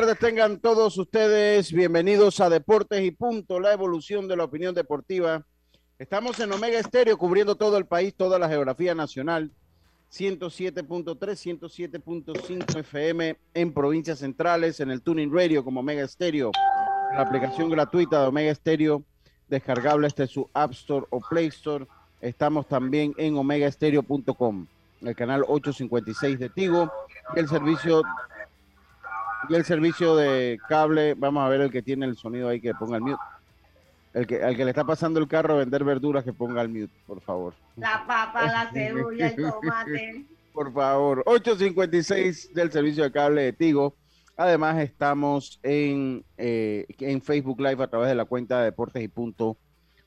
Tardes 0.00 0.18
tengan 0.20 0.60
todos 0.60 0.96
ustedes. 0.96 1.72
Bienvenidos 1.72 2.38
a 2.38 2.48
Deportes 2.48 3.02
y 3.02 3.10
Punto, 3.10 3.58
la 3.58 3.72
evolución 3.72 4.28
de 4.28 4.36
la 4.36 4.44
opinión 4.44 4.72
deportiva. 4.72 5.44
Estamos 5.98 6.38
en 6.38 6.52
Omega 6.52 6.78
Estéreo 6.78 7.18
cubriendo 7.18 7.56
todo 7.56 7.76
el 7.76 7.84
país, 7.84 8.14
toda 8.14 8.38
la 8.38 8.48
geografía 8.48 8.94
nacional. 8.94 9.50
107.3, 10.12 11.18
107.5 11.18 12.78
FM 12.78 13.36
en 13.54 13.72
provincias 13.72 14.20
centrales, 14.20 14.78
en 14.78 14.92
el 14.92 15.02
Tuning 15.02 15.34
Radio 15.34 15.64
como 15.64 15.80
Omega 15.80 16.04
Estéreo, 16.04 16.52
la 17.12 17.22
aplicación 17.22 17.68
gratuita 17.68 18.22
de 18.22 18.28
Omega 18.28 18.52
Estéreo, 18.52 19.02
descargable 19.48 20.06
desde 20.06 20.28
su 20.28 20.48
App 20.54 20.70
Store 20.70 21.06
o 21.10 21.18
Play 21.18 21.48
Store. 21.48 21.88
Estamos 22.20 22.68
también 22.68 23.14
en 23.16 23.36
omegaestereo.com, 23.36 24.66
el 25.00 25.16
canal 25.16 25.42
856 25.48 26.38
de 26.38 26.48
Tigo 26.50 26.88
el 27.36 27.48
servicio 27.48 28.02
y 29.48 29.54
el 29.54 29.64
servicio 29.64 30.16
de 30.16 30.58
cable, 30.68 31.14
vamos 31.14 31.44
a 31.44 31.48
ver 31.48 31.60
el 31.60 31.70
que 31.70 31.82
tiene 31.82 32.06
el 32.06 32.16
sonido 32.16 32.48
ahí 32.48 32.60
que 32.60 32.74
ponga 32.74 32.96
el 32.96 33.02
mute. 33.02 33.22
El 34.14 34.26
que, 34.26 34.42
al 34.42 34.56
que 34.56 34.64
le 34.64 34.70
está 34.70 34.84
pasando 34.84 35.20
el 35.20 35.28
carro 35.28 35.54
a 35.54 35.58
vender 35.58 35.84
verduras 35.84 36.24
que 36.24 36.32
ponga 36.32 36.62
el 36.62 36.68
mute, 36.68 36.92
por 37.06 37.20
favor. 37.20 37.54
La 37.76 38.04
papa, 38.06 38.46
la 38.46 38.70
cebolla, 38.72 39.28
el 39.28 39.36
tomate. 39.36 40.24
por 40.52 40.72
favor, 40.72 41.22
856 41.26 42.54
del 42.54 42.72
servicio 42.72 43.04
de 43.04 43.12
cable 43.12 43.42
de 43.42 43.52
Tigo. 43.52 43.94
Además, 44.36 44.78
estamos 44.78 45.58
en, 45.62 46.24
eh, 46.36 46.86
en 47.00 47.20
Facebook 47.22 47.60
Live 47.60 47.82
a 47.82 47.88
través 47.88 48.08
de 48.08 48.14
la 48.14 48.24
cuenta 48.24 48.58
de 48.58 48.66
Deportes 48.66 49.02
y 49.02 49.08
Punto 49.08 49.56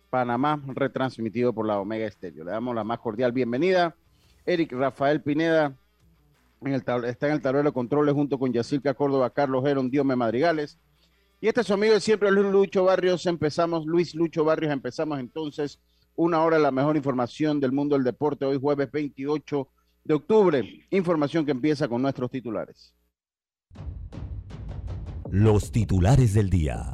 Panamá, 0.10 0.62
retransmitido 0.68 1.54
por 1.54 1.66
la 1.66 1.80
Omega 1.80 2.06
Estéreo. 2.06 2.44
Le 2.44 2.52
damos 2.52 2.76
la 2.76 2.84
más 2.84 3.00
cordial 3.00 3.32
bienvenida. 3.32 3.96
Eric 4.46 4.74
Rafael 4.74 5.22
Pineda, 5.22 5.74
está 6.64 7.28
en 7.28 7.34
el 7.34 7.42
tablero 7.42 7.70
de 7.70 7.74
controles 7.74 8.14
junto 8.14 8.38
con 8.38 8.54
Yacirca 8.54 8.94
Córdoba, 8.94 9.32
Carlos 9.32 9.64
Gerón, 9.64 9.90
Diome 9.90 10.16
Madrigales. 10.16 10.78
Y 11.40 11.48
este 11.48 11.62
es 11.62 11.68
su 11.68 11.74
amigo 11.74 11.94
de 11.94 12.00
siempre, 12.00 12.32
Luis 12.32 12.52
Lucho 12.52 12.84
Barrios. 12.84 13.26
Empezamos, 13.26 13.86
Luis 13.86 14.14
Lucho 14.14 14.44
Barrios, 14.44 14.72
empezamos 14.72 15.20
entonces 15.20 15.80
una 16.16 16.44
hora 16.44 16.58
de 16.58 16.64
la 16.64 16.72
mejor 16.72 16.96
información 16.98 17.60
del 17.60 17.72
mundo 17.72 17.96
del 17.96 18.04
deporte, 18.04 18.46
hoy 18.46 18.60
jueves 18.60 18.92
28 18.92 19.68
de 20.04 20.14
octubre. 20.14 20.86
Información 20.92 21.46
que 21.46 21.52
empieza 21.52 21.88
con 21.88 22.02
nuestros 22.02 22.30
titulares. 22.30 22.94
Los 25.32 25.72
titulares 25.72 26.36
del 26.36 26.50
día. 26.50 26.94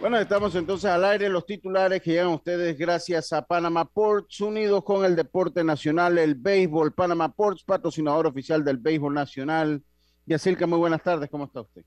Bueno, 0.00 0.16
estamos 0.16 0.54
entonces 0.54 0.90
al 0.90 1.04
aire. 1.04 1.28
Los 1.28 1.44
titulares 1.44 2.00
que 2.00 2.12
llegan 2.12 2.28
ustedes 2.28 2.78
gracias 2.78 3.34
a 3.34 3.42
Panama 3.42 3.84
Ports, 3.84 4.40
unidos 4.40 4.82
con 4.82 5.04
el 5.04 5.14
deporte 5.14 5.62
nacional, 5.62 6.16
el 6.16 6.36
béisbol. 6.36 6.94
Panama 6.94 7.30
Ports, 7.30 7.64
patrocinador 7.64 8.26
oficial 8.26 8.64
del 8.64 8.78
béisbol 8.78 9.12
nacional. 9.12 9.84
Yacirca, 10.24 10.66
muy 10.66 10.78
buenas 10.78 11.02
tardes. 11.02 11.28
¿Cómo 11.28 11.44
está 11.44 11.60
usted? 11.60 11.84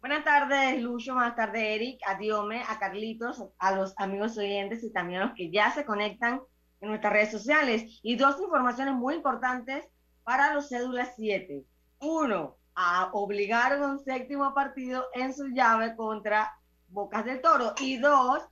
Buenas 0.00 0.24
tardes, 0.24 0.82
Lucho. 0.82 1.14
Buenas 1.14 1.34
tardes, 1.34 1.62
Eric, 1.62 2.00
a 2.06 2.18
Diome, 2.18 2.62
a 2.68 2.78
Carlitos, 2.78 3.42
a 3.58 3.74
los 3.74 3.94
amigos 3.96 4.36
oyentes 4.36 4.84
y 4.84 4.92
también 4.92 5.22
a 5.22 5.26
los 5.28 5.34
que 5.34 5.50
ya 5.50 5.70
se 5.72 5.86
conectan 5.86 6.42
en 6.82 6.88
nuestras 6.90 7.14
redes 7.14 7.30
sociales. 7.30 7.98
Y 8.02 8.16
dos 8.16 8.38
informaciones 8.38 8.92
muy 8.92 9.14
importantes 9.14 9.88
para 10.22 10.52
los 10.52 10.68
cédulas 10.68 11.14
7. 11.16 11.64
Uno, 12.00 12.58
a 12.74 13.08
obligar 13.14 13.72
a 13.72 13.86
un 13.86 14.00
séptimo 14.00 14.52
partido 14.52 15.06
en 15.14 15.32
su 15.32 15.46
llave 15.46 15.96
contra 15.96 16.52
Bocas 16.88 17.24
del 17.24 17.40
Toro. 17.40 17.74
Y 17.80 17.98
dos, 17.98 18.42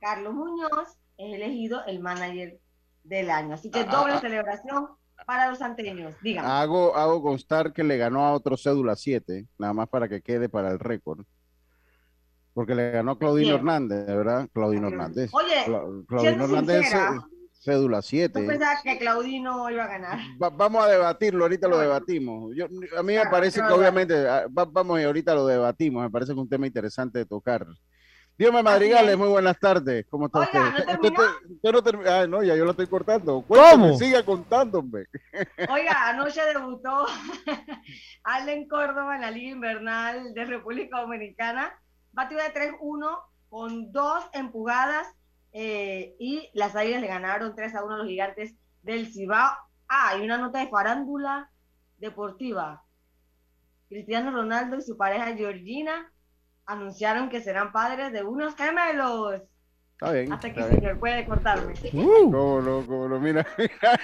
Carlos 0.00 0.34
Muñoz 0.34 0.98
es 1.16 1.34
elegido 1.34 1.84
el 1.86 2.00
manager 2.00 2.58
del 3.04 3.30
año. 3.30 3.54
Así 3.54 3.70
que 3.70 3.80
ah, 3.80 3.84
doble 3.84 4.14
ah. 4.14 4.20
celebración 4.20 4.88
para 5.26 5.50
los 5.50 5.60
anteños. 5.62 6.14
Dígame. 6.22 6.48
Hago, 6.48 6.96
hago 6.96 7.22
constar 7.22 7.72
que 7.72 7.84
le 7.84 7.96
ganó 7.96 8.24
a 8.24 8.32
otro 8.32 8.56
cédula 8.56 8.96
7, 8.96 9.46
nada 9.58 9.72
más 9.72 9.88
para 9.88 10.08
que 10.08 10.22
quede 10.22 10.48
para 10.48 10.70
el 10.70 10.78
récord. 10.78 11.24
Porque 12.52 12.74
le 12.74 12.90
ganó 12.90 13.12
a 13.12 13.18
Claudino 13.18 13.54
Hernández, 13.54 14.06
¿verdad? 14.06 14.48
Claudino 14.52 14.88
Hernández. 14.88 15.30
Oye, 15.32 15.64
Claudino 16.06 16.44
Hernández 16.44 16.92
cédula 17.60 18.02
7. 18.02 18.46
pensabas 18.46 18.82
que 18.82 18.98
Claudino 18.98 19.70
iba 19.70 19.84
a 19.84 19.86
ganar? 19.86 20.18
vamos 20.38 20.84
a 20.84 20.88
debatirlo, 20.88 21.44
ahorita 21.44 21.68
lo 21.68 21.78
debatimos. 21.78 22.52
Yo, 22.56 22.66
a 22.96 23.02
mí 23.02 23.14
me 23.14 23.26
parece 23.26 23.60
que 23.60 23.72
obviamente, 23.72 24.28
ah, 24.28 24.46
vamos 24.48 25.00
y 25.00 25.04
ahorita 25.04 25.34
lo 25.34 25.46
debatimos, 25.46 26.02
me 26.02 26.10
parece 26.10 26.30
que 26.30 26.38
es 26.38 26.42
un 26.42 26.48
tema 26.48 26.66
interesante 26.66 27.18
de 27.18 27.26
tocar. 27.26 27.66
Dios 28.38 28.54
Madrigales, 28.64 29.18
muy 29.18 29.28
buenas 29.28 29.58
tardes. 29.58 30.06
¿Cómo 30.08 30.24
está 30.24 30.40
usted? 30.40 30.60
¿no 31.62 32.10
ah, 32.10 32.26
no, 32.26 32.42
ya 32.42 32.56
yo 32.56 32.64
lo 32.64 32.70
estoy 32.70 32.86
cortando. 32.86 33.44
¿Cómo? 33.46 33.98
Siga 33.98 34.22
contándome. 34.22 35.04
Oiga, 35.70 36.08
anoche 36.08 36.40
debutó 36.46 37.04
Allen 38.24 38.66
Córdoba 38.66 39.16
en 39.16 39.20
la 39.20 39.30
Liga 39.30 39.50
Invernal 39.50 40.32
de 40.32 40.44
República 40.46 41.02
Dominicana. 41.02 41.78
Batió 42.12 42.38
de 42.38 42.44
3-1 42.44 43.18
con 43.50 43.92
dos 43.92 44.24
empujadas 44.32 45.06
eh, 45.52 46.16
y 46.18 46.50
las 46.54 46.76
Águilas 46.76 47.00
le 47.00 47.08
ganaron 47.08 47.54
3 47.54 47.74
a 47.74 47.84
1 47.84 47.94
a 47.94 47.98
los 47.98 48.06
gigantes 48.06 48.54
del 48.82 49.12
Cibao. 49.12 49.52
Ah, 49.88 50.10
hay 50.10 50.22
una 50.22 50.38
nota 50.38 50.60
de 50.60 50.68
farándula 50.68 51.50
deportiva. 51.98 52.84
Cristiano 53.88 54.30
Ronaldo 54.30 54.76
y 54.76 54.82
su 54.82 54.96
pareja 54.96 55.34
Georgina 55.34 56.12
anunciaron 56.64 57.28
que 57.28 57.42
serán 57.42 57.72
padres 57.72 58.12
de 58.12 58.22
unos 58.22 58.54
gemelos. 58.54 59.42
Está 60.00 60.12
bien. 60.12 60.32
Hasta 60.32 60.50
que 60.50 60.60
el 60.60 60.70
señor 60.70 60.98
puede 60.98 61.26
cortarme. 61.26 61.74
Uh. 61.92 62.30
No, 62.30 62.62
no, 62.62 63.06
no, 63.06 63.20
mira, 63.20 63.46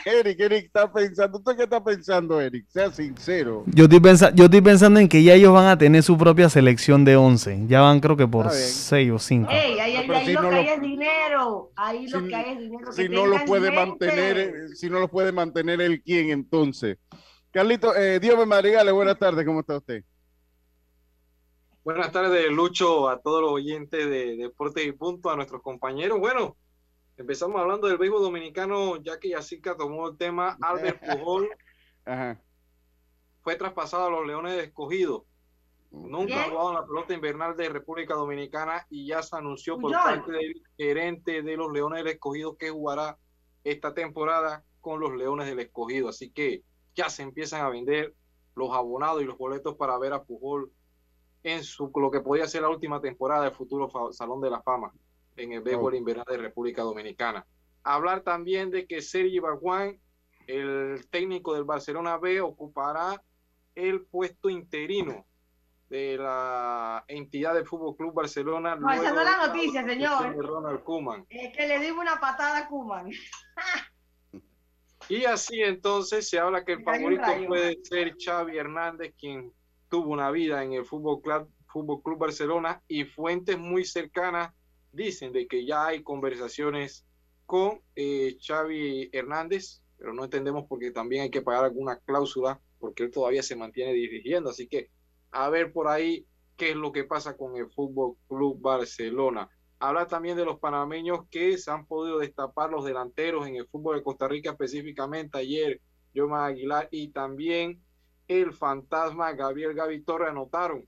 Eric, 0.05 0.39
Eric 0.39 0.67
está 0.67 0.93
pensando. 0.93 1.41
¿Tú 1.41 1.57
qué 1.57 1.63
está 1.63 1.83
pensando, 1.83 2.39
Eric? 2.39 2.67
Sea 2.69 2.91
sincero. 2.91 3.65
Yo 3.69 3.85
estoy, 3.85 4.01
pensando, 4.01 4.37
yo 4.37 4.45
estoy 4.45 4.61
pensando 4.61 5.01
en 5.01 5.09
que 5.09 5.23
ya 5.23 5.33
ellos 5.33 5.55
van 5.55 5.69
a 5.69 5.79
tener 5.79 6.03
su 6.03 6.19
propia 6.19 6.51
selección 6.51 7.07
de 7.07 7.17
11. 7.17 7.65
Ya 7.69 7.81
van, 7.81 8.01
creo 8.01 8.15
que 8.15 8.29
por 8.29 8.51
6 8.51 9.11
o 9.11 9.19
5. 9.19 9.51
Ey, 9.51 9.79
ahí, 9.79 9.97
ahí, 9.97 10.11
ahí 10.11 10.33
lo 10.35 10.51
que 10.51 10.55
hay 10.55 10.69
es 10.69 10.81
dinero. 10.83 11.71
Ahí 11.77 12.07
lo 12.09 12.29
que 12.29 12.35
hay 12.35 12.53
es 12.53 12.59
dinero. 12.59 12.93
Si 12.93 13.09
no 13.09 13.25
lo 13.25 13.43
puede 13.47 13.71
mantener, 13.71 14.39
eh, 14.39 14.53
si 14.75 14.91
no 14.91 15.01
lo 15.01 15.09
puede 15.09 15.33
mantener 15.33 15.81
el 15.81 16.03
quién, 16.03 16.29
entonces. 16.29 16.99
Carlito, 17.51 17.97
eh, 17.97 18.21
Dios 18.21 18.37
me 18.37 18.45
madrigale, 18.45 18.93
buenas 18.93 19.19
tardes, 19.19 19.47
¿cómo 19.47 19.61
está 19.61 19.79
usted? 19.79 20.05
Buenas 21.87 22.11
tardes, 22.11 22.51
Lucho, 22.51 23.09
a 23.09 23.21
todos 23.21 23.41
los 23.41 23.53
oyentes 23.53 24.11
de 24.11 24.35
Deportes 24.35 24.85
y 24.85 24.91
Punto, 24.91 25.31
a 25.31 25.37
nuestros 25.37 25.63
compañeros. 25.63 26.19
Bueno, 26.19 26.57
empezamos 27.17 27.61
hablando 27.61 27.87
del 27.87 27.97
béisbol 27.97 28.23
dominicano, 28.23 28.97
ya 28.97 29.21
que 29.21 29.29
Yacica 29.29 29.77
tomó 29.77 30.09
el 30.09 30.17
tema. 30.17 30.59
Albert 30.63 31.01
Pujol 31.07 31.49
fue 33.41 33.55
traspasado 33.55 34.07
a 34.09 34.11
los 34.11 34.27
Leones 34.27 34.57
de 34.57 34.65
Escogido. 34.65 35.27
Nunca 35.93 36.43
ha 36.43 36.51
jugado 36.51 36.71
en 36.71 36.75
la 36.75 36.87
pelota 36.87 37.15
invernal 37.15 37.57
de 37.57 37.69
República 37.69 38.15
Dominicana 38.15 38.85
y 38.91 39.07
ya 39.07 39.23
se 39.23 39.37
anunció 39.37 39.79
por 39.79 39.93
parte 39.93 40.33
del 40.33 40.61
gerente 40.77 41.43
de 41.43 41.57
los 41.57 41.71
Leones 41.71 42.03
del 42.03 42.15
Escogido 42.15 42.57
que 42.57 42.71
jugará 42.71 43.17
esta 43.63 43.95
temporada 43.95 44.65
con 44.81 44.99
los 44.99 45.15
Leones 45.15 45.47
del 45.47 45.61
Escogido. 45.61 46.09
Así 46.09 46.33
que 46.33 46.65
ya 46.97 47.11
se 47.11 47.23
empiezan 47.23 47.65
a 47.65 47.69
vender 47.69 48.13
los 48.57 48.75
abonados 48.75 49.23
y 49.23 49.25
los 49.25 49.39
boletos 49.39 49.77
para 49.77 49.97
ver 49.99 50.15
a 50.15 50.25
Pujol 50.25 50.73
en 51.47 51.63
su, 51.63 51.93
lo 51.95 52.11
que 52.11 52.21
podía 52.21 52.49
ser 52.49 52.63
la 52.63 52.69
última 52.69 53.01
temporada 53.01 53.45
del 53.45 53.53
futuro 53.53 53.89
Salón 54.13 54.41
de 54.41 54.51
la 54.51 54.63
Fama 54.63 54.93
en 55.37 55.53
el 55.53 55.61
béisbol 55.61 55.95
invernal 55.95 56.27
de 56.29 56.39
República 56.39 56.83
Dominicana. 56.83 57.47
Hablar 57.85 58.23
también 58.23 58.69
de 58.73 58.85
que 58.89 59.01
Sergi 59.01 59.39
Barjuan, 59.39 59.97
el 60.49 61.07
técnico 61.09 61.55
del 61.55 61.63
Barcelona 61.63 62.19
B, 62.19 62.41
ocupará 62.41 63.23
el 63.77 64.05
puesto 64.07 64.51
interino 64.51 65.25
de 65.89 66.17
la 66.17 67.05
entidad 67.07 67.55
del 67.55 67.65
Fútbol 67.65 67.95
Club 67.97 68.13
Barcelona. 68.13 68.75
No, 68.75 68.91
esa 68.91 69.13
no 69.13 69.21
es 69.21 69.27
la 69.27 69.47
noticia, 69.47 69.87
señor. 69.87 70.37
Ronald 70.37 70.83
Koeman. 70.83 71.27
Es 71.29 71.57
que 71.57 71.69
le 71.69 71.79
dimos 71.79 72.01
una 72.01 72.19
patada 72.19 72.59
a 72.59 72.67
Kuman. 72.67 73.09
y 75.09 75.25
así 75.27 75.63
entonces 75.63 76.29
se 76.29 76.41
habla 76.41 76.65
que 76.65 76.73
el 76.73 76.83
favorito 76.83 77.23
puede 77.47 77.79
ser 77.85 78.17
Xavi 78.19 78.59
Hernández, 78.59 79.15
quien 79.17 79.53
tuvo 79.97 80.13
una 80.13 80.31
vida 80.31 80.63
en 80.63 80.75
el 80.75 80.85
Fútbol 80.85 81.23
Club, 81.23 82.19
Barcelona 82.19 82.83
y 82.87 83.05
fuentes 83.05 83.59
muy 83.59 83.83
cercanas 83.87 84.53
dicen 84.93 85.33
de 85.33 85.47
que 85.47 85.65
ya 85.65 85.87
hay 85.87 86.03
conversaciones 86.03 87.07
con 87.47 87.81
eh, 87.95 88.37
Xavi 88.39 89.09
Hernández, 89.11 89.81
pero 89.97 90.13
no 90.13 90.25
entendemos 90.25 90.67
porque 90.69 90.91
también 90.91 91.23
hay 91.23 91.31
que 91.31 91.41
pagar 91.41 91.65
alguna 91.65 91.99
cláusula 92.01 92.61
porque 92.79 93.05
él 93.05 93.11
todavía 93.11 93.43
se 93.43 93.57
mantiene 93.57 93.95
dirigiendo, 93.95 94.51
así 94.51 94.69
que 94.69 94.91
a 95.31 95.49
ver 95.49 95.73
por 95.73 95.89
ahí 95.89 96.27
qué 96.59 96.73
es 96.73 96.77
lo 96.77 96.93
que 96.93 97.05
pasa 97.05 97.35
con 97.35 97.57
el 97.57 97.71
Fútbol 97.71 98.17
Club 98.29 98.61
Barcelona. 98.61 99.49
Habla 99.79 100.07
también 100.07 100.37
de 100.37 100.45
los 100.45 100.59
panameños 100.59 101.21
que 101.31 101.57
se 101.57 101.71
han 101.71 101.87
podido 101.87 102.19
destapar 102.19 102.69
los 102.69 102.85
delanteros 102.85 103.47
en 103.47 103.57
el 103.57 103.67
fútbol 103.67 103.97
de 103.97 104.03
Costa 104.03 104.29
Rica, 104.29 104.51
específicamente 104.51 105.39
ayer, 105.39 105.81
Yoma 106.13 106.45
Aguilar 106.45 106.87
y 106.91 107.09
también 107.09 107.83
el 108.29 108.53
fantasma 108.53 109.33
Gabriel 109.33 109.75
Gavi 109.75 110.03
Torre 110.03 110.29
anotaron 110.29 110.87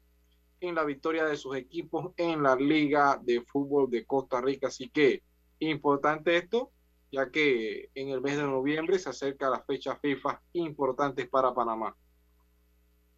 en 0.60 0.74
la 0.74 0.84
victoria 0.84 1.24
de 1.24 1.36
sus 1.36 1.56
equipos 1.56 2.12
en 2.16 2.42
la 2.42 2.56
Liga 2.56 3.20
de 3.22 3.42
Fútbol 3.42 3.90
de 3.90 4.04
Costa 4.04 4.40
Rica. 4.40 4.68
Así 4.68 4.90
que 4.90 5.22
importante 5.60 6.36
esto, 6.36 6.72
ya 7.12 7.30
que 7.30 7.90
en 7.94 8.08
el 8.08 8.20
mes 8.20 8.36
de 8.36 8.42
noviembre 8.42 8.98
se 8.98 9.10
acerca 9.10 9.50
la 9.50 9.62
fecha 9.62 9.96
FIFA 9.96 10.40
importantes 10.54 11.28
para 11.28 11.54
Panamá. 11.54 11.94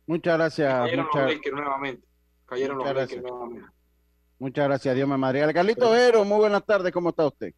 Muchas 0.06 0.36
gracias. 0.36 0.72
Cayeron 0.72 1.06
los 1.12 1.52
nuevamente. 1.52 2.06
Cayeron 2.46 2.78
los 2.78 2.88
gracias. 2.88 3.22
nuevamente. 3.22 3.68
Muchas 4.38 4.64
gracias, 4.66 4.94
Dios 4.94 5.08
me 5.08 5.18
María. 5.18 5.52
Carlito 5.52 5.90
Vero, 5.90 6.24
muy 6.24 6.38
buenas 6.38 6.64
tardes, 6.64 6.92
¿cómo 6.92 7.10
está 7.10 7.26
usted? 7.26 7.52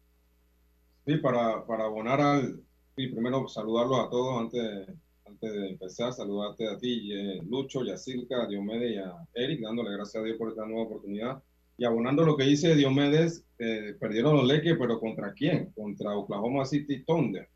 Sí, 1.05 1.17
para, 1.17 1.65
para 1.65 1.85
abonar 1.85 2.19
al. 2.19 2.61
Sí, 2.95 3.07
primero 3.07 3.47
saludarlos 3.47 3.99
a 3.99 4.09
todos 4.09 4.39
antes 4.39 4.87
antes 5.25 5.53
de 5.53 5.69
empezar, 5.69 6.13
saludarte 6.13 6.67
a 6.67 6.77
ti, 6.77 7.11
eh, 7.13 7.41
Lucho, 7.49 7.83
Yacirca, 7.83 8.47
Diomedes 8.47 8.93
y 8.93 8.97
a 8.97 9.13
Eric, 9.33 9.61
dándole 9.61 9.93
gracias 9.93 10.21
a 10.21 10.25
Dios 10.25 10.37
por 10.37 10.49
esta 10.49 10.65
nueva 10.65 10.83
oportunidad. 10.83 11.41
Y 11.77 11.85
abonando 11.85 12.23
lo 12.23 12.37
que 12.37 12.43
dice 12.43 12.75
Diomedes, 12.75 13.45
eh, 13.57 13.95
perdieron 13.99 14.35
los 14.35 14.47
Lakers, 14.47 14.77
pero 14.79 14.99
¿contra 14.99 15.33
quién? 15.33 15.71
Contra 15.71 16.15
Oklahoma 16.15 16.65
City 16.65 17.03
Thunder, 17.03 17.49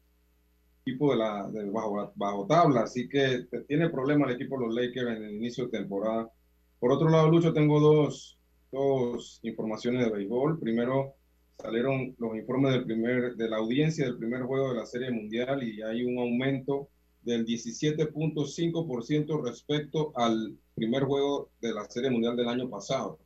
equipo 0.81 1.11
de 1.11 1.17
la 1.17 1.49
bajo, 1.71 2.11
bajo 2.15 2.47
tabla, 2.47 2.81
así 2.81 3.07
que 3.09 3.45
tiene 3.67 3.89
problemas 3.89 4.29
el 4.29 4.35
equipo 4.35 4.57
de 4.57 4.65
los 4.65 4.75
Lakers 4.75 5.17
en 5.17 5.23
el 5.23 5.35
inicio 5.35 5.65
de 5.65 5.77
temporada. 5.77 6.31
Por 6.79 6.91
otro 6.91 7.09
lado, 7.09 7.29
Lucho, 7.29 7.53
tengo 7.53 7.79
dos, 7.79 8.39
dos 8.71 9.39
informaciones 9.43 10.05
de 10.05 10.11
béisbol. 10.11 10.59
Primero, 10.59 11.15
salieron 11.59 12.15
los 12.19 12.35
informes 12.35 12.73
del 12.73 12.85
primer, 12.85 13.35
de 13.35 13.49
la 13.49 13.57
audiencia 13.57 14.05
del 14.05 14.17
primer 14.17 14.43
juego 14.43 14.69
de 14.69 14.79
la 14.79 14.85
Serie 14.85 15.11
Mundial 15.11 15.63
y 15.63 15.81
hay 15.81 16.03
un 16.03 16.19
aumento 16.19 16.89
del 17.21 17.45
17.5% 17.45 19.43
respecto 19.43 20.11
al 20.15 20.57
primer 20.75 21.03
juego 21.03 21.49
de 21.61 21.73
la 21.73 21.85
Serie 21.85 22.09
Mundial 22.09 22.35
del 22.35 22.49
año 22.49 22.69
pasado. 22.69 23.19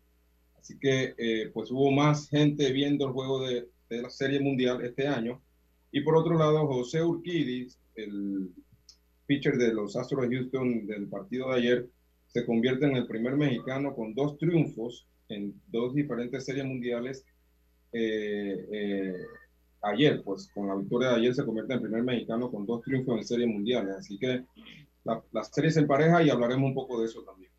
Así 0.59 0.77
que 0.79 1.13
eh, 1.17 1.49
pues 1.53 1.71
hubo 1.71 1.91
más 1.91 2.29
gente 2.29 2.71
viendo 2.71 3.07
el 3.07 3.13
juego 3.13 3.45
de, 3.45 3.67
de, 3.89 4.01
la 4.01 4.09
Serie 4.09 4.39
Mundial 4.39 4.83
este 4.83 5.07
año. 5.07 5.41
Y 5.91 6.01
por 6.01 6.15
otro 6.15 6.37
lado, 6.37 6.67
José 6.67 7.03
Urquidis, 7.03 7.79
el 7.95 8.51
pitcher 9.25 9.57
de 9.57 9.73
los 9.73 9.95
Astros 9.95 10.29
de 10.29 10.35
Houston 10.35 10.85
del 10.87 11.07
partido 11.07 11.49
de 11.49 11.55
ayer, 11.55 11.89
se 12.27 12.45
convierte 12.45 12.85
en 12.85 12.95
el 12.95 13.07
primer 13.07 13.35
mexicano 13.35 13.95
con 13.95 14.13
dos 14.13 14.37
triunfos 14.37 15.07
en 15.29 15.53
dos 15.67 15.93
diferentes 15.93 16.45
series 16.45 16.65
mundiales 16.65 17.25
eh, 17.93 18.67
eh, 18.71 19.13
ayer, 19.81 20.21
pues 20.23 20.49
con 20.53 20.67
la 20.67 20.75
victoria 20.75 21.09
de 21.09 21.15
ayer 21.15 21.35
se 21.35 21.45
convierte 21.45 21.73
en 21.73 21.81
primer 21.81 22.03
mexicano 22.03 22.51
con 22.51 22.65
dos 22.65 22.81
triunfos 22.81 23.17
en 23.17 23.23
series 23.23 23.47
mundiales. 23.47 23.95
Así 23.97 24.17
que 24.17 24.45
la, 25.03 25.21
las 25.31 25.49
series 25.49 25.77
en 25.77 25.87
pareja 25.87 26.21
y 26.23 26.29
hablaremos 26.29 26.67
un 26.67 26.75
poco 26.75 26.99
de 26.99 27.05
eso 27.05 27.21
también. 27.23 27.51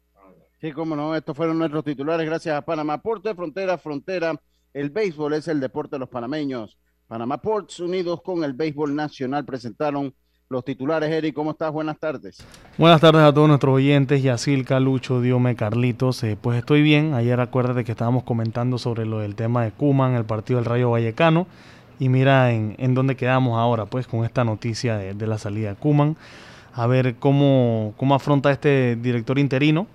Sí, 0.61 0.71
cómo 0.71 0.95
no, 0.95 1.17
estos 1.17 1.37
fueron 1.37 1.59
nuestros 1.59 1.83
titulares 1.83 2.25
gracias 2.25 2.55
a 2.57 2.63
Panamá 2.63 2.99
Porte, 2.99 3.35
frontera, 3.35 3.79
frontera. 3.79 4.41
El 4.73 4.91
béisbol 4.91 5.35
es 5.35 5.49
el 5.49 5.59
deporte 5.59 5.97
de 5.97 6.01
los 6.01 6.09
panameños. 6.09 6.79
Panamá 7.09 7.39
Ports 7.39 7.81
unidos 7.81 8.23
con 8.23 8.45
el 8.45 8.53
béisbol 8.53 8.95
nacional 8.95 9.45
presentaron 9.45 10.15
los 10.49 10.65
titulares. 10.65 11.11
Eric, 11.11 11.35
¿cómo 11.35 11.51
estás? 11.51 11.73
Buenas 11.73 11.99
tardes. 11.99 12.47
Buenas 12.79 13.01
tardes 13.01 13.23
a 13.23 13.35
todos 13.35 13.49
nuestros 13.49 13.75
oyentes, 13.75 14.23
Yacilca, 14.23 14.79
Lucho, 14.79 15.21
Diome, 15.21 15.57
Carlitos. 15.57 16.23
Eh, 16.23 16.39
pues 16.41 16.59
estoy 16.59 16.83
bien. 16.83 17.15
Ayer 17.15 17.41
acuérdate 17.41 17.85
que 17.85 17.93
estábamos 17.93 18.23
comentando 18.23 18.79
sobre 18.79 19.05
lo 19.05 19.19
del 19.19 19.35
tema 19.35 19.65
de 19.65 19.73
Cuman, 19.73 20.15
el 20.15 20.25
partido 20.25 20.59
del 20.59 20.67
Rayo 20.67 20.91
Vallecano. 20.91 21.47
Y 22.03 22.09
mira 22.09 22.51
en, 22.51 22.75
en 22.79 22.95
dónde 22.95 23.15
quedamos 23.15 23.57
ahora, 23.57 23.87
pues, 23.87 24.09
con 24.09 24.25
esta 24.25 24.43
noticia 24.43 24.97
de, 24.97 25.27
la 25.29 25.39
salida 25.39 25.69
de 25.69 25.77
Kuman. 25.77 26.17
A 26.75 26.89
ver 26.89 27.15
cómo, 27.15 27.95
cómo 27.97 28.17
afronta 28.17 28.51
este 28.51 28.97
director 28.97 29.39
interino. 29.39 29.87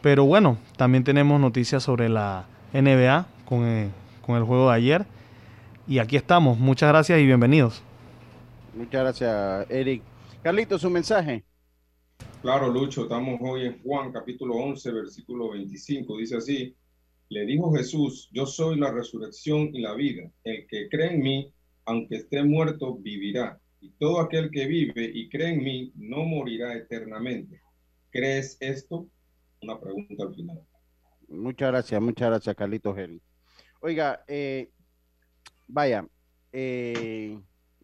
Pero 0.00 0.24
bueno, 0.24 0.56
también 0.78 1.04
tenemos 1.04 1.38
noticias 1.38 1.82
sobre 1.82 2.08
la 2.08 2.46
NBA 2.72 3.26
con 3.44 3.64
el, 3.66 3.90
con 4.24 4.36
el 4.36 4.44
juego 4.44 4.70
de 4.70 4.76
ayer. 4.76 5.04
Y 5.86 5.98
aquí 5.98 6.16
estamos. 6.16 6.58
Muchas 6.58 6.88
gracias 6.88 7.20
y 7.20 7.26
bienvenidos. 7.26 7.82
Muchas 8.74 9.02
gracias, 9.02 9.70
Eric. 9.70 10.02
Carlitos, 10.42 10.80
su 10.80 10.88
mensaje. 10.88 11.44
Claro, 12.40 12.72
Lucho, 12.72 13.02
estamos 13.02 13.38
hoy 13.42 13.66
en 13.66 13.82
Juan 13.82 14.12
capítulo 14.12 14.54
11, 14.54 14.92
versículo 14.92 15.50
25. 15.50 16.16
Dice 16.16 16.38
así, 16.38 16.74
le 17.34 17.46
dijo 17.46 17.72
Jesús, 17.72 18.30
yo 18.32 18.46
soy 18.46 18.78
la 18.78 18.92
resurrección 18.92 19.74
y 19.74 19.80
la 19.80 19.94
vida. 19.94 20.30
El 20.44 20.68
que 20.68 20.88
cree 20.88 21.14
en 21.14 21.20
mí, 21.20 21.52
aunque 21.84 22.16
esté 22.16 22.44
muerto, 22.44 22.96
vivirá. 22.96 23.60
Y 23.80 23.90
todo 23.98 24.20
aquel 24.20 24.52
que 24.52 24.66
vive 24.66 25.10
y 25.12 25.28
cree 25.28 25.48
en 25.48 25.64
mí, 25.64 25.92
no 25.96 26.24
morirá 26.24 26.76
eternamente. 26.76 27.60
¿Crees 28.10 28.56
esto? 28.60 29.08
Una 29.62 29.80
pregunta 29.80 30.22
al 30.22 30.34
final. 30.34 30.60
Muchas 31.26 31.72
gracias, 31.72 32.00
muchas 32.00 32.28
gracias, 32.28 32.54
Carlitos 32.54 32.94
Geri. 32.94 33.20
Oiga, 33.80 34.24
eh, 34.28 34.70
vaya, 35.66 36.06
eh, 36.52 37.36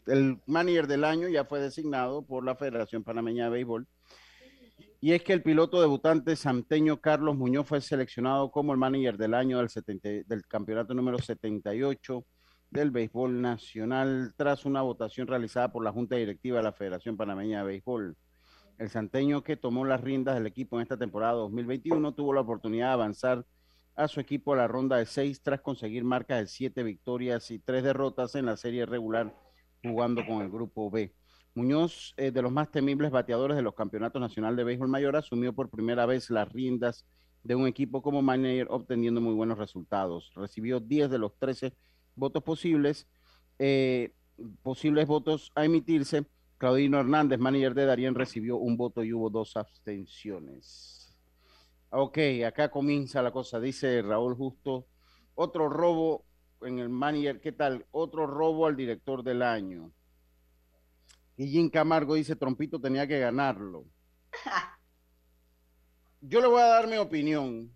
el 0.06 0.38
manager 0.46 0.86
del 0.86 1.02
año 1.02 1.28
ya 1.28 1.44
fue 1.44 1.58
designado 1.58 2.22
por 2.22 2.44
la 2.44 2.54
Federación 2.54 3.02
Panameña 3.02 3.46
de 3.46 3.50
Béisbol 3.50 3.88
y 5.00 5.12
es 5.12 5.22
que 5.22 5.32
el 5.32 5.42
piloto 5.42 5.80
debutante 5.80 6.36
santeño 6.36 7.00
Carlos 7.00 7.36
Muñoz 7.36 7.66
fue 7.66 7.80
seleccionado 7.80 8.50
como 8.50 8.72
el 8.72 8.78
manager 8.78 9.16
del 9.16 9.32
año 9.32 9.58
del, 9.58 10.24
del 10.26 10.46
campeonato 10.46 10.92
número 10.92 11.18
78 11.18 12.26
del 12.70 12.90
béisbol 12.90 13.40
nacional 13.40 14.34
tras 14.36 14.66
una 14.66 14.82
votación 14.82 15.26
realizada 15.26 15.72
por 15.72 15.82
la 15.82 15.92
Junta 15.92 16.16
Directiva 16.16 16.58
de 16.58 16.64
la 16.64 16.72
Federación 16.72 17.16
Panameña 17.16 17.60
de 17.60 17.64
Béisbol. 17.64 18.16
El 18.78 18.90
santeño 18.90 19.42
que 19.42 19.56
tomó 19.56 19.84
las 19.86 20.02
riendas 20.02 20.34
del 20.34 20.46
equipo 20.46 20.76
en 20.76 20.82
esta 20.82 20.98
temporada 20.98 21.32
2021 21.32 22.14
tuvo 22.14 22.34
la 22.34 22.42
oportunidad 22.42 22.88
de 22.88 22.92
avanzar 22.92 23.46
a 23.96 24.06
su 24.06 24.20
equipo 24.20 24.52
a 24.52 24.56
la 24.56 24.68
ronda 24.68 24.98
de 24.98 25.06
seis 25.06 25.42
tras 25.42 25.62
conseguir 25.62 26.04
marcas 26.04 26.40
de 26.40 26.46
siete 26.46 26.82
victorias 26.82 27.50
y 27.50 27.58
tres 27.58 27.82
derrotas 27.82 28.34
en 28.34 28.46
la 28.46 28.56
serie 28.56 28.86
regular 28.86 29.34
jugando 29.82 30.24
con 30.26 30.42
el 30.42 30.50
grupo 30.50 30.90
B. 30.90 31.14
Muñoz, 31.60 32.14
eh, 32.16 32.30
de 32.30 32.40
los 32.40 32.50
más 32.50 32.70
temibles 32.70 33.10
bateadores 33.10 33.54
de 33.54 33.62
los 33.62 33.74
campeonatos 33.74 34.18
nacionales 34.18 34.56
de 34.56 34.64
béisbol 34.64 34.88
mayor, 34.88 35.14
asumió 35.14 35.52
por 35.52 35.68
primera 35.68 36.06
vez 36.06 36.30
las 36.30 36.50
riendas 36.50 37.04
de 37.42 37.54
un 37.54 37.66
equipo 37.66 38.00
como 38.00 38.22
manager, 38.22 38.66
obteniendo 38.70 39.20
muy 39.20 39.34
buenos 39.34 39.58
resultados. 39.58 40.32
Recibió 40.34 40.80
10 40.80 41.10
de 41.10 41.18
los 41.18 41.36
13 41.38 41.74
votos 42.16 42.42
posibles, 42.42 43.06
eh, 43.58 44.14
posibles 44.62 45.06
votos 45.06 45.52
a 45.54 45.66
emitirse. 45.66 46.24
Claudino 46.56 46.98
Hernández, 46.98 47.38
manager 47.38 47.74
de 47.74 47.84
Darien, 47.84 48.14
recibió 48.14 48.56
un 48.56 48.78
voto 48.78 49.04
y 49.04 49.12
hubo 49.12 49.28
dos 49.28 49.58
abstenciones. 49.58 51.14
Ok, 51.90 52.18
acá 52.46 52.70
comienza 52.70 53.20
la 53.20 53.32
cosa, 53.32 53.60
dice 53.60 54.00
Raúl 54.00 54.34
Justo. 54.34 54.86
Otro 55.34 55.68
robo 55.68 56.24
en 56.62 56.78
el 56.78 56.88
manager, 56.88 57.38
¿qué 57.42 57.52
tal? 57.52 57.84
Otro 57.90 58.26
robo 58.26 58.66
al 58.66 58.76
director 58.76 59.22
del 59.22 59.42
año. 59.42 59.92
Y 61.40 61.48
Jim 61.48 61.70
Camargo 61.70 62.16
dice, 62.16 62.36
Trompito 62.36 62.78
tenía 62.78 63.06
que 63.06 63.18
ganarlo. 63.18 63.86
Yo 66.20 66.38
le 66.38 66.46
voy 66.46 66.60
a 66.60 66.66
dar 66.66 66.86
mi 66.86 66.98
opinión. 66.98 67.72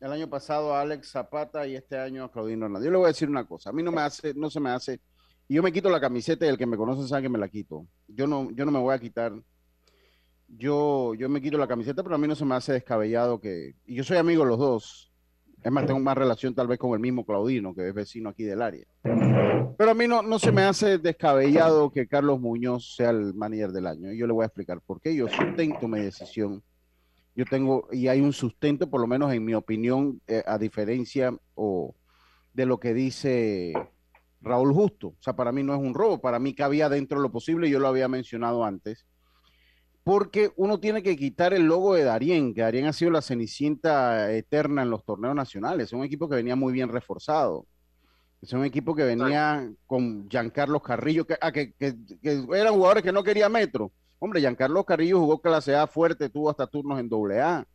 El 0.00 0.10
año 0.10 0.30
pasado 0.30 0.74
a 0.74 0.80
Alex 0.80 1.10
Zapata 1.10 1.66
y 1.66 1.76
este 1.76 1.98
año 1.98 2.24
a 2.24 2.32
Claudino 2.32 2.64
Hernández. 2.64 2.86
Yo 2.86 2.90
le 2.92 2.96
voy 2.96 3.04
a 3.04 3.08
decir 3.08 3.28
una 3.28 3.46
cosa. 3.46 3.68
A 3.68 3.72
mí 3.74 3.82
no 3.82 3.92
me 3.92 4.00
hace, 4.00 4.32
no 4.32 4.48
se 4.48 4.58
me 4.58 4.70
hace. 4.70 5.02
Yo 5.50 5.62
me 5.62 5.70
quito 5.70 5.90
la 5.90 6.00
camiseta 6.00 6.46
y 6.46 6.48
el 6.48 6.56
que 6.56 6.64
me 6.64 6.78
conoce 6.78 7.06
sabe 7.06 7.24
que 7.24 7.28
me 7.28 7.36
la 7.36 7.50
quito. 7.50 7.86
Yo 8.06 8.26
no, 8.26 8.50
yo 8.52 8.64
no 8.64 8.72
me 8.72 8.78
voy 8.78 8.94
a 8.94 8.98
quitar. 8.98 9.34
Yo, 10.46 11.12
yo 11.12 11.28
me 11.28 11.42
quito 11.42 11.58
la 11.58 11.68
camiseta, 11.68 12.02
pero 12.02 12.14
a 12.14 12.18
mí 12.18 12.26
no 12.26 12.36
se 12.36 12.46
me 12.46 12.54
hace 12.54 12.72
descabellado 12.72 13.38
que. 13.38 13.74
Y 13.84 13.96
yo 13.96 14.02
soy 14.02 14.16
amigo 14.16 14.44
de 14.44 14.48
los 14.48 14.58
dos. 14.58 15.07
Es 15.62 15.72
más, 15.72 15.86
tengo 15.86 16.00
más 16.00 16.16
relación 16.16 16.54
tal 16.54 16.68
vez 16.68 16.78
con 16.78 16.92
el 16.92 17.00
mismo 17.00 17.24
Claudino, 17.26 17.74
que 17.74 17.88
es 17.88 17.94
vecino 17.94 18.28
aquí 18.28 18.44
del 18.44 18.62
área. 18.62 18.86
Pero 19.02 19.90
a 19.90 19.94
mí 19.94 20.06
no, 20.06 20.22
no 20.22 20.38
se 20.38 20.52
me 20.52 20.62
hace 20.62 20.98
descabellado 20.98 21.90
que 21.90 22.06
Carlos 22.06 22.40
Muñoz 22.40 22.94
sea 22.94 23.10
el 23.10 23.34
manager 23.34 23.72
del 23.72 23.86
año. 23.86 24.12
Y 24.12 24.18
yo 24.18 24.26
le 24.26 24.32
voy 24.32 24.44
a 24.44 24.46
explicar 24.46 24.80
por 24.80 25.00
qué. 25.00 25.14
Yo 25.14 25.28
sustento 25.28 25.88
mi 25.88 26.00
decisión. 26.00 26.62
yo 27.34 27.44
tengo, 27.44 27.88
y 27.92 28.08
hay 28.08 28.20
un 28.20 28.32
sustento, 28.32 28.88
por 28.88 29.00
lo 29.00 29.06
menos 29.06 29.32
en 29.32 29.44
mi 29.44 29.54
opinión, 29.54 30.20
eh, 30.26 30.42
a 30.46 30.58
diferencia 30.58 31.36
o 31.54 31.94
de 32.54 32.66
lo 32.66 32.78
que 32.78 32.94
dice 32.94 33.72
Raúl 34.40 34.72
Justo. 34.72 35.08
O 35.08 35.16
sea, 35.20 35.34
para 35.34 35.52
mí 35.52 35.62
no 35.62 35.74
es 35.74 35.80
un 35.80 35.94
robo, 35.94 36.20
para 36.20 36.38
mí 36.38 36.54
cabía 36.54 36.88
dentro 36.88 37.18
de 37.18 37.22
lo 37.22 37.32
posible, 37.32 37.70
yo 37.70 37.78
lo 37.78 37.88
había 37.88 38.08
mencionado 38.08 38.64
antes, 38.64 39.06
porque 40.08 40.52
uno 40.56 40.80
tiene 40.80 41.02
que 41.02 41.18
quitar 41.18 41.52
el 41.52 41.64
logo 41.64 41.92
de 41.92 42.02
Darien, 42.02 42.54
que 42.54 42.62
Darien 42.62 42.86
ha 42.86 42.94
sido 42.94 43.10
la 43.10 43.20
cenicienta 43.20 44.32
eterna 44.32 44.80
en 44.80 44.88
los 44.88 45.04
torneos 45.04 45.34
nacionales, 45.34 45.88
es 45.88 45.92
un 45.92 46.02
equipo 46.02 46.30
que 46.30 46.36
venía 46.36 46.56
muy 46.56 46.72
bien 46.72 46.88
reforzado. 46.88 47.66
Es 48.40 48.54
un 48.54 48.64
equipo 48.64 48.94
que 48.94 49.04
venía 49.04 49.70
con 49.84 50.26
Giancarlo 50.30 50.80
Carrillo, 50.80 51.26
que, 51.26 51.36
ah, 51.38 51.52
que, 51.52 51.74
eran 52.22 52.72
jugadores 52.72 53.02
que 53.02 53.12
no 53.12 53.22
quería 53.22 53.50
metro. 53.50 53.92
Hombre, 54.18 54.40
Giancarlo 54.40 54.82
Carrillo 54.82 55.18
jugó 55.18 55.42
clase 55.42 55.76
A 55.76 55.86
fuerte, 55.86 56.30
tuvo 56.30 56.48
hasta 56.48 56.66
turnos 56.66 56.98
en 56.98 57.10
doble 57.10 57.42
A. 57.42 57.66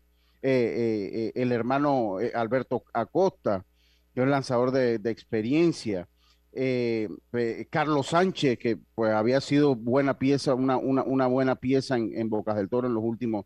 Eh, 0.41 0.49
eh, 0.49 1.09
eh, 1.13 1.31
el 1.35 1.51
hermano 1.51 2.15
Alberto 2.33 2.83
Acosta, 2.93 3.63
que 4.11 4.21
es 4.21 4.23
un 4.23 4.31
lanzador 4.31 4.71
de, 4.71 4.95
experiencia. 5.11 6.07
Carlos 7.69 8.07
Sánchez, 8.07 8.60
que 8.60 8.77
pues 8.93 9.12
había 9.12 9.41
sido 9.41 9.75
buena 9.75 10.19
pieza, 10.19 10.53
una, 10.53 10.77
una, 10.77 11.27
buena 11.27 11.55
pieza 11.55 11.98
en, 11.98 12.29
Bocas 12.29 12.55
del 12.55 12.69
Toro 12.69 12.88
en 12.88 12.93
los 12.93 13.03
últimos 13.03 13.45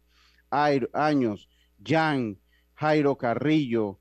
años. 0.50 1.50
Jan, 1.84 2.38
Jairo 2.76 3.18
Carrillo, 3.18 4.00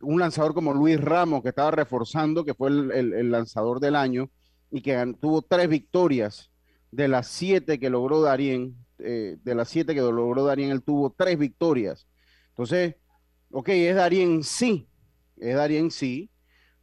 un 0.00 0.20
lanzador 0.20 0.54
como 0.54 0.72
Luis 0.72 1.00
Ramos, 1.00 1.42
que 1.42 1.50
estaba 1.50 1.70
reforzando, 1.70 2.44
que 2.44 2.54
fue 2.54 2.70
el, 2.70 3.30
lanzador 3.30 3.80
del 3.80 3.96
año 3.96 4.30
y 4.70 4.80
que 4.80 5.14
tuvo 5.20 5.42
tres 5.42 5.68
victorias 5.68 6.50
de 6.90 7.08
las 7.08 7.28
siete 7.28 7.78
que 7.78 7.90
logró 7.90 8.22
Darien, 8.22 8.76
de 8.98 9.54
las 9.54 9.68
siete 9.68 9.94
que 9.94 10.00
logró 10.00 10.44
Darien, 10.44 10.70
él 10.70 10.82
tuvo 10.82 11.14
tres 11.16 11.38
victorias. 11.38 12.06
Entonces, 12.50 12.96
ok, 13.50 13.68
es 13.68 13.94
Darien 13.94 14.42
sí, 14.42 14.88
es 15.36 15.54
Darien 15.54 15.90
sí, 15.90 16.30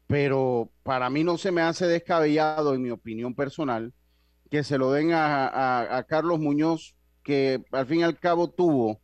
pero 0.07 0.71
para 0.83 1.09
mí 1.09 1.23
no 1.23 1.37
se 1.37 1.51
me 1.51 1.61
hace 1.61 1.87
descabellado, 1.87 2.73
en 2.73 2.81
mi 2.81 2.91
opinión 2.91 3.33
personal, 3.33 3.93
que 4.49 4.63
se 4.63 4.77
lo 4.77 4.91
den 4.91 5.11
a, 5.13 6.05
Carlos 6.07 6.39
Muñoz, 6.39 6.95
que 7.23 7.63
al 7.71 7.87
fin 7.87 8.01
y 8.01 8.03
al 8.03 8.19
cabo 8.19 8.49
tuvo 8.49 9.01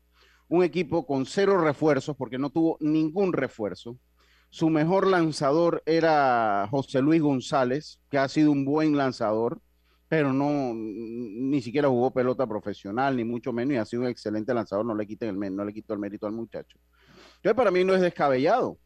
un 0.47 0.63
equipo 0.63 1.05
con 1.05 1.25
cero 1.25 1.59
refuerzos, 1.59 2.15
porque 2.15 2.37
no 2.37 2.49
tuvo 2.49 2.77
ningún 2.79 3.33
refuerzo. 3.33 3.97
Su 4.49 4.69
mejor 4.69 5.07
lanzador 5.07 5.81
era 5.85 6.67
José 6.69 7.01
Luis 7.01 7.21
González, 7.21 7.99
que 8.09 8.17
ha 8.17 8.27
sido 8.27 8.51
un 8.51 8.65
buen 8.65 8.97
lanzador, 8.97 9.61
pero 10.09 10.33
no, 10.33 10.73
ni 10.73 11.61
siquiera 11.61 11.87
jugó 11.87 12.11
pelota 12.11 12.45
profesional, 12.45 13.15
ni 13.15 13.23
mucho 13.23 13.53
menos, 13.53 13.73
y 13.73 13.77
ha 13.77 13.85
sido 13.85 14.03
un 14.03 14.09
excelente 14.09 14.53
lanzador, 14.53 14.85
no 14.85 14.93
le 14.93 15.07
quiten 15.07 15.41
el, 15.41 15.55
no 15.55 15.63
le 15.63 15.73
quito 15.73 15.93
el 15.93 15.99
mérito 15.99 16.27
al 16.27 16.33
muchacho. 16.33 16.77
Entonces, 17.37 17.55
para 17.55 17.71
mí 17.71 17.83
no 17.85 17.95
es 17.95 18.01
descabellado. 18.01 18.77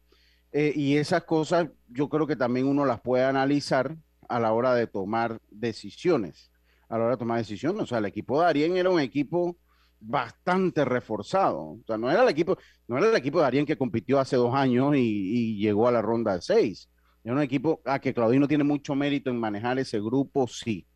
Eh, 0.58 0.72
y 0.74 0.96
esas 0.96 1.24
cosas 1.24 1.68
yo 1.86 2.08
creo 2.08 2.26
que 2.26 2.34
también 2.34 2.66
uno 2.66 2.86
las 2.86 3.02
puede 3.02 3.24
analizar 3.24 3.94
a 4.26 4.40
la 4.40 4.54
hora 4.54 4.74
de 4.74 4.86
tomar 4.86 5.38
decisiones. 5.50 6.50
A 6.88 6.96
la 6.96 7.04
hora 7.04 7.10
de 7.12 7.18
tomar 7.18 7.36
decisiones. 7.36 7.82
O 7.82 7.86
sea, 7.86 7.98
el 7.98 8.06
equipo 8.06 8.40
de 8.40 8.46
Arien 8.46 8.74
era 8.74 8.88
un 8.88 8.98
equipo 8.98 9.58
bastante 10.00 10.86
reforzado. 10.86 11.58
O 11.58 11.82
sea, 11.86 11.98
no 11.98 12.10
era 12.10 12.22
el 12.22 12.30
equipo, 12.30 12.56
no 12.88 12.96
era 12.96 13.10
el 13.10 13.16
equipo 13.16 13.38
de 13.38 13.44
Arien 13.44 13.66
que 13.66 13.76
compitió 13.76 14.18
hace 14.18 14.36
dos 14.36 14.54
años 14.54 14.96
y, 14.96 15.58
llegó 15.58 15.88
a 15.88 15.92
la 15.92 16.00
ronda 16.00 16.32
de 16.34 16.40
seis. 16.40 16.88
Era 17.22 17.34
un 17.34 17.42
equipo 17.42 17.82
a 17.84 17.98
que 17.98 18.14
Claudino 18.14 18.48
tiene 18.48 18.64
mucho 18.64 18.94
mérito 18.94 19.28
en 19.28 19.38
manejar 19.38 19.78
ese 19.78 20.00
grupo, 20.00 20.46
sí. 20.46 20.86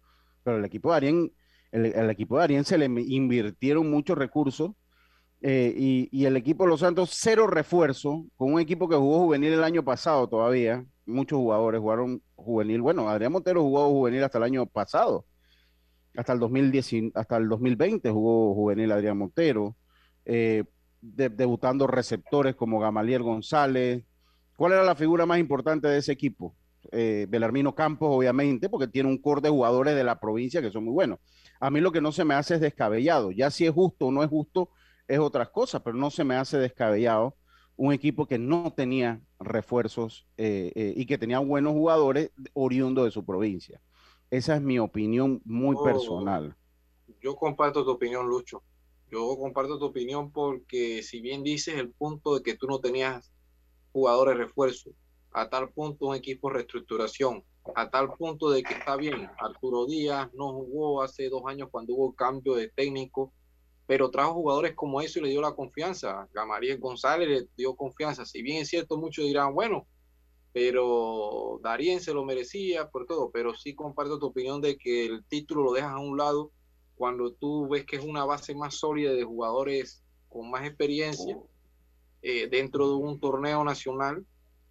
Pero 0.42 0.56
el 0.56 0.64
equipo 0.64 0.98
de 0.98 1.30
el, 1.72 2.08
equipo 2.08 2.38
de 2.38 2.44
Arien 2.44 2.64
se 2.64 2.78
le 2.78 2.86
invirtieron 2.86 3.90
muchos 3.90 4.16
recursos 4.16 4.70
eh, 5.42 5.74
y, 6.12 6.24
el 6.26 6.36
equipo 6.36 6.64
de 6.64 6.70
los 6.70 6.80
Santos, 6.80 7.10
cero 7.14 7.46
refuerzo, 7.46 8.26
con 8.36 8.52
un 8.52 8.60
equipo 8.60 8.88
que 8.88 8.96
jugó 8.96 9.20
juvenil 9.20 9.54
el 9.54 9.64
año 9.64 9.84
pasado 9.84 10.28
todavía. 10.28 10.84
Muchos 11.06 11.38
jugadores 11.38 11.80
jugaron 11.80 12.22
juvenil. 12.36 12.82
Bueno, 12.82 13.08
Adrián 13.08 13.32
Montero 13.32 13.62
jugó 13.62 13.88
juvenil 13.88 14.22
hasta 14.22 14.38
el 14.38 14.44
año 14.44 14.66
pasado. 14.66 15.26
Hasta 16.16 16.32
el, 16.32 16.40
2010, 16.40 17.12
hasta 17.14 17.36
el 17.36 17.48
2020 17.48 18.10
jugó 18.10 18.54
juvenil 18.54 18.92
Adrián 18.92 19.16
Montero. 19.16 19.76
Eh, 20.24 20.64
debutando 21.00 21.86
receptores 21.86 22.54
como 22.54 22.78
Gamaliel 22.78 23.22
González. 23.22 24.04
¿Cuál 24.56 24.72
era 24.72 24.84
la 24.84 24.94
figura 24.94 25.24
más 25.24 25.38
importante 25.38 25.88
de 25.88 25.98
ese 25.98 26.12
equipo? 26.12 26.54
Eh, 26.92 27.26
Belarmino 27.28 27.74
Campos, 27.74 28.08
obviamente, 28.10 28.68
porque 28.68 28.88
tiene 28.88 29.08
un 29.08 29.18
core 29.18 29.40
de 29.40 29.48
jugadores 29.48 29.94
de 29.94 30.04
la 30.04 30.20
provincia 30.20 30.60
que 30.60 30.70
son 30.70 30.84
muy 30.84 30.92
buenos. 30.92 31.18
A 31.58 31.70
mí 31.70 31.80
lo 31.80 31.92
que 31.92 32.00
no 32.00 32.12
se 32.12 32.24
me 32.24 32.34
hace 32.34 32.56
es 32.56 32.60
descabellado. 32.60 33.30
Ya 33.30 33.50
si 33.50 33.66
es 33.66 33.72
justo 33.72 34.06
o 34.06 34.12
no 34.12 34.22
es 34.22 34.28
justo, 34.28 34.70
es 35.10 35.18
otra 35.18 35.50
cosa, 35.50 35.82
pero 35.82 35.96
no 35.96 36.08
se 36.08 36.22
me 36.22 36.36
hace 36.36 36.56
descabellado 36.56 37.34
un 37.76 37.92
equipo 37.92 38.26
que 38.26 38.38
no 38.38 38.72
tenía 38.72 39.20
refuerzos 39.40 40.28
eh, 40.36 40.70
eh, 40.76 40.94
y 40.96 41.04
que 41.04 41.18
tenía 41.18 41.40
buenos 41.40 41.72
jugadores 41.72 42.30
oriundos 42.52 43.06
de 43.06 43.10
su 43.10 43.24
provincia. 43.24 43.80
Esa 44.30 44.54
es 44.54 44.62
mi 44.62 44.78
opinión 44.78 45.42
muy 45.44 45.76
personal. 45.82 46.54
Yo 47.20 47.34
comparto 47.34 47.84
tu 47.84 47.90
opinión, 47.90 48.28
Lucho. 48.28 48.62
Yo 49.10 49.36
comparto 49.36 49.80
tu 49.80 49.86
opinión 49.86 50.30
porque 50.30 51.02
si 51.02 51.20
bien 51.20 51.42
dices 51.42 51.74
el 51.74 51.90
punto 51.90 52.36
de 52.36 52.42
que 52.44 52.54
tú 52.54 52.68
no 52.68 52.78
tenías 52.78 53.32
jugadores 53.92 54.36
refuerzos, 54.36 54.94
a 55.32 55.48
tal 55.48 55.70
punto 55.70 56.06
un 56.06 56.14
equipo 56.14 56.50
reestructuración, 56.50 57.42
a 57.74 57.90
tal 57.90 58.12
punto 58.14 58.50
de 58.50 58.62
que 58.62 58.74
está 58.74 58.94
bien, 58.94 59.28
Arturo 59.40 59.86
Díaz 59.86 60.32
no 60.34 60.52
jugó 60.52 61.02
hace 61.02 61.28
dos 61.28 61.42
años 61.46 61.68
cuando 61.72 61.94
hubo 61.94 62.14
cambio 62.14 62.54
de 62.54 62.68
técnico, 62.68 63.32
pero 63.90 64.08
trajo 64.08 64.34
jugadores 64.34 64.76
como 64.76 65.00
eso 65.00 65.18
y 65.18 65.22
le 65.22 65.30
dio 65.30 65.40
la 65.40 65.56
confianza. 65.56 66.28
Gamariel 66.32 66.78
González 66.78 67.28
le 67.28 67.48
dio 67.56 67.74
confianza. 67.74 68.24
Si 68.24 68.40
bien 68.40 68.58
es 68.58 68.68
cierto, 68.68 68.96
muchos 68.96 69.24
dirán, 69.24 69.52
bueno, 69.52 69.88
pero 70.52 71.58
Darien 71.60 71.98
se 72.00 72.14
lo 72.14 72.24
merecía 72.24 72.88
por 72.88 73.04
todo, 73.04 73.32
pero 73.32 73.52
sí 73.52 73.74
comparto 73.74 74.20
tu 74.20 74.26
opinión 74.26 74.60
de 74.60 74.78
que 74.78 75.06
el 75.06 75.24
título 75.24 75.64
lo 75.64 75.72
dejas 75.72 75.90
a 75.90 75.98
un 75.98 76.16
lado 76.16 76.52
cuando 76.94 77.32
tú 77.32 77.68
ves 77.68 77.84
que 77.84 77.96
es 77.96 78.04
una 78.04 78.24
base 78.24 78.54
más 78.54 78.76
sólida 78.76 79.12
de 79.12 79.24
jugadores 79.24 80.04
con 80.28 80.48
más 80.52 80.64
experiencia 80.64 81.36
eh, 82.22 82.46
dentro 82.48 82.90
de 82.90 82.94
un 82.94 83.18
torneo 83.18 83.64
nacional. 83.64 84.24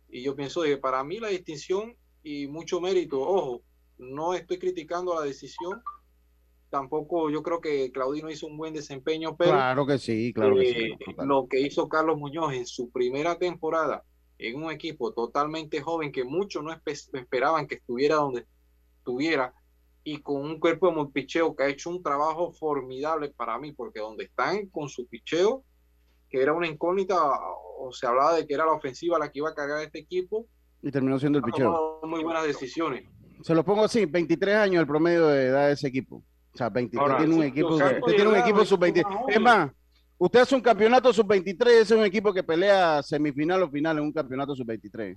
Y 0.08 0.24
yo 0.24 0.34
pienso 0.34 0.62
que 0.62 0.78
para 0.78 1.04
mí 1.04 1.20
la 1.20 1.28
distinción 1.28 1.94
y 2.24 2.48
mucho 2.48 2.80
mérito, 2.80 3.20
ojo, 3.20 3.64
no 3.98 4.34
estoy 4.34 4.60
criticando 4.60 5.14
la 5.14 5.26
decisión, 5.26 5.84
tampoco 6.70 7.30
yo 7.30 7.42
creo 7.44 7.62
que 7.62 7.92
Claudino 7.92 8.30
hizo 8.30 8.48
un 8.48 8.58
buen 8.58 8.74
desempeño, 8.74 9.36
pero 9.36 9.52
claro 9.52 9.86
que 9.86 9.98
sí, 9.98 10.34
claro 10.34 10.56
que 10.56 10.66
sí, 10.66 10.80
eh, 10.80 11.16
lo 11.26 11.48
que 11.48 11.60
hizo 11.60 11.90
Carlos 11.90 12.18
Muñoz 12.18 12.54
en 12.54 12.66
su 12.66 12.90
primera 12.92 13.38
temporada 13.38 14.04
en 14.38 14.64
un 14.64 14.72
equipo 14.72 15.12
totalmente 15.12 15.82
joven 15.82 16.12
que 16.12 16.24
muchos 16.24 16.64
no 16.64 16.72
esperaban 17.14 17.68
que 17.68 17.76
estuviera 17.76 18.16
donde 18.16 18.46
estuviera 18.98 19.54
y 20.04 20.22
con 20.22 20.42
un 20.42 20.60
cuerpo 20.60 20.92
de 20.92 21.12
picheo 21.12 21.56
que 21.56 21.64
ha 21.64 21.68
hecho 21.68 21.90
un 21.90 22.02
trabajo 22.02 22.52
formidable 22.54 23.30
para 23.30 23.60
mí, 23.60 23.74
porque 23.74 24.00
donde 24.00 24.26
están 24.26 24.68
con 24.68 24.90
su 24.90 25.08
picheo, 25.08 25.64
que 26.30 26.42
era 26.42 26.54
una 26.54 26.68
incógnita, 26.68 27.16
o 27.78 27.92
se 27.92 28.08
hablaba 28.08 28.36
de 28.36 28.48
que 28.48 28.54
era 28.54 28.66
la 28.66 28.72
ofensiva 28.72 29.20
la 29.20 29.32
que 29.32 29.40
iba 29.40 29.50
a 29.50 29.54
cargar 29.54 29.84
este 29.84 30.00
equipo. 30.00 30.48
Y 30.82 30.90
terminó 30.90 31.20
siendo 31.20 31.40
el 31.40 31.44
picheo. 31.44 32.00
Muy 32.04 32.24
buenas 32.24 32.46
decisiones. 32.46 33.06
Se 33.42 33.54
lo 33.54 33.64
pongo 33.64 33.86
así, 33.86 34.06
23 34.06 34.56
años 34.56 34.82
el 34.82 34.88
promedio 34.88 35.28
de 35.28 35.48
edad 35.48 35.68
de 35.68 35.74
ese 35.74 35.88
equipo. 35.88 36.24
Sea, 36.60 36.70
23 36.70 37.18
tiene 37.18 37.36
un 37.36 37.44
equipo, 37.44 37.70
usted 37.70 38.02
tiene 38.02 38.28
un 38.28 38.36
equipo 38.36 38.66
sub-23. 38.66 39.06
Es 39.30 39.40
más, 39.40 39.72
usted 40.18 40.42
hace 40.42 40.56
un 40.56 40.62
campeonato 40.62 41.14
sub-23, 41.14 41.68
es 41.68 41.92
un 41.92 42.04
equipo 42.04 42.34
que 42.34 42.44
pelea 42.44 43.02
semifinal 43.02 43.64
o 43.64 43.70
final 43.70 43.98
en 43.98 44.04
un 44.04 44.12
campeonato 44.12 44.54
sub-23. 44.54 45.16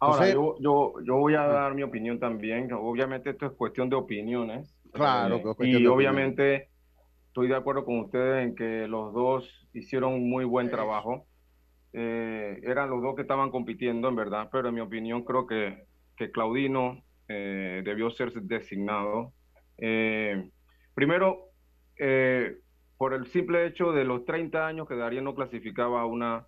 Ahora, 0.00 0.28
yo, 0.28 0.56
yo, 0.60 0.92
yo, 1.02 1.16
voy 1.16 1.36
a 1.36 1.44
dar 1.44 1.74
mi 1.74 1.82
opinión 1.82 2.20
también. 2.20 2.70
Obviamente 2.74 3.30
esto 3.30 3.46
es 3.46 3.52
cuestión 3.52 3.88
de 3.88 3.96
opiniones. 3.96 4.76
Claro. 4.92 5.36
Eh, 5.60 5.68
y 5.68 5.86
obviamente 5.86 6.68
estoy 7.28 7.48
de 7.48 7.56
acuerdo 7.56 7.86
con 7.86 8.00
ustedes 8.00 8.46
en 8.46 8.54
que 8.54 8.86
los 8.86 9.14
dos 9.14 9.48
hicieron 9.72 10.28
muy 10.28 10.44
buen 10.44 10.68
trabajo. 10.68 11.24
Eh, 11.94 12.60
eran 12.62 12.90
los 12.90 13.00
dos 13.00 13.14
que 13.14 13.22
estaban 13.22 13.50
compitiendo, 13.50 14.10
en 14.10 14.16
verdad, 14.16 14.50
pero 14.52 14.68
en 14.68 14.74
mi 14.74 14.82
opinión 14.82 15.24
creo 15.24 15.46
que, 15.46 15.86
que 16.14 16.30
Claudino 16.30 17.02
eh, 17.26 17.80
debió 17.82 18.10
ser 18.10 18.34
designado. 18.34 19.32
Eh, 19.78 20.50
Primero, 20.94 21.50
eh, 21.98 22.58
por 22.96 23.14
el 23.14 23.26
simple 23.26 23.66
hecho 23.66 23.92
de 23.92 24.04
los 24.04 24.24
30 24.24 24.66
años 24.66 24.88
que 24.88 24.96
Darío 24.96 25.22
no 25.22 25.34
clasificaba 25.34 26.00
a, 26.02 26.06
una, 26.06 26.46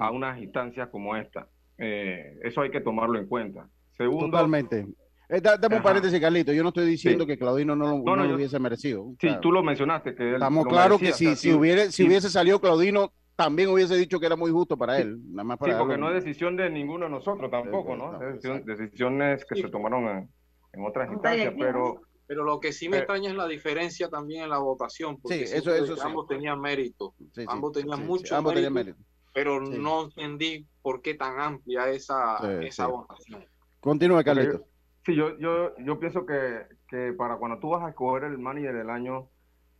a 0.00 0.10
unas 0.10 0.38
instancias 0.38 0.88
como 0.88 1.16
esta. 1.16 1.48
Eh, 1.78 2.38
eso 2.42 2.62
hay 2.62 2.70
que 2.70 2.80
tomarlo 2.80 3.18
en 3.18 3.26
cuenta. 3.26 3.68
Segundo, 3.92 4.26
Totalmente. 4.26 4.86
Eh, 5.28 5.40
dame 5.40 5.76
un 5.76 5.82
paréntesis, 5.82 6.20
Carlito. 6.20 6.52
Yo 6.52 6.62
no 6.62 6.68
estoy 6.68 6.86
diciendo 6.86 7.26
que 7.26 7.36
Claudino 7.36 7.74
no, 7.74 7.98
lo 7.98 8.34
hubiese 8.34 8.58
merecido. 8.58 9.14
Sí, 9.20 9.28
tú 9.40 9.50
lo 9.50 9.62
mencionaste. 9.62 10.14
Que 10.14 10.34
estamos 10.34 10.66
claros 10.66 11.00
que 11.00 11.12
si, 11.12 11.34
si, 11.34 11.52
hubiera, 11.52 11.90
si 11.90 12.06
hubiese 12.06 12.30
salido 12.30 12.60
Claudino, 12.60 13.12
también 13.34 13.68
hubiese 13.68 13.96
dicho 13.96 14.18
que 14.20 14.26
era 14.26 14.36
muy 14.36 14.50
justo 14.50 14.76
para 14.76 14.98
él. 14.98 15.18
Nada 15.30 15.44
más 15.44 15.58
para 15.58 15.72
sí, 15.72 15.78
porque 15.78 15.98
no 15.98 16.08
es 16.08 16.24
decisión 16.24 16.56
de 16.56 16.70
ninguno 16.70 17.06
de 17.06 17.10
nosotros 17.10 17.50
tampoco, 17.50 17.96
¿no? 17.96 18.18
decisiones 18.64 19.44
que 19.44 19.56
se 19.56 19.68
tomaron 19.68 20.28
en, 20.72 20.84
otras 20.84 21.10
instancias. 21.10 21.54
Pero 21.58 22.00
Pero 22.26 22.44
lo 22.44 22.58
que 22.58 22.72
sí 22.72 22.88
me 22.88 22.98
extraña 22.98 23.30
es 23.30 23.36
la 23.36 23.46
diferencia 23.46 24.08
también 24.08 24.44
en 24.44 24.50
la 24.50 24.58
votación, 24.58 25.20
porque 25.20 25.46
sí, 25.46 25.54
eso, 25.56 25.74
eso 25.74 26.02
ambos 26.02 26.26
tenían 26.26 26.60
mérito, 26.60 27.14
ambos 27.46 27.72
tenían 27.72 28.04
mucho 28.04 28.36
ambos 28.36 28.54
mérito, 28.54 28.70
mérito, 28.72 28.98
pero 29.32 29.60
no 29.60 30.04
entendí 30.04 30.66
por 30.82 31.02
qué 31.02 31.14
tan 31.14 31.38
amplia 31.38 31.88
esa, 31.90 32.60
esa 32.62 32.88
votación. 32.88 33.44
Continúa, 33.80 34.24
Carlitos. 34.24 34.62
Sí, 35.04 35.14
yo, 35.14 35.38
yo, 35.38 35.76
yo 35.78 36.00
pienso 36.00 36.26
que, 36.26 36.66
que, 36.88 37.12
para 37.12 37.36
cuando 37.36 37.60
tú 37.60 37.68
vas 37.68 37.84
a 37.84 37.90
escoger 37.90 38.24
el 38.24 38.38
manager 38.38 38.74
del 38.74 38.90
año, 38.90 39.28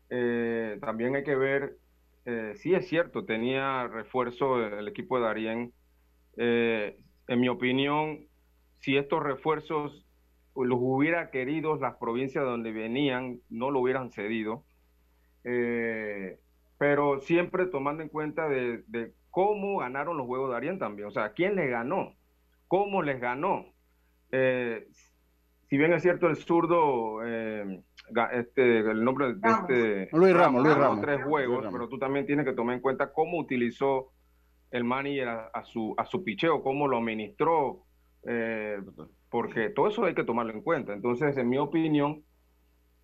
eh, 0.08 0.78
también 0.80 1.16
hay 1.16 1.24
que 1.24 1.34
ver, 1.34 1.78
eh, 2.26 2.52
sí 2.56 2.74
es 2.74 2.88
cierto, 2.88 3.24
tenía 3.24 3.88
refuerzo 3.88 4.64
el 4.64 4.86
equipo 4.86 5.18
de 5.18 5.24
Darien. 5.24 5.72
Eh, 6.36 6.96
en 7.26 7.40
mi 7.40 7.48
opinión, 7.48 8.28
si 8.78 8.96
estos 8.96 9.20
refuerzos 9.20 10.05
los 10.64 10.78
hubiera 10.80 11.30
querido 11.30 11.76
las 11.76 11.96
provincias 11.96 12.44
donde 12.44 12.72
venían, 12.72 13.40
no 13.48 13.70
lo 13.70 13.80
hubieran 13.80 14.10
cedido. 14.10 14.64
Eh, 15.44 16.38
pero 16.78 17.20
siempre 17.20 17.66
tomando 17.66 18.02
en 18.02 18.08
cuenta 18.08 18.48
de, 18.48 19.12
cómo 19.30 19.78
ganaron 19.78 20.16
los 20.16 20.26
Juegos 20.26 20.48
de 20.48 20.54
Darien 20.54 20.78
también. 20.78 21.08
O 21.08 21.10
sea, 21.10 21.32
¿quién 21.32 21.56
les 21.56 21.70
ganó? 21.70 22.14
¿Cómo 22.68 23.02
les 23.02 23.20
ganó? 23.20 23.66
Eh, 24.32 24.88
si 25.68 25.76
bien 25.76 25.92
es 25.92 26.02
cierto 26.02 26.28
el 26.28 26.36
zurdo, 26.36 27.20
eh, 27.24 27.82
este, 28.32 28.78
el 28.78 29.04
nombre 29.04 29.34
de 29.34 29.48
este... 29.48 30.16
Luis 30.16 30.34
Ramos, 30.34 30.62
Luis 30.62 30.76
Ramos. 30.76 31.00
Tres 31.00 31.24
juegos, 31.24 31.66
pero 31.72 31.88
tú 31.88 31.98
también 31.98 32.26
tienes 32.26 32.44
que 32.44 32.52
tomar 32.52 32.76
en 32.76 32.80
cuenta 32.80 33.12
cómo 33.12 33.38
utilizó 33.38 34.12
el 34.70 34.84
manager 34.84 35.28
a, 35.28 35.64
su, 35.64 35.94
a 35.96 36.04
su 36.04 36.22
picheo, 36.22 36.62
cómo 36.62 36.88
lo 36.88 36.98
administró, 36.98 37.84
eh, 38.26 38.80
porque 39.36 39.68
todo 39.68 39.88
eso 39.88 40.06
hay 40.06 40.14
que 40.14 40.24
tomarlo 40.24 40.50
en 40.50 40.62
cuenta. 40.62 40.94
Entonces, 40.94 41.36
en 41.36 41.50
mi 41.50 41.58
opinión, 41.58 42.24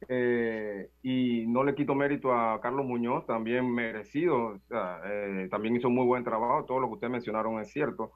eh, 0.08 0.88
y 1.02 1.46
no 1.46 1.62
le 1.62 1.74
quito 1.74 1.94
mérito 1.94 2.32
a 2.32 2.58
Carlos 2.58 2.86
Muñoz, 2.86 3.26
también 3.26 3.70
merecido, 3.70 4.58
eh, 5.04 5.46
también 5.50 5.76
hizo 5.76 5.90
muy 5.90 6.06
buen 6.06 6.24
trabajo, 6.24 6.64
todo 6.64 6.80
lo 6.80 6.86
que 6.86 6.94
ustedes 6.94 7.10
mencionaron 7.10 7.60
es 7.60 7.70
cierto, 7.70 8.12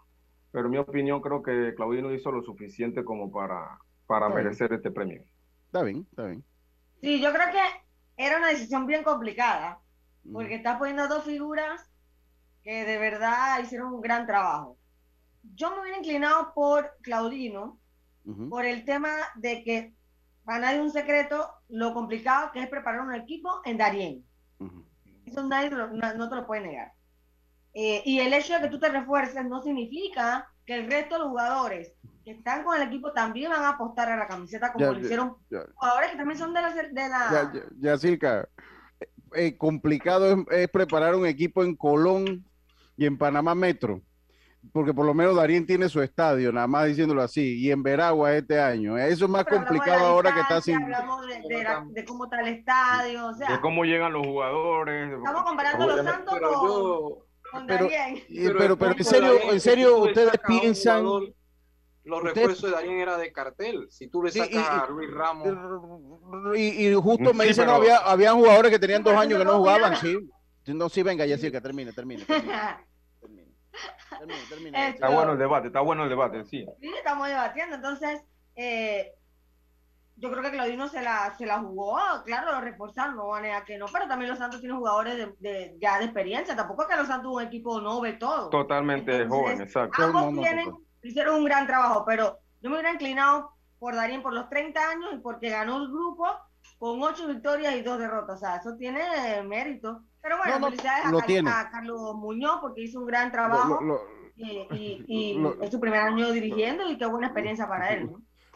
pero 0.50 0.64
en 0.64 0.70
mi 0.70 0.78
opinión 0.78 1.20
creo 1.20 1.42
que 1.42 1.75
Claudino 1.76 2.11
hizo 2.11 2.32
lo 2.32 2.42
suficiente 2.42 3.04
como 3.04 3.30
para, 3.30 3.80
para 4.06 4.30
merecer 4.30 4.73
este 4.73 4.90
premio. 4.90 5.23
Está 5.66 5.82
bien, 5.82 6.06
está 6.08 6.25
bien. 6.25 6.42
Sí, 7.02 7.20
yo 7.20 7.35
creo 7.35 7.52
que 7.52 8.25
era 8.25 8.38
una 8.38 8.49
decisión 8.49 8.87
bien 8.87 9.04
complicada, 9.04 9.78
porque 10.32 10.54
está 10.54 10.78
poniendo 10.78 11.06
dos 11.06 11.23
figuras 11.23 11.87
que 12.62 12.87
de 12.87 12.96
verdad 12.96 13.61
hicieron 13.62 13.92
un 13.92 14.00
gran 14.00 14.25
trabajo. 14.25 14.78
Yo 15.54 15.70
me 15.73 15.82
hubiera 15.82 15.99
inclinado 15.99 16.54
por 16.54 16.96
Claudino, 17.02 17.78
por 18.49 18.64
el 18.64 18.85
tema 18.85 19.11
de 19.37 19.62
que 19.62 19.95
para 20.45 20.61
nadie 20.61 20.80
un 20.80 20.90
secreto 20.90 21.49
lo 21.68 21.92
complicado 21.92 22.50
que 22.52 22.62
es 22.62 22.68
preparar 22.68 23.00
un 23.00 23.14
equipo 23.14 23.61
en 23.64 23.78
Darien. 23.78 24.25
Eso 25.25 25.42
nadie 25.45 25.71
no, 25.71 26.28
te 26.28 26.37
lo 26.37 26.47
puede 26.47 26.62
negar. 26.62 26.92
Eh, 27.75 28.02
y 28.04 28.21
el 28.21 28.33
hecho 28.33 28.54
de 28.54 28.61
que 28.61 28.68
tú 28.68 28.78
te 28.78 28.88
refuerces 28.88 29.45
no 29.45 29.62
significa 29.62 30.49
que 30.64 30.75
el 30.75 30.90
resto 30.90 31.16
de 31.16 31.21
los 31.21 31.28
jugadores 31.28 31.92
que 32.25 32.33
están 32.33 32.64
con 32.64 32.80
el 32.80 32.88
equipo 32.88 33.12
también 33.12 33.50
van 33.50 33.62
a 33.62 33.71
apostar 33.71 34.09
a 34.09 34.16
la 34.16 34.26
camiseta 34.26 34.73
como 34.73 34.92
lo 34.92 34.99
hicieron 34.99 35.37
jugadores 35.75 36.11
que 36.11 36.16
también 36.16 36.38
son 36.38 36.54
de 36.54 36.62
la... 36.62 36.73
De 36.73 37.09
la... 37.09 37.52
Ya, 37.78 37.97
ya, 37.97 38.49
eh, 39.35 39.56
complicado 39.59 40.47
es, 40.50 40.68
preparar 40.68 41.14
un 41.14 41.26
equipo 41.26 41.62
en 41.62 41.76
Colón 41.76 42.45
y 42.97 43.04
en 43.06 43.18
Panamá 43.18 43.54
Metro 43.54 44.00
porque 44.73 44.94
por 44.94 45.06
lo 45.06 45.14
menos 45.14 45.37
Darín 45.37 45.66
tiene 45.66 45.88
su 45.88 46.00
estadio, 46.00 46.52
nada 46.52 46.66
más 46.66 46.87
diciéndolo 46.87 47.23
así, 47.23 47.58
y 47.58 47.70
en 47.70 47.82
Veragua 47.82 48.35
este 48.35 48.61
año. 48.61 48.96
Eso 48.99 49.25
es 49.25 49.30
más 49.30 49.44
complicado 49.44 50.06
ahora 50.06 50.35
que 50.35 50.40
está 50.40 50.61
sin. 50.61 50.82
Hablamos 50.82 51.26
de, 51.26 52.04
cómo 52.04 52.25
está 52.25 52.40
el 52.40 52.49
estadio, 52.49 53.26
o 53.26 53.35
sea, 53.35 53.52
de 53.52 53.61
cómo 53.61 53.85
llegan 53.85 54.12
los 54.12 54.26
jugadores. 54.26 55.12
Estamos 55.12 55.42
comparando 55.44 55.87
los 55.87 56.04
Santos 56.04 56.38
con, 57.50 57.66
pero, 57.66 57.88
pero, 58.58 58.76
pero, 58.76 58.92
en 58.92 59.04
serio, 59.04 59.52
en 59.52 59.61
serio, 59.61 59.99
ustedes 59.99 60.32
piensan. 60.46 61.04
los 61.04 62.22
refuerzos 62.22 62.70
de 62.70 62.76
Darín 62.76 62.98
era 62.98 63.16
de 63.16 63.33
cartel. 63.33 63.87
Si 63.90 64.09
tú 64.09 64.22
le 64.22 64.31
sacas 64.31 64.68
a 64.68 64.87
Luis 64.88 65.11
Ramos. 65.11 65.48
Y, 66.57 66.92
justo 66.94 67.33
me 67.33 67.46
dicen, 67.46 67.66
no, 67.66 67.74
había, 67.74 67.98
había 67.98 68.33
jugadores 68.33 68.70
que 68.70 68.79
tenían 68.79 69.02
dos 69.02 69.14
años 69.14 69.38
que 69.38 69.44
no 69.44 69.59
jugaban, 69.59 69.96
sí. 69.96 70.18
No, 70.66 70.88
sí, 70.88 71.02
venga, 71.02 71.24
ya 71.26 71.38
sí, 71.38 71.50
que 71.52 71.61
termine, 74.10 74.38
termine. 74.48 74.70
termine. 74.72 74.88
está 74.88 75.08
bueno 75.08 75.32
el 75.32 75.38
debate, 75.38 75.66
está 75.68 75.80
bueno 75.80 76.04
el 76.04 76.08
debate, 76.08 76.44
sí. 76.44 76.66
Sí, 76.80 76.92
estamos 76.96 77.28
debatiendo. 77.28 77.76
Entonces, 77.76 78.22
eh, 78.54 79.12
yo 80.16 80.30
creo 80.30 80.42
que 80.42 80.50
Claudino 80.50 80.88
se 80.88 81.02
la, 81.02 81.34
se 81.36 81.44
la 81.44 81.58
jugó, 81.58 81.98
claro, 82.24 82.52
lo 82.52 82.60
reforzaron, 82.62 83.16
no 83.16 83.28
van 83.28 83.44
a 83.46 83.64
que 83.64 83.76
no, 83.76 83.86
pero 83.92 84.08
también 84.08 84.30
los 84.30 84.38
Santos 84.38 84.60
tienen 84.60 84.78
jugadores 84.78 85.28
de, 85.40 85.76
ya 85.78 85.98
de 85.98 86.04
experiencia, 86.06 86.56
tampoco 86.56 86.82
es 86.82 86.88
que 86.88 86.96
los 86.96 87.06
Santos 87.06 87.32
un 87.34 87.42
equipo 87.42 87.80
no 87.80 88.00
ve 88.00 88.14
todo. 88.14 88.48
Totalmente 88.48 89.26
joven, 89.26 89.60
exacto. 89.60 90.02
Ambos 90.02 90.34
tienen, 90.42 90.72
hicieron 91.02 91.36
un 91.36 91.44
gran 91.44 91.66
trabajo, 91.66 92.04
pero 92.06 92.38
yo 92.62 92.70
me 92.70 92.76
hubiera 92.76 92.92
inclinado 92.92 93.52
por 93.78 93.94
Darien 93.94 94.22
por 94.22 94.32
los 94.32 94.48
30 94.48 94.90
años 94.90 95.10
y 95.12 95.18
porque 95.18 95.50
ganó 95.50 95.82
el 95.82 95.88
grupo 95.88 96.26
con 96.78 97.02
8 97.02 97.28
victorias 97.28 97.74
y 97.76 97.82
2 97.82 97.98
derrotas, 97.98 98.36
o 98.36 98.38
sea, 98.38 98.56
eso 98.56 98.76
tiene 98.76 99.00
mérito. 99.44 100.02
Pero 100.20 100.38
bueno, 100.38 100.66
felicidades 100.66 101.46
a, 101.46 101.70
Carlos 101.70 102.14
Muñoz 102.16 102.58
porque 102.60 102.82
hizo 102.82 103.00
un 103.00 103.06
gran 103.06 103.30
trabajo 103.30 103.80
y, 104.36 105.38
es 105.62 105.70
su 105.70 105.80
primer 105.80 106.00
año 106.00 106.32
dirigiendo 106.32 106.90
y 106.90 106.98
qué 106.98 107.06
buena 107.06 107.28
experiencia 107.28 107.68
para 107.68 107.94
él. 107.94 108.10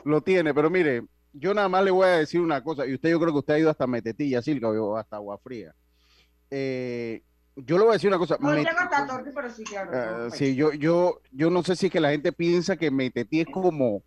Lo 0.04 0.20
tiene, 0.20 0.52
pero 0.52 0.70
mire, 0.70 1.04
yo 1.32 1.54
nada 1.54 1.68
más 1.68 1.84
le 1.84 1.90
voy 1.90 2.06
a 2.06 2.18
decir 2.18 2.40
una 2.40 2.62
cosa, 2.62 2.86
y 2.86 2.94
usted 2.94 3.10
yo 3.10 3.20
creo 3.20 3.32
que 3.32 3.38
usted 3.38 3.54
ha 3.54 3.58
ido 3.58 3.70
hasta 3.70 3.86
Metetilla, 3.86 4.42
Silca, 4.42 4.68
o 4.68 4.96
hasta 4.96 5.16
Agua 5.16 5.38
Fría. 5.38 5.74
Eh, 6.50 7.22
yo 7.56 7.76
le 7.76 7.84
voy 7.84 7.90
a 7.90 7.94
decir 7.94 8.08
una 8.08 8.18
cosa. 8.18 8.36
No 8.40 8.50
hasta 8.50 9.06
Torque, 9.06 9.30
pero 9.34 9.50
sí, 9.50 9.64
claro. 9.64 10.26
Uh, 10.26 10.30
sí, 10.30 10.54
yo, 10.54 10.72
yo, 10.72 11.20
yo 11.30 11.50
no 11.50 11.62
sé 11.62 11.76
si 11.76 11.86
es 11.86 11.92
que 11.92 12.00
la 12.00 12.10
gente 12.10 12.32
piensa 12.32 12.76
que 12.76 12.90
Metetí 12.90 13.40
es 13.40 13.46
como 13.52 14.02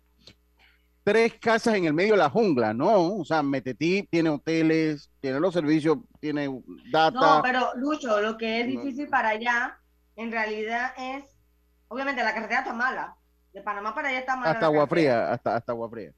tres 1.04 1.34
casas 1.38 1.74
en 1.74 1.84
el 1.84 1.92
medio 1.92 2.14
de 2.14 2.18
la 2.18 2.30
jungla, 2.30 2.72
¿no? 2.72 3.18
O 3.18 3.24
sea, 3.24 3.42
Metetí 3.42 4.08
tiene 4.10 4.30
hoteles, 4.30 5.10
tiene 5.20 5.38
los 5.38 5.52
servicios, 5.52 5.98
tiene 6.18 6.48
data. 6.90 7.36
No, 7.36 7.42
pero 7.42 7.74
Lucho, 7.76 8.20
lo 8.20 8.38
que 8.38 8.62
es 8.62 8.66
difícil 8.66 9.08
para 9.08 9.28
allá, 9.28 9.78
en 10.16 10.32
realidad 10.32 10.92
es, 10.96 11.24
obviamente 11.88 12.24
la 12.24 12.34
carretera 12.34 12.60
está 12.60 12.72
mala. 12.72 13.14
De 13.52 13.60
Panamá 13.60 13.94
para 13.94 14.08
allá 14.08 14.18
está 14.18 14.34
mala. 14.34 14.50
Hasta 14.50 14.66
Agua 14.66 14.86
Fría, 14.86 15.30
hasta, 15.30 15.56
hasta 15.56 15.72
Agua 15.72 15.90
Fría. 15.90 16.12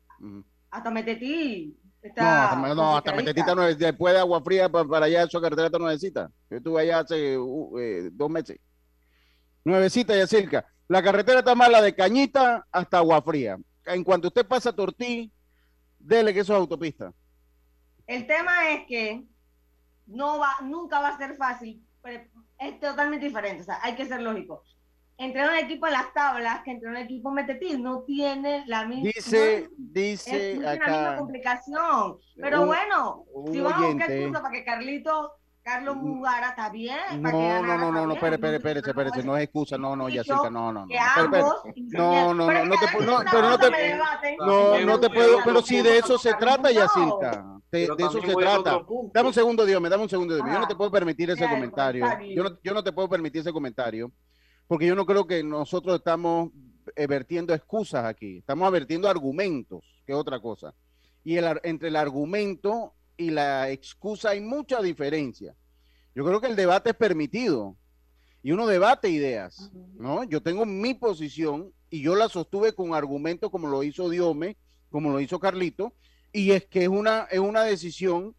Hasta 0.70 0.90
Metetí. 0.90 1.76
Está 2.00 2.22
no, 2.22 2.62
hasta, 2.62 2.74
no, 2.74 2.96
hasta 2.96 3.12
Metetí 3.12 3.40
está 3.40 3.54
nueve, 3.56 3.74
después 3.74 4.14
de 4.14 4.20
Agua 4.20 4.40
Fría 4.40 4.68
para, 4.68 5.04
allá, 5.04 5.24
esa 5.24 5.40
carretera 5.40 5.66
está 5.66 5.78
nuevecita. 5.78 6.30
Yo 6.48 6.58
estuve 6.58 6.80
allá 6.80 7.00
hace 7.00 7.36
uh, 7.36 7.78
eh, 7.80 8.10
dos 8.12 8.30
meses. 8.30 8.60
Nuevecita 9.64 10.16
y 10.16 10.24
cerca. 10.28 10.64
La 10.86 11.02
carretera 11.02 11.40
está 11.40 11.56
mala 11.56 11.82
de 11.82 11.92
Cañita 11.92 12.64
hasta 12.70 12.98
Agua 12.98 13.20
Fría 13.20 13.58
en 13.86 14.04
cuanto 14.04 14.28
usted 14.28 14.46
pasa 14.46 14.74
Tortí, 14.74 15.32
dele 15.98 16.34
que 16.34 16.40
eso 16.40 16.52
es 16.52 16.58
autopista. 16.58 17.12
El 18.06 18.26
tema 18.26 18.70
es 18.70 18.86
que 18.86 19.24
no 20.06 20.38
va, 20.38 20.56
nunca 20.62 21.00
va 21.00 21.08
a 21.08 21.18
ser 21.18 21.36
fácil, 21.36 21.84
pero 22.02 22.24
es 22.58 22.80
totalmente 22.80 23.26
diferente, 23.26 23.62
o 23.62 23.64
sea, 23.64 23.78
hay 23.82 23.94
que 23.94 24.06
ser 24.06 24.22
lógico. 24.22 24.62
Entre 25.18 25.48
un 25.48 25.54
equipo 25.54 25.86
en 25.86 25.94
las 25.94 26.12
tablas 26.12 26.62
que 26.62 26.72
entre 26.72 26.90
un 26.90 26.96
equipo 26.96 27.30
Metetí 27.30 27.78
no 27.78 28.02
tiene 28.02 28.64
la 28.66 28.84
misma 28.84 29.10
dice 29.14 29.70
dice 29.78 30.56
la 30.56 30.72
misma 30.72 31.16
complicación 31.16 32.18
pero 32.36 32.66
bueno 32.66 33.24
si 33.50 33.60
vamos 33.60 33.82
a 33.82 33.86
buscar 33.86 34.10
excusa 34.10 34.42
para 34.42 34.52
que 34.52 34.64
Carlito 34.66 35.32
Carlos 35.66 35.96
Mugara 35.96 36.50
está 36.50 36.70
bien. 36.70 36.96
No, 37.18 37.60
no, 37.60 37.76
no, 37.76 37.90
no, 37.90 38.06
no, 38.06 38.14
espere, 38.14 38.36
espere, 38.36 38.56
espere, 38.58 38.78
espere, 38.78 39.24
no 39.24 39.36
es 39.36 39.42
excusa, 39.42 39.76
no, 39.76 39.96
no, 39.96 40.08
Yacirca, 40.08 40.48
no, 40.48 40.72
no. 40.72 40.86
No, 40.86 42.32
no, 42.32 42.52
no, 42.52 42.64
no 42.66 42.74
te, 42.76 43.04
no, 43.04 43.18
pero 43.28 43.48
no 43.48 43.58
te, 43.58 43.98
no, 44.38 44.78
no 44.78 45.00
te 45.00 45.10
puedo, 45.10 45.38
pero 45.44 45.60
si 45.62 45.82
de 45.82 45.98
eso 45.98 46.18
se 46.18 46.34
trata, 46.34 46.70
Yacirca, 46.70 47.58
de, 47.72 47.82
eso 47.98 48.22
se 48.22 48.34
trata. 48.36 48.80
Dame 49.12 49.26
un 49.26 49.34
segundo, 49.34 49.66
Dios, 49.66 49.82
me 49.82 49.88
dame 49.88 50.04
un 50.04 50.08
segundo, 50.08 50.36
Dios, 50.36 50.46
yo 50.46 50.60
no 50.60 50.68
te 50.68 50.76
puedo 50.76 50.92
permitir 50.92 51.30
ese 51.30 51.48
comentario, 51.48 52.06
yo 52.32 52.44
no, 52.44 52.58
yo 52.62 52.72
no 52.72 52.84
te 52.84 52.92
puedo 52.92 53.08
permitir 53.08 53.40
ese 53.40 53.52
comentario, 53.52 54.12
porque 54.68 54.86
yo 54.86 54.94
no 54.94 55.04
creo 55.04 55.26
que 55.26 55.42
nosotros 55.42 55.96
estamos 55.96 56.50
eh, 56.94 57.08
vertiendo 57.08 57.52
excusas 57.52 58.04
aquí, 58.04 58.38
estamos 58.38 58.70
vertiendo 58.70 59.08
argumentos, 59.08 59.80
que 60.06 60.12
es 60.12 60.16
otra 60.16 60.38
cosa. 60.38 60.72
Y 61.24 61.38
el, 61.38 61.58
entre 61.64 61.88
el 61.88 61.96
argumento 61.96 62.92
y 63.16 63.30
la 63.30 63.70
excusa 63.70 64.30
hay 64.30 64.40
mucha 64.40 64.80
diferencia. 64.82 65.54
Yo 66.14 66.24
creo 66.24 66.40
que 66.40 66.46
el 66.46 66.56
debate 66.56 66.90
es 66.90 66.96
permitido 66.96 67.76
y 68.42 68.52
uno 68.52 68.66
debate 68.66 69.08
ideas, 69.08 69.70
¿no? 69.94 70.24
Yo 70.24 70.42
tengo 70.42 70.64
mi 70.64 70.94
posición 70.94 71.72
y 71.90 72.02
yo 72.02 72.14
la 72.14 72.28
sostuve 72.28 72.74
con 72.74 72.94
argumentos 72.94 73.50
como 73.50 73.68
lo 73.68 73.82
hizo 73.82 74.08
Diome, 74.08 74.56
como 74.90 75.10
lo 75.10 75.20
hizo 75.20 75.40
Carlito, 75.40 75.94
y 76.32 76.52
es 76.52 76.66
que 76.66 76.84
es 76.84 76.88
una, 76.88 77.26
es 77.30 77.38
una 77.38 77.64
decisión 77.64 78.34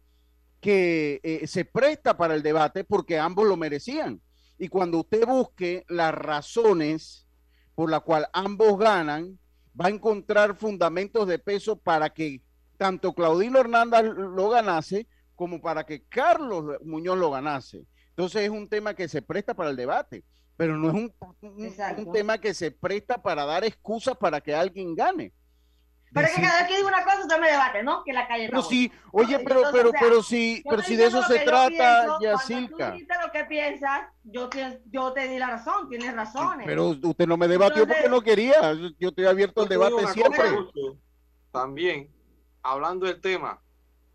que 0.60 1.20
eh, 1.22 1.46
se 1.46 1.64
presta 1.64 2.16
para 2.16 2.34
el 2.34 2.42
debate 2.42 2.84
porque 2.84 3.18
ambos 3.18 3.46
lo 3.46 3.56
merecían. 3.56 4.20
Y 4.58 4.68
cuando 4.68 5.00
usted 5.00 5.24
busque 5.26 5.84
las 5.88 6.12
razones 6.12 7.26
por 7.74 7.90
las 7.90 8.00
cuales 8.00 8.28
ambos 8.32 8.76
ganan, 8.78 9.38
va 9.80 9.86
a 9.86 9.90
encontrar 9.90 10.56
fundamentos 10.56 11.28
de 11.28 11.38
peso 11.38 11.76
para 11.76 12.10
que 12.10 12.42
tanto 12.78 13.12
Claudino 13.12 13.58
Hernández 13.58 14.04
lo 14.04 14.48
ganase 14.48 15.06
como 15.34 15.60
para 15.60 15.84
que 15.84 16.04
Carlos 16.04 16.78
Muñoz 16.82 17.18
lo 17.18 17.30
ganase. 17.30 17.84
Entonces 18.10 18.42
es 18.42 18.50
un 18.50 18.68
tema 18.68 18.94
que 18.94 19.08
se 19.08 19.20
presta 19.20 19.54
para 19.54 19.70
el 19.70 19.76
debate, 19.76 20.24
pero 20.56 20.76
no 20.76 20.88
es 20.88 20.94
un, 20.94 21.14
un 21.42 22.12
tema 22.12 22.38
que 22.38 22.54
se 22.54 22.70
presta 22.70 23.20
para 23.20 23.44
dar 23.44 23.64
excusas 23.64 24.16
para 24.16 24.40
que 24.40 24.54
alguien 24.54 24.94
gane. 24.94 25.32
Pero 26.12 26.26
es 26.26 26.34
que 26.34 26.40
cada 26.42 26.60
vez 26.60 26.68
que 26.68 26.76
digo 26.76 26.88
una 26.88 27.04
cosa, 27.04 27.20
usted 27.20 27.38
me 27.38 27.50
debate, 27.50 27.82
¿no? 27.82 28.02
Que 28.02 28.12
la 28.12 28.26
calle 28.26 28.48
Pero 28.48 28.62
sí, 28.62 28.90
oye, 29.12 29.38
pero, 29.40 29.62
pero, 29.70 29.90
pero 29.92 30.22
si, 30.22 30.62
pero 30.68 30.82
si 30.82 30.96
de 30.96 31.06
eso 31.06 31.22
se 31.22 31.40
trata, 31.40 32.18
Yacilca. 32.20 32.92
Tú 32.92 33.04
lo 33.26 33.32
que 33.32 33.44
piensas, 33.44 34.08
yo 34.24 34.48
te, 34.48 34.80
yo 34.86 35.12
te 35.12 35.28
di 35.28 35.38
la 35.38 35.50
razón, 35.50 35.88
tienes 35.88 36.14
razones. 36.14 36.66
Pero 36.66 36.88
usted 37.02 37.26
no 37.26 37.36
me 37.36 37.46
debatió 37.46 37.86
porque 37.86 38.08
no 38.08 38.22
quería. 38.22 38.72
Yo 38.98 39.08
estoy 39.08 39.26
abierto 39.26 39.62
al 39.62 39.68
debate 39.68 40.06
siempre. 40.08 40.44
También, 41.52 42.10
hablando 42.72 43.06
del 43.06 43.20
tema, 43.20 43.60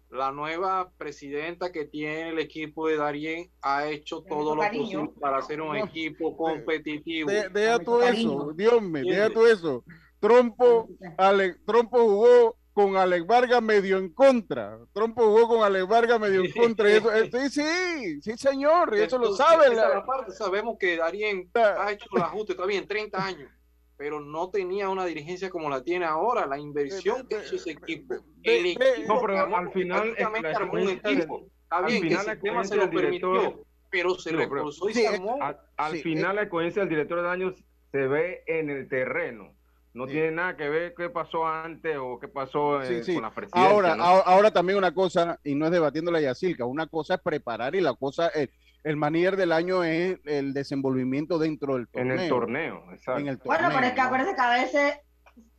la 0.09 0.31
nueva 0.31 0.91
presidenta 0.97 1.71
que 1.71 1.85
tiene 1.85 2.29
el 2.29 2.39
equipo 2.39 2.87
de 2.87 2.97
Darien 2.97 3.51
ha 3.61 3.87
hecho 3.87 4.21
todo 4.21 4.55
lo 4.55 4.61
posible 4.61 5.11
para 5.19 5.37
hacer 5.37 5.61
un 5.61 5.75
equipo 5.75 6.37
competitivo. 6.37 7.29
deja 7.29 7.79
tú 7.79 8.01
eso, 8.01 8.53
Dios 8.55 8.81
mío, 8.81 9.03
deja 9.05 9.29
tú 9.29 9.45
eso. 9.45 9.83
Trompo, 10.19 10.87
Ale, 11.17 11.55
Trompo 11.65 11.99
jugó 11.99 12.55
con 12.73 12.97
Alex 12.97 13.25
Vargas 13.27 13.61
medio 13.61 13.97
en 13.97 14.09
contra. 14.09 14.79
Trompo 14.93 15.23
jugó 15.25 15.47
con 15.47 15.63
Alex 15.63 15.87
Vargas 15.87 16.19
medio 16.19 16.43
en 16.43 16.51
contra. 16.51 16.89
eso, 16.89 17.09
sí, 17.31 17.49
sí, 17.49 18.21
sí, 18.21 18.37
señor, 18.37 18.95
eso 18.95 19.17
lo 19.17 19.33
sabe. 19.33 19.73
La... 19.75 20.05
Parte, 20.05 20.31
sabemos 20.31 20.77
que 20.79 20.97
Darien 20.97 21.49
ha 21.55 21.91
hecho 21.91 22.05
el 22.15 22.21
ajuste, 22.21 22.53
está 22.53 22.65
bien, 22.65 22.87
30 22.87 23.25
años, 23.25 23.51
pero 23.97 24.19
no 24.19 24.49
tenía 24.49 24.89
una 24.89 25.05
dirigencia 25.05 25.49
como 25.49 25.69
la 25.69 25.83
tiene 25.83 26.05
ahora. 26.05 26.45
La 26.45 26.57
inversión 26.57 27.27
que 27.27 27.37
hizo 27.39 27.55
ese 27.55 27.71
equipo. 27.71 28.15
El 28.43 28.65
equipo 28.65 28.83
no, 29.07 29.21
pero 29.21 29.55
al 29.55 29.71
final, 29.71 30.15
armó 30.55 30.73
un 30.73 30.89
equipo. 30.89 31.45
Está 31.63 31.81
bien, 31.85 32.01
que 32.01 32.13
el 32.13 32.19
sistema 32.19 32.63
se 32.63 32.75
lo 32.75 32.89
permitió, 32.89 33.65
pero 33.89 34.15
se 34.15 34.31
reforzó 34.31 34.89
y 34.89 34.93
se 34.93 35.07
armó. 35.07 35.37
Al, 35.77 35.97
final, 35.97 36.35
la 36.35 36.49
coherencia 36.49 36.81
del 36.81 36.89
director 36.89 37.21
de 37.21 37.29
años 37.29 37.55
se 37.91 38.07
ve 38.07 38.43
en 38.47 38.69
el 38.69 38.87
terreno 38.87 39.53
no 39.93 40.07
tiene 40.07 40.31
nada 40.31 40.57
que 40.57 40.67
ver 40.69 40.95
qué 40.95 41.09
pasó 41.09 41.45
antes 41.45 41.95
o 41.99 42.17
qué 42.19 42.27
pasó 42.27 42.81
eh, 42.81 43.03
con 43.05 43.21
la 43.21 43.33
presidencia. 43.33 43.69
Ahora, 43.69 43.93
ahora 43.93 44.51
también 44.51 44.77
una 44.77 44.93
cosa, 44.93 45.39
y 45.43 45.53
no 45.53 45.65
es 45.65 45.71
debatiendo 45.71 46.11
la 46.11 46.19
Yacilca, 46.19 46.65
una 46.65 46.87
cosa 46.87 47.15
es 47.15 47.21
preparar 47.21 47.75
y 47.75 47.81
la 47.81 47.93
cosa, 47.93 48.29
el, 48.29 48.49
el 48.83 48.97
manier 48.97 49.35
del 49.37 49.51
año 49.51 49.83
es 49.83 50.19
el 50.25 50.53
desenvolvimiento 50.53 51.39
dentro 51.39 51.75
del 51.75 51.87
torneo. 51.87 52.13
En 52.13 52.19
el 52.19 52.29
torneo, 52.29 52.83
exacto. 52.91 53.41
bueno, 53.45 53.69
pero 53.73 53.85
es 53.85 53.93
que 53.93 54.01
acuérdate 54.01 54.35
que 54.35 54.41
a 54.41 54.49
veces 54.49 54.93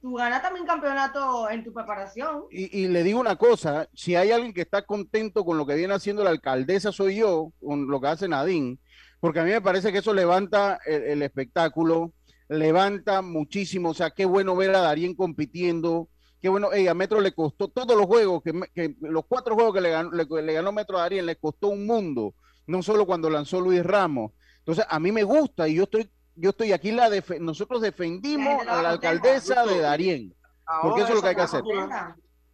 tú 0.01 0.15
ganas 0.15 0.43
también 0.43 0.67
campeonato 0.67 1.49
en 1.51 1.65
tu 1.65 1.73
preparación. 1.73 2.45
Y, 2.51 2.79
y, 2.79 2.89
le 2.89 3.03
digo 3.03 3.19
una 3.19 3.37
cosa, 3.37 3.89
si 3.95 4.15
hay 4.15 4.31
alguien 4.31 4.53
que 4.53 4.61
está 4.61 4.83
contento 4.83 5.45
con 5.45 5.57
lo 5.57 5.67
que 5.67 5.75
viene 5.75 5.95
haciendo 5.95 6.23
la 6.23 6.31
alcaldesa, 6.31 6.93
soy 6.93 7.17
yo, 7.17 7.53
con 7.65 7.87
lo 7.87 8.01
que 8.01 8.09
hace 8.09 8.29
Nadine, 8.29 8.79
porque 9.21 9.41
a 9.41 9.45
mí 9.45 9.51
me 9.51 9.63
parece 9.63 9.91
que 9.91 9.99
eso 9.99 10.13
levanta 10.13 10.79
el 10.85 11.23
espectáculo 11.23 12.13
levanta 12.49 13.23
muchísimo. 13.23 13.91
O 13.91 13.95
sea, 13.95 14.11
qué 14.11 14.25
bueno 14.25 14.57
ver 14.57 14.75
a 14.75 14.81
Darien 14.81 15.15
compitiendo. 15.15 16.09
Qué 16.41 16.49
bueno, 16.49 16.69
a 16.73 16.95
Metro 16.95 17.21
le 17.21 17.33
costó 17.33 17.69
todos 17.69 17.97
los 17.97 18.07
juegos, 18.07 18.43
que, 18.43 18.97
los 19.01 19.25
cuatro 19.27 19.55
juegos 19.55 19.73
que 19.73 19.81
le 19.81 19.91
ganó, 19.91 20.11
le, 20.11 20.53
ganó 20.53 20.73
Metro 20.73 20.99
a 20.99 21.03
Darien, 21.03 21.25
le 21.25 21.37
costó 21.37 21.69
un 21.69 21.87
mundo, 21.87 22.35
no 22.67 22.83
solo 22.83 23.07
cuando 23.07 23.31
lanzó 23.31 23.61
Luis 23.61 23.85
Ramos. 23.85 24.33
Entonces, 24.59 24.85
a 24.89 24.99
mí 24.99 25.13
me 25.13 25.25
gusta 25.25 25.69
y 25.69 25.75
yo 25.75 25.85
estoy, 25.85 26.11
yo 26.37 26.51
estoy 26.51 26.73
aquí, 26.73 26.91
la 26.91 27.11
nosotros 27.41 27.83
defendimos 27.83 28.67
a 28.67 28.83
la 28.83 28.91
alcaldesa 28.91 29.67
de 29.67 29.81
Darien, 29.81 30.35
porque 30.83 31.03
eso 31.03 31.11
es 31.11 31.15
lo 31.17 31.23
que 31.23 31.29
hay 31.29 31.35
que 31.37 31.43
hacer. 31.43 31.63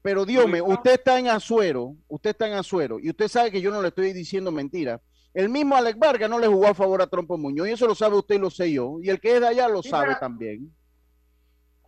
Pero 0.02 0.24
Dios 0.24 0.48
mío, 0.48 0.64
usted 0.64 0.92
está 0.92 1.18
en 1.18 1.28
Azuero, 1.28 1.94
usted 2.08 2.30
está 2.30 2.48
en 2.48 2.54
Azuero, 2.54 2.98
y 2.98 3.10
usted 3.10 3.28
sabe 3.28 3.50
que 3.50 3.60
yo 3.60 3.70
no 3.70 3.82
le 3.82 3.88
estoy 3.88 4.12
diciendo 4.12 4.50
mentira. 4.50 5.00
El 5.32 5.48
mismo 5.48 5.76
Alex 5.76 5.98
Vargas 5.98 6.28
no 6.28 6.38
le 6.38 6.48
jugó 6.48 6.66
a 6.66 6.74
favor 6.74 7.00
a 7.02 7.06
Trompo 7.06 7.38
Muñoz, 7.38 7.68
y 7.68 7.72
eso 7.72 7.86
lo 7.86 7.94
sabe 7.94 8.16
usted 8.16 8.36
y 8.36 8.38
lo 8.38 8.50
sé 8.50 8.72
yo, 8.72 8.98
y 9.02 9.10
el 9.10 9.20
que 9.20 9.34
es 9.34 9.40
de 9.40 9.48
allá 9.48 9.68
lo 9.68 9.82
sabe 9.82 10.16
también. 10.18 10.74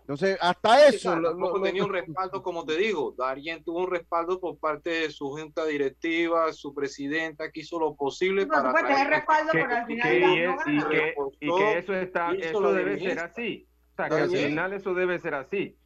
Entonces, 0.03 0.37
hasta 0.41 0.88
eso. 0.88 1.21
tampoco 1.21 1.62
tenía 1.62 1.85
un 1.85 1.93
respaldo, 1.93 2.43
como 2.43 2.65
te 2.65 2.77
digo. 2.77 3.15
Darien 3.17 3.62
tuvo 3.62 3.85
un 3.85 3.91
respaldo 3.91 4.41
por 4.41 4.59
parte 4.59 4.91
de 4.91 5.11
su 5.11 5.31
junta 5.31 5.65
directiva, 5.65 6.53
su 6.53 6.75
presidenta, 6.75 7.51
que 7.53 7.61
hizo 7.61 7.79
lo 7.79 7.95
posible 7.95 8.47
para. 8.47 8.73
tener 8.75 9.09
respaldo, 9.09 9.53
pero 9.53 9.75
al 9.75 9.87
final. 9.87 10.15
y, 10.15 10.85
que, 10.88 11.15
y, 11.41 11.57
que, 11.57 11.79
eso, 11.79 11.95
está, 11.95 12.33
eso 12.33 12.73
debe 12.73 12.99
ser 12.99 13.21
así. 13.21 13.69
O 13.93 13.97
sea, 13.97 14.09
que 14.09 14.15
al 14.15 14.31
final 14.31 14.73
eso 14.73 14.95
debe 14.95 15.19
ser 15.21 15.35
así. 15.35 15.77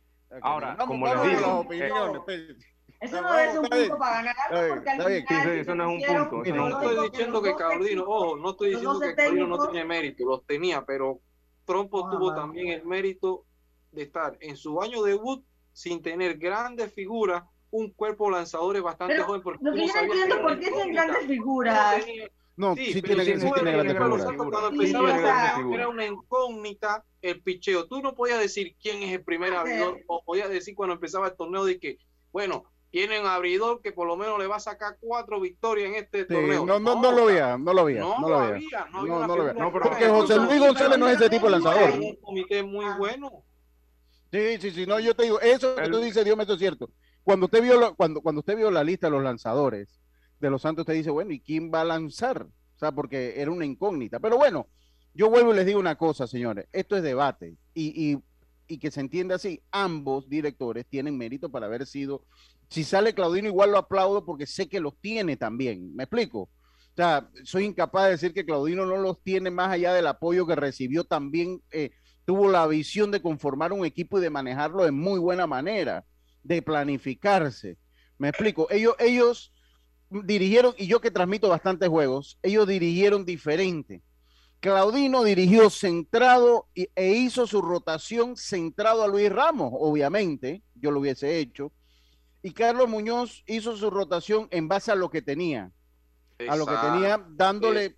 Ahora, 0.41 0.77
como 0.77 1.07
les 1.07 1.23
digo. 1.23 1.67
Eso 2.99 3.21
no 3.21 3.39
es 3.39 3.57
un 3.59 3.65
punto 3.67 3.99
para 3.99 4.23
ganar, 4.23 4.69
porque 4.71 4.91
al 4.91 5.27
final 5.27 5.49
eso 5.51 5.75
no 5.75 5.91
es 5.91 6.09
un 6.09 6.31
punto. 6.31 6.55
No 6.55 6.69
estoy 6.69 7.11
diciendo 7.11 7.43
que 7.43 7.55
Caudino, 7.55 8.05
ojo, 8.07 8.37
no 8.37 8.51
estoy 8.51 8.71
diciendo 8.71 9.01
que 9.01 9.15
Caudino 9.15 9.47
no 9.47 9.69
tiene 9.69 9.85
mérito, 9.85 10.25
los 10.25 10.47
tenía, 10.47 10.83
pero 10.85 11.21
Trompo 11.67 12.09
tuvo 12.11 12.35
también 12.35 12.69
el 12.69 12.87
mérito 12.87 13.45
de 13.97 14.05
estar 14.05 14.37
en 14.41 14.57
su 14.57 14.81
año 14.81 15.03
debut 15.03 15.45
sin 15.73 16.01
tener 16.01 16.39
grandes 16.39 16.93
figuras, 16.93 17.43
un 17.71 17.91
cuerpo 17.91 18.31
lanzadores 18.31 18.83
bastante 18.83 19.19
joven. 19.19 19.43
Porque 19.43 19.65
lo 19.65 19.73
que 19.73 19.87
yo 19.87 19.95
no 19.95 20.01
entiendo 20.01 20.43
por 20.43 20.61
qué 20.61 20.71
tienen 20.71 20.93
grandes 20.93 21.27
figuras. 21.27 22.05
No, 22.57 22.75
sí, 22.75 23.03
tiene, 23.03 23.25
sí 23.25 23.51
tiene 23.55 23.73
grandes 23.73 23.97
figuras. 23.97 24.25
Cuando 24.25 24.69
empezaba 24.69 25.11
era 25.75 25.89
una 25.89 26.07
incógnita 26.07 27.05
el 27.21 27.43
picheo. 27.43 27.87
Tú 27.87 28.01
no 28.01 28.15
podías 28.15 28.39
decir 28.39 28.77
quién 28.81 29.03
es 29.03 29.13
el 29.13 29.25
primer 29.25 29.53
abridor, 29.55 30.01
o 30.07 30.23
podías 30.25 30.49
decir 30.49 30.75
cuando 30.75 30.95
empezaba 30.95 31.29
el 31.29 31.37
torneo 31.37 31.65
de 31.65 31.79
que, 31.79 31.99
bueno, 32.33 32.65
tienen 32.91 33.27
abridor 33.27 33.83
que 33.83 33.93
por 33.93 34.07
lo 34.07 34.17
menos 34.17 34.39
le 34.39 34.47
va 34.47 34.57
a 34.57 34.61
sacar 34.61 34.97
cuatro 35.01 35.41
victorias 35.41 35.89
en 35.89 35.97
este 35.97 36.25
torneo. 36.25 36.65
No, 36.65 36.79
no, 36.79 37.01
no, 37.01 37.13
lo 37.13 37.27
veía, 37.27 37.59
no 37.59 37.75
lo 37.75 37.85
veía. 37.85 38.01
No, 38.01 38.29
lo 38.29 38.39
veía. 38.39 38.87
No, 38.91 39.05
no, 39.05 39.37
lo 39.37 39.45
veía. 39.45 39.71
Porque 39.71 40.09
José 40.09 40.37
Luis 40.37 40.59
González 40.59 40.99
no 40.99 41.09
es 41.09 41.21
ese 41.21 41.29
tipo 41.29 41.47
de 41.47 41.53
lanzador. 41.53 41.91
Es 41.91 41.99
un 41.99 42.17
comité 42.17 42.63
muy 42.63 42.87
bueno. 42.97 43.45
Sí, 44.33 44.59
sí, 44.61 44.71
sí, 44.71 44.87
no, 44.87 44.99
yo 45.01 45.15
te 45.15 45.25
digo, 45.25 45.41
eso 45.41 45.77
que 45.77 45.89
tú 45.89 45.99
dices, 45.99 46.25
Dios 46.25 46.37
me 46.37 46.45
es 46.45 46.59
cierto. 46.59 46.91
Cuando 47.23 47.47
usted 47.47 47.63
vio 47.63 47.95
cuando, 47.97 48.21
cuando 48.21 48.41
usted 48.41 48.57
vio 48.57 48.71
la 48.71 48.85
lista 48.85 49.07
de 49.07 49.13
los 49.13 49.23
lanzadores 49.23 50.01
de 50.41 50.51
los 50.51 50.63
Santos, 50.63 50.83
usted 50.83 50.95
dice, 50.95 51.11
bueno, 51.11 51.33
¿y 51.33 51.41
quién 51.41 51.71
va 51.73 51.81
a 51.81 51.85
lanzar? 51.85 52.43
O 52.43 52.79
sea, 52.79 52.93
porque 52.93 53.41
era 53.41 53.51
una 53.51 53.65
incógnita. 53.65 54.21
Pero 54.21 54.37
bueno, 54.37 54.69
yo 55.15 55.31
vuelvo 55.31 55.53
y 55.53 55.57
les 55.57 55.67
digo 55.67 55.81
una 55.81 55.97
cosa, 55.97 56.27
señores, 56.27 56.67
esto 56.73 56.97
es 56.97 57.03
debate 57.03 57.57
y, 57.73 58.13
y, 58.13 58.19
y 58.69 58.79
que 58.79 58.91
se 58.91 59.01
entienda 59.01 59.37
así, 59.37 59.63
ambos 59.71 60.29
directores 60.29 60.87
tienen 60.87 61.17
mérito 61.17 61.51
para 61.51 61.67
haber 61.67 61.87
sido 61.87 62.25
si 62.69 62.85
sale 62.85 63.15
Claudino, 63.15 63.49
igual 63.49 63.71
lo 63.71 63.79
aplaudo 63.79 64.25
porque 64.25 64.47
sé 64.47 64.69
que 64.69 64.81
los 64.81 64.99
tiene 65.01 65.37
también. 65.37 65.95
¿Me 65.95 66.05
explico? 66.05 66.41
O 66.43 66.97
sea, 66.97 67.29
soy 67.45 67.65
incapaz 67.65 68.05
de 68.05 68.11
decir 68.13 68.33
que 68.33 68.45
Claudino 68.45 68.87
no 68.87 68.97
los 68.97 69.23
tiene 69.23 69.51
más 69.51 69.71
allá 69.71 69.93
del 69.93 70.07
apoyo 70.07 70.47
que 70.47 70.57
recibió 70.57 71.05
también. 71.05 71.63
Eh, 71.71 71.91
tuvo 72.27 72.51
la 72.51 72.67
visión 72.67 73.11
de 73.11 73.23
conformar 73.23 73.73
un 73.73 73.87
equipo 73.87 74.19
y 74.19 74.21
de 74.21 74.29
manejarlo 74.29 74.85
de 74.85 74.91
muy 74.91 75.19
buena 75.19 75.47
manera, 75.47 76.05
de 76.43 76.61
planificarse. 76.61 77.79
Me 78.19 78.29
explico. 78.29 78.67
Ellos, 78.71 78.95
ellos 78.99 79.53
dirigieron, 80.11 80.75
y 80.77 80.87
yo 80.87 81.01
que 81.01 81.11
transmito 81.11 81.49
bastantes 81.49 81.89
juegos, 81.89 82.39
ellos 82.43 82.69
dirigieron 82.69 83.25
diferente. 83.25 84.03
Claudino 84.61 85.25
dirigió 85.25 85.71
centrado 85.71 86.67
e 86.75 87.13
hizo 87.13 87.47
su 87.47 87.63
rotación 87.63 88.37
centrado 88.37 89.03
a 89.03 89.09
Luis 89.09 89.31
Ramos, 89.31 89.73
obviamente, 89.75 90.63
yo 90.75 90.91
lo 90.91 91.01
hubiese 91.01 91.39
hecho 91.39 91.73
y 92.47 92.53
Carlos 92.53 92.89
Muñoz 92.89 93.43
hizo 93.49 93.77
su 93.77 93.91
rotación 93.91 94.47
en 94.53 94.69
base 94.69 94.93
a 94.93 94.95
lo 94.95 95.11
que 95.11 95.21
tenía. 95.21 95.73
A 96.49 96.57
lo 96.57 96.67
que 96.67 96.75
tenía, 96.75 97.25
dándole. 97.31 97.97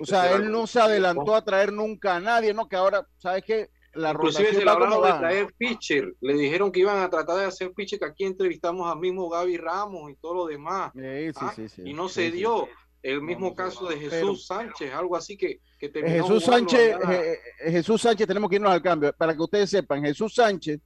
O 0.00 0.06
sea, 0.06 0.34
él 0.34 0.50
no 0.50 0.66
se 0.66 0.80
adelantó 0.80 1.34
a 1.34 1.44
traer 1.44 1.72
nunca 1.72 2.16
a 2.16 2.20
nadie, 2.20 2.54
¿no? 2.54 2.68
Que 2.68 2.76
ahora, 2.76 3.06
¿sabes 3.18 3.44
qué? 3.44 3.70
La 3.94 4.10
Inclusive 4.10 4.52
se 4.52 4.64
le 4.64 4.70
hablaron 4.70 5.02
de 5.02 5.12
traer 5.12 5.54
pitcher. 5.56 6.14
Le 6.20 6.34
dijeron 6.34 6.70
que 6.70 6.80
iban 6.80 7.02
a 7.02 7.10
tratar 7.10 7.38
de 7.38 7.44
hacer 7.46 7.72
pitcher, 7.72 7.98
que 7.98 8.04
aquí 8.04 8.24
entrevistamos 8.24 8.90
al 8.90 8.98
mismo 8.98 9.28
Gaby 9.28 9.56
Ramos 9.56 10.10
y 10.10 10.16
todo 10.16 10.34
lo 10.34 10.46
demás. 10.46 10.92
Sí, 10.94 11.00
sí, 11.00 11.32
¿ah? 11.40 11.54
sí, 11.56 11.82
y 11.84 11.94
no 11.94 12.08
se 12.08 12.30
dio. 12.30 12.68
El 13.00 13.22
mismo 13.22 13.54
caso 13.54 13.86
de 13.86 13.96
Jesús 13.96 14.46
Sánchez, 14.46 14.92
algo 14.92 15.14
así 15.14 15.36
que, 15.36 15.60
que 15.78 15.88
Jesús 15.88 16.44
Sánchez, 16.44 16.96
eh, 17.08 17.38
eh, 17.60 17.70
Jesús 17.70 18.02
Sánchez, 18.02 18.26
tenemos 18.26 18.50
que 18.50 18.56
irnos 18.56 18.72
al 18.72 18.82
cambio. 18.82 19.12
Para 19.16 19.36
que 19.36 19.40
ustedes 19.40 19.70
sepan, 19.70 20.02
Jesús 20.02 20.34
Sánchez 20.34 20.80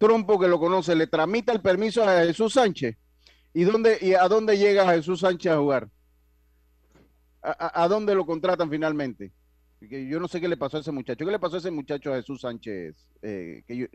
Trompo 0.00 0.38
que 0.38 0.48
lo 0.48 0.58
conoce, 0.58 0.94
le 0.96 1.06
tramita 1.08 1.52
el 1.52 1.60
permiso 1.60 2.02
a 2.02 2.24
Jesús 2.24 2.54
Sánchez. 2.54 2.96
¿Y, 3.52 3.64
dónde, 3.64 3.98
y 4.00 4.14
a 4.14 4.26
dónde 4.28 4.56
llega 4.56 4.90
Jesús 4.94 5.20
Sánchez 5.20 5.52
a 5.52 5.58
jugar? 5.58 5.88
¿A, 7.42 7.88
dónde 7.88 8.14
lo 8.14 8.26
contratan 8.26 8.70
finalmente? 8.70 9.32
yo 9.80 10.20
no 10.20 10.28
sé 10.28 10.42
qué 10.42 10.48
le 10.48 10.58
pasó 10.58 10.76
a 10.76 10.80
ese 10.80 10.92
muchacho. 10.92 11.24
¿Qué 11.24 11.30
le 11.30 11.38
pasó 11.38 11.56
a 11.56 11.58
ese 11.58 11.70
muchacho 11.70 12.12
a 12.12 12.16
Jesús 12.16 12.42
Sánchez? 12.42 13.08
Eh, 13.22 13.62
que 13.66 13.88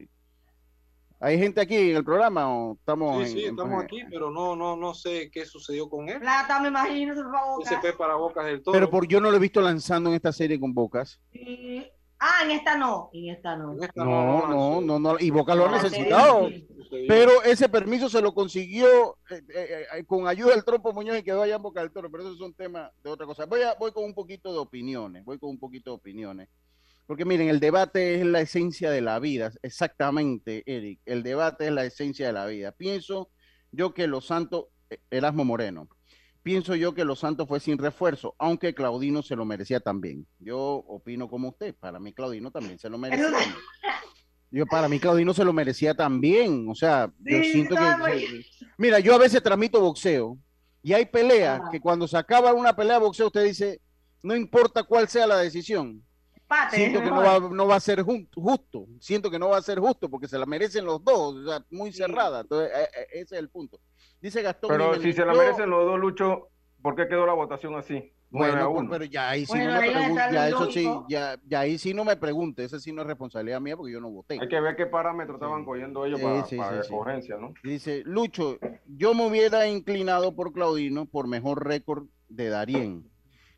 ¿Hay 1.19 1.38
gente 1.38 1.62
aquí 1.62 1.75
en 1.75 1.95
el 1.95 2.03
programa 2.03 2.53
o 2.53 2.73
estamos? 2.73 3.27
Sí, 3.27 3.34
sí, 3.34 3.45
estamos 3.45 3.84
aquí, 3.84 4.01
pero 4.10 4.29
no, 4.31 4.55
no, 4.55 4.75
no 4.75 4.93
sé 4.93 5.29
qué 5.31 5.45
sucedió 5.45 5.89
con 5.89 6.10
él. 6.10 6.19
Plata, 6.19 6.60
me 6.60 6.67
imagino, 6.67 7.15
se 7.63 7.79
fue 7.79 7.93
para 7.93 8.15
Bocas 8.15 8.45
del 8.45 8.62
todo. 8.62 8.73
Pero 8.73 8.89
por 8.89 9.08
yo 9.08 9.21
no 9.21 9.31
lo 9.31 9.38
he 9.38 9.39
visto 9.39 9.62
lanzando 9.62 10.10
en 10.10 10.15
esta 10.15 10.31
serie 10.31 10.60
con 10.60 10.73
Bocas. 10.73 11.19
Sí. 11.31 11.86
Ah, 12.19 12.43
en 12.43 12.51
esta 12.51 12.77
no, 12.77 13.10
en 13.13 13.29
esta 13.29 13.55
no. 13.55 13.73
no, 13.73 14.47
no, 14.47 14.81
no, 14.81 14.99
no, 14.99 15.15
y 15.19 15.29
Boca 15.29 15.55
lo 15.55 15.67
ha 15.67 15.71
necesitado. 15.71 16.49
Pero 17.08 17.43
ese 17.43 17.69
permiso 17.69 18.10
se 18.10 18.21
lo 18.21 18.34
consiguió 18.34 19.17
eh, 19.30 19.41
eh, 19.50 19.86
eh, 19.93 20.06
con 20.06 20.28
ayuda 20.28 20.52
del 20.52 20.63
trompo 20.63 20.93
Muñoz 20.93 21.17
y 21.17 21.24
quedó 21.24 21.41
allá 21.41 21.56
en 21.56 21.62
Boca 21.62 21.82
del 21.82 21.91
Toro, 21.91 22.10
pero 22.12 22.24
eso 22.24 22.34
es 22.34 22.41
un 22.41 22.54
tema 22.54 22.91
de 23.04 23.10
otra 23.10 23.26
cosa. 23.26 23.45
Voy, 23.45 23.62
a, 23.62 23.74
voy 23.76 23.91
con 23.91 24.04
un 24.04 24.13
poquito 24.13 24.52
de 24.52 24.60
opiniones, 24.60 25.24
voy 25.26 25.39
con 25.39 25.50
un 25.50 25.60
poquito 25.60 25.91
de 25.91 25.95
opiniones. 25.95 26.50
Porque 27.06 27.26
miren, 27.26 27.50
el 27.50 27.60
debate 27.60 28.15
es 28.15 28.26
la 28.26 28.41
esencia 28.41 28.89
de 28.89 29.02
la 29.02 29.19
vida, 29.19 29.52
exactamente, 29.62 30.63
Eric. 30.65 31.00
El 31.06 31.21
debate 31.21 31.67
es 31.67 31.71
la 31.71 31.86
esencia 31.86 32.28
de 32.28 32.34
la 32.34 32.48
vida. 32.48 32.71
Pienso 32.71 33.30
yo 33.71 33.93
que 33.93 34.08
Los 34.08 34.26
Santos, 34.26 34.65
Erasmo 35.12 35.45
Moreno, 35.45 35.88
pienso 36.41 36.76
yo 36.76 36.95
que 36.95 37.06
Los 37.06 37.19
Santos 37.19 37.48
fue 37.48 37.60
sin 37.60 37.78
refuerzo, 37.78 38.36
aunque 38.39 38.74
Claudino 38.74 39.21
se 39.21 39.36
lo 39.36 39.45
merecía 39.45 39.80
también. 39.80 40.26
Yo 40.39 40.58
opino 40.60 41.30
como 41.30 41.50
usted, 41.50 41.76
para 41.76 42.00
mí 42.00 42.12
Claudino 42.12 42.52
también 42.52 42.80
se 42.80 42.89
lo 42.89 42.98
merecía. 42.98 43.28
Yo, 44.56 44.65
para 44.65 44.88
mí 44.88 45.02
Claudino 45.02 45.34
se 45.34 45.44
lo 45.44 45.52
merecía 45.52 45.94
también, 45.96 46.70
o 46.70 46.76
sea, 46.76 47.12
yo 47.20 47.44
siento 47.44 47.76
que... 47.76 48.46
Mira, 48.78 49.02
yo 49.02 49.13
a 49.13 49.18
veces 49.18 49.44
tramito 49.44 49.82
boxeo 49.82 50.38
y 50.82 50.94
hay 50.94 51.06
peleas 51.08 51.60
que 51.70 51.82
cuando 51.82 52.08
se 52.08 52.15
acaba 52.18 52.54
una 52.54 52.74
pelea 52.74 52.94
de 52.94 53.04
boxeo 53.04 53.28
usted 53.28 53.44
dice, 53.44 53.82
no 54.24 54.34
importa 54.34 54.84
cuál 54.84 55.10
sea 55.10 55.28
la 55.28 55.39
decisión, 55.39 56.02
siento 56.72 57.02
que 57.02 57.10
no 57.10 57.22
va, 57.22 57.39
no 57.39 57.68
va, 57.68 57.76
a 57.76 57.82
ser 57.82 58.02
justo, 58.02 58.88
siento 59.02 59.30
que 59.30 59.39
no 59.39 59.50
va 59.50 59.58
a 59.58 59.62
ser 59.62 59.78
justo 59.80 60.10
porque 60.10 60.30
se 60.30 60.39
la 60.39 60.46
merecen 60.46 60.86
los 60.86 61.04
dos, 61.04 61.36
o 61.36 61.50
sea, 61.50 61.65
muy 61.70 61.91
cerrada, 61.91 62.39
entonces 62.39 62.72
e, 62.74 62.84
e, 62.84 63.22
ese 63.24 63.36
es 63.36 63.41
el 63.41 63.50
punto. 63.50 63.82
Dice 64.22 64.41
Gastón. 64.41 64.70
Pero 64.70 65.02
si 65.02 65.12
se 65.12 65.26
la 65.26 65.34
merecen 65.34 65.70
los 65.70 65.86
dos, 65.86 66.00
Lucho, 66.00 66.48
¿por 66.82 66.96
qué 66.96 67.10
quedó 67.10 67.26
la 67.26 67.34
votación 67.34 67.76
así? 67.76 68.14
Bueno, 68.30 68.88
pero 68.90 69.06
ya 69.06 69.30
ahí 69.30 69.46
sí 69.46 69.58
no 69.58 69.80
me 69.80 69.92
pregunte, 69.92 70.34
ya 70.34 70.48
eso 70.50 70.72
sí, 70.72 70.90
ya, 71.08 71.40
ya, 71.48 71.60
ahí 71.62 71.78
sí 71.78 71.94
no 71.94 72.04
me 72.04 72.18
pregunte, 72.18 72.64
ese 72.64 72.80
sí 72.80 72.92
no 72.92 73.02
es 73.02 73.08
responsabilidad 73.08 73.62
mía 73.62 73.78
porque 73.78 73.94
yo 73.94 74.02
no 74.02 74.10
voté. 74.10 74.38
Hay 74.42 74.48
que 74.48 74.60
ver 74.60 74.76
qué 74.76 74.88
parámetros 74.88 75.36
estaban 75.36 75.64
cogiendo 75.64 76.06
ellos 76.06 76.20
para, 76.20 76.46
sí, 76.46 76.58
para 76.58 76.82
¿no? 77.40 77.54
Dice, 77.64 78.04
Lucho, 78.06 78.58
yo 78.88 79.14
me 79.14 79.26
hubiera 79.26 79.68
inclinado 79.68 80.36
por 80.36 80.52
Claudino 80.52 81.06
por 81.06 81.28
mejor 81.28 81.66
récord 81.66 82.08
de 82.28 82.50
Darien. 82.50 83.10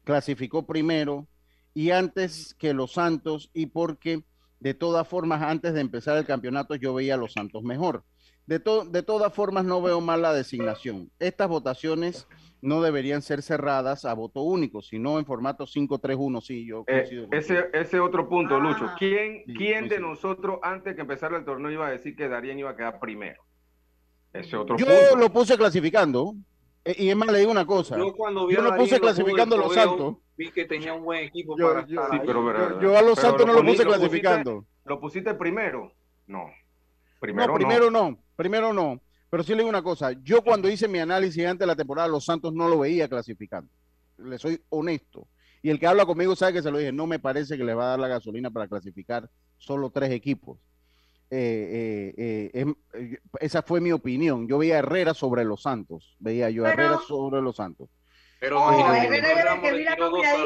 Clasificó 0.04 0.66
primero 0.66 1.28
y 1.74 1.92
antes 1.92 2.54
que 2.56 2.74
los 2.74 2.94
Santos 2.94 3.50
y 3.54 3.68
porque 3.68 4.24
de 4.60 4.74
todas 4.74 5.08
formas 5.08 5.42
antes 5.42 5.74
de 5.74 5.82
empezar 5.82 6.18
el 6.18 6.26
campeonato 6.26 6.76
yo 6.76 6.94
veía 6.94 7.16
a 7.16 7.18
los 7.18 7.34
Santos 7.34 7.64
mejor. 7.64 8.04
De, 8.46 8.60
de 8.90 9.04
todas 9.04 9.34
formas, 9.34 9.66
no 9.66 9.82
veo 9.82 10.00
mal 10.00 10.22
la 10.22 10.34
designación. 10.34 11.12
Estas 11.20 11.50
votaciones 11.50 12.28
no 12.62 12.82
deberían 12.82 13.22
ser 13.22 13.42
cerradas 13.42 14.06
a 14.06 14.14
voto 14.14 14.42
único, 14.42 14.82
sino 14.82 15.20
en 15.20 15.26
formato 15.26 15.66
5-3-1. 15.66 16.42
Sí, 16.42 16.66
yo 16.66 16.84
eh, 16.88 17.28
ese, 17.32 17.70
ese 17.74 18.00
otro 18.00 18.28
punto, 18.28 18.56
ah. 18.56 18.60
Lucho. 18.60 18.90
¿Quién, 18.98 19.44
¿quién 19.58 19.88
de 19.88 20.00
nosotros, 20.00 20.60
antes 20.64 20.96
que 20.96 21.02
empezara 21.02 21.38
el 21.38 21.46
torneo, 21.46 21.72
iba 21.72 21.88
a 21.88 21.92
decir 21.92 22.16
que 22.16 22.28
Darien 22.28 22.60
iba 22.60 22.72
a 22.72 22.76
quedar 22.76 23.00
primero? 23.00 23.44
Ese 24.34 24.56
otro 24.56 24.78
yo 24.78 24.88
lo 25.18 25.32
puse 25.32 25.58
clasificando. 25.58 26.36
Eh, 26.84 26.96
y 26.98 27.10
es 27.10 27.16
más, 27.16 27.32
le 27.32 27.40
digo 27.40 27.52
una 27.52 27.66
cosa. 27.66 27.98
Yo, 27.98 28.14
cuando 28.14 28.50
yo 28.50 28.62
lo 28.62 28.76
puse 28.76 29.00
clasificando 29.00 29.56
a 29.56 29.60
los 29.60 29.74
Santos. 29.74 30.18
Vi 30.38 30.52
que 30.52 30.66
tenía 30.66 30.94
un 30.94 31.04
buen 31.04 31.26
equipo 31.26 31.56
para 31.56 31.82
estar 31.82 32.12
sí, 32.12 32.20
pero, 32.26 32.80
yo, 32.80 32.98
a 32.98 33.02
los 33.02 33.18
Santos 33.18 33.46
no 33.46 33.54
lo 33.54 33.64
puse 33.64 33.84
clasificando. 33.84 34.66
¿Lo 34.86 35.00
pusiste 35.00 35.34
primero? 35.34 35.92
No. 36.28 36.46
Primero 37.20 37.48
no. 37.48 37.56
Primero 37.56 37.92
no. 37.92 38.20
Primero 38.38 38.72
no, 38.72 39.02
pero 39.30 39.44
sí 39.44 39.52
le 39.52 39.58
digo 39.58 39.70
una 39.70 39.82
cosa, 39.82 40.12
yo 40.24 40.42
cuando 40.44 40.70
hice 40.70 40.88
mi 40.88 41.00
análisis 41.00 41.46
antes 41.46 41.60
de 41.60 41.68
la 41.68 41.76
temporada, 41.76 42.08
los 42.08 42.26
Santos 42.26 42.54
no 42.54 42.68
lo 42.70 42.80
veía 42.80 43.08
clasificando, 43.08 43.70
le 44.18 44.38
soy 44.38 44.62
honesto. 44.70 45.28
Y 45.62 45.70
el 45.70 45.80
que 45.80 45.88
habla 45.88 46.06
conmigo 46.06 46.36
sabe 46.36 46.54
que 46.54 46.62
se 46.62 46.72
lo 46.72 46.78
dije, 46.78 46.92
no 46.92 47.08
me 47.08 47.20
parece 47.20 47.58
que 47.58 47.64
le 47.64 47.74
va 47.74 47.86
a 47.86 47.90
dar 47.90 48.00
la 48.00 48.08
gasolina 48.08 48.52
para 48.52 48.68
clasificar 48.68 49.30
solo 49.58 49.90
tres 49.90 50.12
equipos. 50.12 50.60
Eh, 51.30 52.14
eh, 52.18 52.66
eh, 52.94 53.18
esa 53.42 53.62
fue 53.62 53.82
mi 53.82 53.92
opinión. 53.92 54.48
Yo 54.48 54.60
veía 54.60 54.78
Herrera 54.78 55.14
sobre 55.14 55.44
los 55.44 55.64
Santos, 55.64 56.16
veía 56.20 56.50
yo 56.50 56.66
Herrera 56.66 57.00
sobre 57.06 57.42
los 57.42 57.58
Santos. 57.58 57.90
Pero 58.40 58.62
oh, 58.62 58.72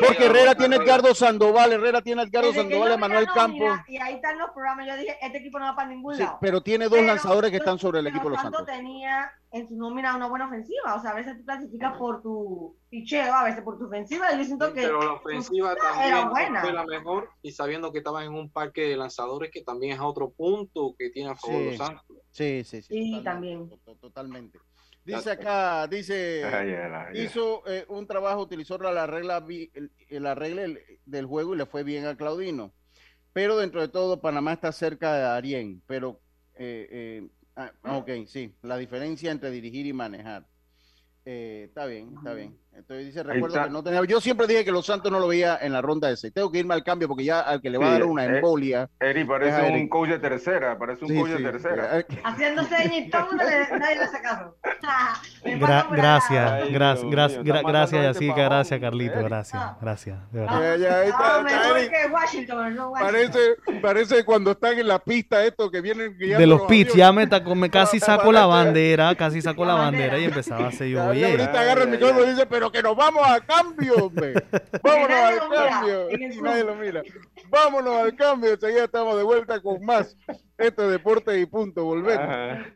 porque 0.05 0.25
Herrera 0.25 0.55
tiene 0.55 0.77
Edgardo 0.77 1.13
Sandoval, 1.13 1.73
Herrera 1.73 2.01
tiene 2.01 2.23
Edgardo 2.23 2.53
Sandoval, 2.53 2.97
Manuel 2.97 3.27
Campos. 3.33 3.79
Y 3.87 3.97
ahí 3.97 4.15
están 4.15 4.37
los 4.37 4.51
programas. 4.51 4.87
Yo 4.87 4.95
dije, 4.95 5.17
este 5.21 5.39
equipo 5.39 5.59
no 5.59 5.65
va 5.65 5.75
para 5.75 5.89
ningún 5.89 6.17
lado. 6.17 6.37
Pero 6.39 6.61
tiene 6.61 6.87
dos 6.87 7.01
lanzadores 7.01 7.51
que 7.51 7.57
están 7.57 7.77
sobre 7.77 7.99
el 7.99 8.07
equipo 8.07 8.25
de 8.25 8.29
los 8.31 8.41
Santos. 8.41 8.65
tenía 8.65 9.31
en 9.51 9.67
su 9.67 9.75
nómina 9.75 10.15
una 10.15 10.27
buena 10.27 10.47
ofensiva. 10.47 10.95
O 10.95 11.01
sea, 11.01 11.11
a 11.11 11.15
veces 11.15 11.37
tú 11.37 11.43
clasificas 11.43 11.97
por 11.97 12.21
tu 12.21 12.77
picheo, 12.89 13.33
a 13.33 13.43
veces 13.43 13.61
por 13.61 13.77
tu 13.77 13.87
ofensiva. 13.87 14.31
Yo 14.37 14.43
siento 14.45 14.73
que. 14.73 14.81
Pero 14.81 15.01
la 15.03 15.13
ofensiva 15.13 15.75
también 15.75 16.61
fue 16.61 16.71
la 16.71 16.85
mejor. 16.85 17.29
Y 17.41 17.51
sabiendo 17.51 17.91
que 17.91 17.97
estaba 17.97 18.23
en 18.23 18.33
un 18.33 18.49
parque 18.49 18.87
de 18.87 18.95
lanzadores 18.95 19.51
que 19.51 19.63
también 19.63 19.93
es 19.93 19.99
otro 19.99 20.29
punto 20.29 20.95
que 20.97 21.09
tiene 21.09 21.31
a 21.31 21.35
favor 21.35 21.61
los 21.61 21.77
Santos. 21.77 22.17
Sí, 22.31 22.63
sí, 22.63 22.81
sí. 22.81 22.93
Sí, 22.93 23.21
también. 23.21 23.69
Totalmente. 23.99 24.59
Dice 25.03 25.31
acá, 25.31 25.87
dice, 25.87 26.43
hizo 27.15 27.63
eh, 27.67 27.85
un 27.87 28.05
trabajo, 28.05 28.41
utilizó 28.41 28.77
la 28.77 29.07
regla, 29.07 29.43
la 30.09 30.35
regla 30.35 30.79
del 31.05 31.25
juego 31.25 31.55
y 31.55 31.57
le 31.57 31.65
fue 31.65 31.83
bien 31.83 32.05
a 32.05 32.15
Claudino. 32.15 32.71
Pero 33.33 33.57
dentro 33.57 33.81
de 33.81 33.87
todo, 33.87 34.21
Panamá 34.21 34.53
está 34.53 34.71
cerca 34.71 35.13
de 35.13 35.21
Darien. 35.21 35.81
Pero, 35.87 36.19
eh, 36.55 36.87
eh, 36.91 37.29
ah, 37.55 37.71
ok, 37.97 38.09
sí, 38.27 38.53
la 38.61 38.77
diferencia 38.77 39.31
entre 39.31 39.49
dirigir 39.49 39.87
y 39.87 39.93
manejar. 39.93 40.45
está 41.25 41.85
bien, 41.87 42.13
está 42.17 42.33
bien. 42.33 42.60
Entonces 42.73 43.07
dice, 43.07 43.23
recuerdo 43.23 43.63
que 43.63 43.69
no 43.69 43.83
tenía. 43.83 44.03
Yo 44.05 44.21
siempre 44.21 44.47
dije 44.47 44.63
que 44.63 44.71
los 44.71 44.85
Santos 44.85 45.11
no 45.11 45.19
lo 45.19 45.27
veía 45.27 45.57
en 45.61 45.73
la 45.73 45.81
ronda 45.81 46.09
ese. 46.09 46.31
Tengo 46.31 46.51
que 46.51 46.59
irme 46.59 46.73
al 46.73 46.83
cambio 46.83 47.07
porque 47.07 47.25
ya 47.25 47.41
al 47.41 47.61
que 47.61 47.69
le 47.69 47.77
va 47.77 47.87
a 47.87 47.91
dar 47.91 48.03
una 48.05 48.25
eh, 48.25 48.37
embolia. 48.37 48.89
Eri 48.99 49.25
parece 49.25 49.69
un 49.71 49.89
coach 49.89 50.09
de 50.09 50.19
tercera, 50.19 50.77
parece 50.77 51.05
un 51.05 51.15
coach 51.15 51.31
de 51.31 51.51
tercera. 51.51 52.05
Haciéndose 52.23 52.75
y 52.93 53.09
todo 53.09 53.27
nadie 53.33 53.95
le 53.95 54.03
hace 54.03 54.21
caso. 54.21 54.55
gracias, 55.91 56.69
gracias, 56.71 57.09
gracias, 57.09 57.43
gracias, 57.43 58.03
Yacica, 58.03 58.43
gracias, 58.43 58.79
Carlito, 58.79 59.23
gracias, 59.23 59.63
gracias. 59.81 60.31
De 60.31 60.39
verdad. 60.39 60.77
Ya, 60.77 61.03
está, 61.03 61.43
parece, 62.93 63.55
parece 63.81 64.25
cuando 64.25 64.51
están 64.51 64.79
en 64.79 64.87
la 64.87 64.99
pista 64.99 65.43
esto 65.43 65.69
que 65.69 65.81
vienen 65.81 66.17
de 66.17 66.47
los 66.47 66.61
pits, 66.63 66.93
ya 66.93 67.11
me, 67.11 67.27
me 67.55 67.69
casi 67.69 67.99
saco 68.01 68.31
la 68.31 68.45
bandera, 68.45 69.13
casi 69.15 69.41
saco 69.41 69.65
la 69.65 69.75
bandera 69.75 70.17
y 70.17 70.25
empezaba 70.25 70.65
a 70.65 70.67
hacer 70.69 70.87
yo, 70.87 71.05
oye. 71.05 71.25
Ahorita 71.25 71.61
agarra 71.61 71.83
el 71.83 71.89
micrófono 71.89 72.23
y 72.25 72.29
dice, 72.29 72.45
pero 72.45 72.60
que 72.69 72.83
nos 72.83 72.97
vamos 72.97 73.25
a 73.25 73.39
cambio, 73.39 73.95
hombre. 74.05 74.33
Vámonos 74.83 75.17
al 75.17 75.39
cambio. 75.49 76.07
nadie 76.41 76.63
lo 76.65 76.75
mira. 76.75 77.01
Vámonos 77.49 77.95
al 77.95 78.15
cambio. 78.15 78.51
Enseguida 78.51 78.83
estamos 78.83 79.15
de 79.15 79.23
vuelta 79.23 79.61
con 79.61 79.83
más. 79.85 80.17
Este 80.57 80.81
deporte 80.83 81.39
y 81.39 81.45
punto. 81.45 81.85
Volvemos. 81.85 82.67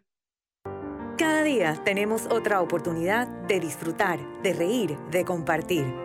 Cada 1.17 1.43
día 1.43 1.75
tenemos 1.83 2.27
otra 2.29 2.61
oportunidad 2.61 3.27
de 3.47 3.59
disfrutar, 3.59 4.19
de 4.41 4.53
reír, 4.53 4.97
de 5.11 5.23
compartir. 5.23 6.04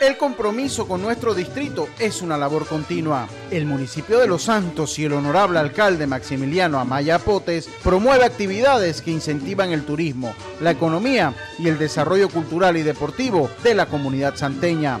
El 0.00 0.16
compromiso 0.16 0.86
con 0.86 1.02
nuestro 1.02 1.34
distrito 1.34 1.88
es 1.98 2.22
una 2.22 2.38
labor 2.38 2.64
continua. 2.64 3.28
El 3.50 3.66
municipio 3.66 4.20
de 4.20 4.28
Los 4.28 4.44
Santos 4.44 4.96
y 5.00 5.04
el 5.04 5.12
honorable 5.14 5.58
alcalde 5.58 6.06
Maximiliano 6.06 6.78
Amaya 6.78 7.18
Potes 7.18 7.68
promueve 7.82 8.24
actividades 8.24 9.02
que 9.02 9.10
incentivan 9.10 9.72
el 9.72 9.84
turismo, 9.84 10.32
la 10.60 10.70
economía 10.70 11.34
y 11.58 11.66
el 11.66 11.76
desarrollo 11.76 12.28
cultural 12.28 12.76
y 12.76 12.82
deportivo 12.82 13.50
de 13.64 13.74
la 13.74 13.86
comunidad 13.86 14.36
santeña. 14.36 15.00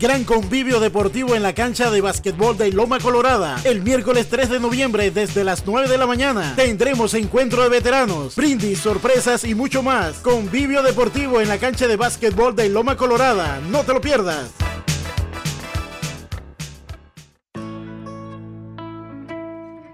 Gran 0.00 0.24
convivio 0.24 0.80
deportivo 0.80 1.34
en 1.36 1.42
la 1.42 1.54
cancha 1.54 1.90
de 1.90 2.00
básquetbol 2.00 2.56
de 2.56 2.72
Loma 2.72 2.98
Colorada. 3.00 3.60
El 3.64 3.82
miércoles 3.82 4.30
3 4.30 4.48
de 4.48 4.58
noviembre 4.58 5.10
desde 5.10 5.44
las 5.44 5.66
9 5.66 5.88
de 5.88 5.98
la 5.98 6.06
mañana 6.06 6.54
tendremos 6.56 7.12
encuentro 7.12 7.62
de 7.62 7.68
veteranos, 7.68 8.34
brindis, 8.34 8.78
sorpresas 8.78 9.44
y 9.44 9.54
mucho 9.54 9.82
más. 9.82 10.20
Convivio 10.20 10.82
deportivo 10.82 11.42
en 11.42 11.48
la 11.48 11.58
cancha 11.58 11.86
de 11.86 11.96
básquetbol 11.96 12.56
de 12.56 12.70
Loma 12.70 12.96
Colorada. 12.96 13.60
No 13.70 13.84
te 13.84 13.92
lo 13.92 14.00
pierdas. 14.00 14.54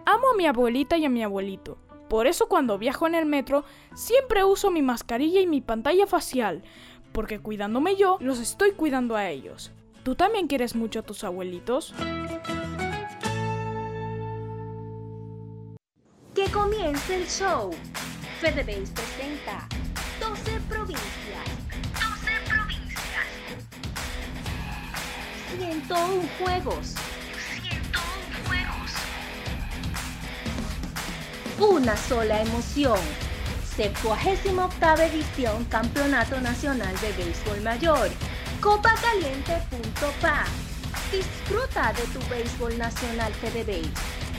Amo 0.04 0.28
a 0.32 0.36
mi 0.36 0.46
abuelita 0.46 0.96
y 0.98 1.04
a 1.04 1.10
mi 1.10 1.24
abuelito. 1.24 1.78
Por 2.08 2.28
eso 2.28 2.46
cuando 2.46 2.78
viajo 2.78 3.08
en 3.08 3.16
el 3.16 3.26
metro 3.26 3.64
siempre 3.96 4.44
uso 4.44 4.70
mi 4.70 4.82
mascarilla 4.82 5.40
y 5.40 5.48
mi 5.48 5.60
pantalla 5.60 6.06
facial, 6.06 6.62
porque 7.10 7.40
cuidándome 7.40 7.96
yo, 7.96 8.18
los 8.20 8.38
estoy 8.38 8.70
cuidando 8.70 9.16
a 9.16 9.28
ellos. 9.30 9.72
¿Tú 10.06 10.14
también 10.14 10.46
quieres 10.46 10.76
mucho 10.76 11.00
a 11.00 11.02
tus 11.02 11.24
abuelitos? 11.24 11.92
Que 16.32 16.48
comience 16.52 17.16
el 17.16 17.26
show. 17.26 17.72
FedeBase 18.40 18.92
presenta 18.92 19.66
12 20.20 20.60
provincias. 20.68 21.44
12 21.92 22.30
provincias. 22.48 23.26
101 25.58 26.28
juegos. 26.38 26.94
101 27.50 27.96
juegos. 28.46 28.92
Una 31.58 31.96
sola 31.96 32.42
emoción. 32.42 33.00
78 33.74 35.02
edición 35.02 35.64
Campeonato 35.64 36.40
Nacional 36.40 36.94
de 37.00 37.12
Béisbol 37.12 37.60
Mayor 37.62 38.08
copacaliente.pa. 38.66 40.44
Disfruta 41.12 41.92
de 41.92 42.02
tu 42.12 42.18
béisbol 42.28 42.76
nacional 42.76 43.32
FedeBase, 43.34 43.92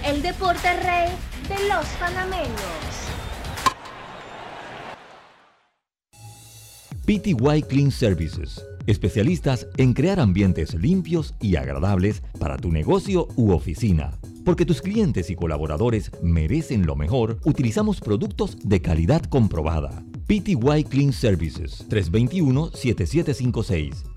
el 0.06 0.22
deporte 0.22 0.74
rey 0.82 1.08
de 1.48 1.70
los 1.70 1.86
panameños. 1.98 2.52
PTY 7.06 7.64
Clean 7.70 7.90
Services, 7.90 8.62
especialistas 8.86 9.66
en 9.78 9.94
crear 9.94 10.20
ambientes 10.20 10.74
limpios 10.74 11.34
y 11.40 11.56
agradables 11.56 12.22
para 12.38 12.58
tu 12.58 12.70
negocio 12.70 13.30
u 13.38 13.54
oficina. 13.54 14.12
Porque 14.44 14.66
tus 14.66 14.82
clientes 14.82 15.30
y 15.30 15.38
colaboradores 15.38 16.12
merecen 16.22 16.86
lo 16.86 16.98
mejor, 16.98 17.40
utilizamos 17.46 18.02
productos 18.02 18.58
de 18.62 18.82
calidad 18.82 19.24
comprobada. 19.24 20.04
PTY 20.28 20.84
Clean 20.90 21.14
Services 21.14 21.88
321-7756 21.88 24.17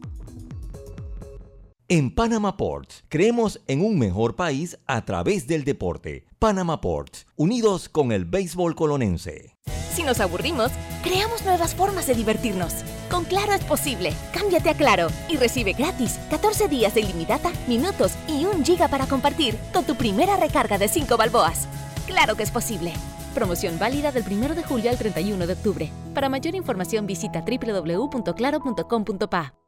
En 1.93 2.09
Panama 2.09 2.55
Ports, 2.55 3.03
creemos 3.09 3.59
en 3.67 3.83
un 3.83 3.99
mejor 3.99 4.37
país 4.37 4.79
a 4.87 5.03
través 5.03 5.45
del 5.45 5.65
deporte. 5.65 6.25
Panama 6.39 6.79
Ports, 6.79 7.27
unidos 7.35 7.89
con 7.89 8.13
el 8.13 8.23
béisbol 8.23 8.75
colonense. 8.75 9.57
Si 9.93 10.03
nos 10.03 10.21
aburrimos, 10.21 10.71
creamos 11.03 11.43
nuevas 11.43 11.75
formas 11.75 12.07
de 12.07 12.15
divertirnos. 12.15 12.75
Con 13.09 13.25
Claro 13.25 13.51
es 13.51 13.65
posible. 13.65 14.13
Cámbiate 14.33 14.69
a 14.69 14.73
Claro 14.73 15.07
y 15.27 15.35
recibe 15.35 15.73
gratis 15.73 16.17
14 16.29 16.69
días 16.69 16.95
de 16.95 17.01
ilimitada, 17.01 17.51
minutos 17.67 18.13
y 18.25 18.45
un 18.45 18.63
giga 18.63 18.87
para 18.87 19.05
compartir 19.05 19.57
con 19.73 19.83
tu 19.83 19.95
primera 19.95 20.37
recarga 20.37 20.77
de 20.77 20.87
5 20.87 21.17
balboas. 21.17 21.67
Claro 22.07 22.37
que 22.37 22.43
es 22.43 22.51
posible. 22.51 22.93
Promoción 23.35 23.77
válida 23.77 24.13
del 24.13 24.23
1 24.25 24.55
de 24.55 24.63
julio 24.63 24.91
al 24.91 24.97
31 24.97 25.45
de 25.45 25.51
octubre. 25.51 25.91
Para 26.13 26.29
mayor 26.29 26.55
información 26.55 27.05
visita 27.05 27.43
www.claro.com.pa. 27.43 29.60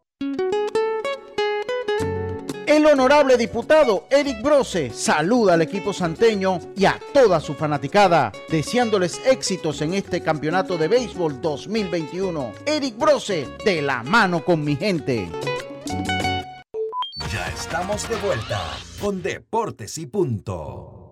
El 2.74 2.88
honorable 2.88 3.38
diputado 3.38 4.08
Eric 4.10 4.42
Brose 4.42 4.90
saluda 4.90 5.54
al 5.54 5.62
equipo 5.62 5.94
santeño 5.94 6.60
y 6.76 6.86
a 6.86 7.00
toda 7.14 7.40
su 7.40 7.54
fanaticada, 7.54 8.32
deseándoles 8.50 9.22
éxitos 9.28 9.80
en 9.84 9.94
este 9.94 10.22
campeonato 10.22 10.76
de 10.76 10.88
béisbol 10.88 11.40
2021. 11.40 12.52
Eric 12.66 12.98
Brose, 12.98 13.48
de 13.64 13.84
la 13.84 14.02
mano 14.02 14.44
con 14.44 14.64
mi 14.64 14.76
gente. 14.76 15.30
estamos 17.56 18.10
de 18.10 18.16
vuelta 18.16 18.60
con 19.00 19.22
Deportes 19.22 20.00
y 20.00 20.08
Punto. 20.08 21.03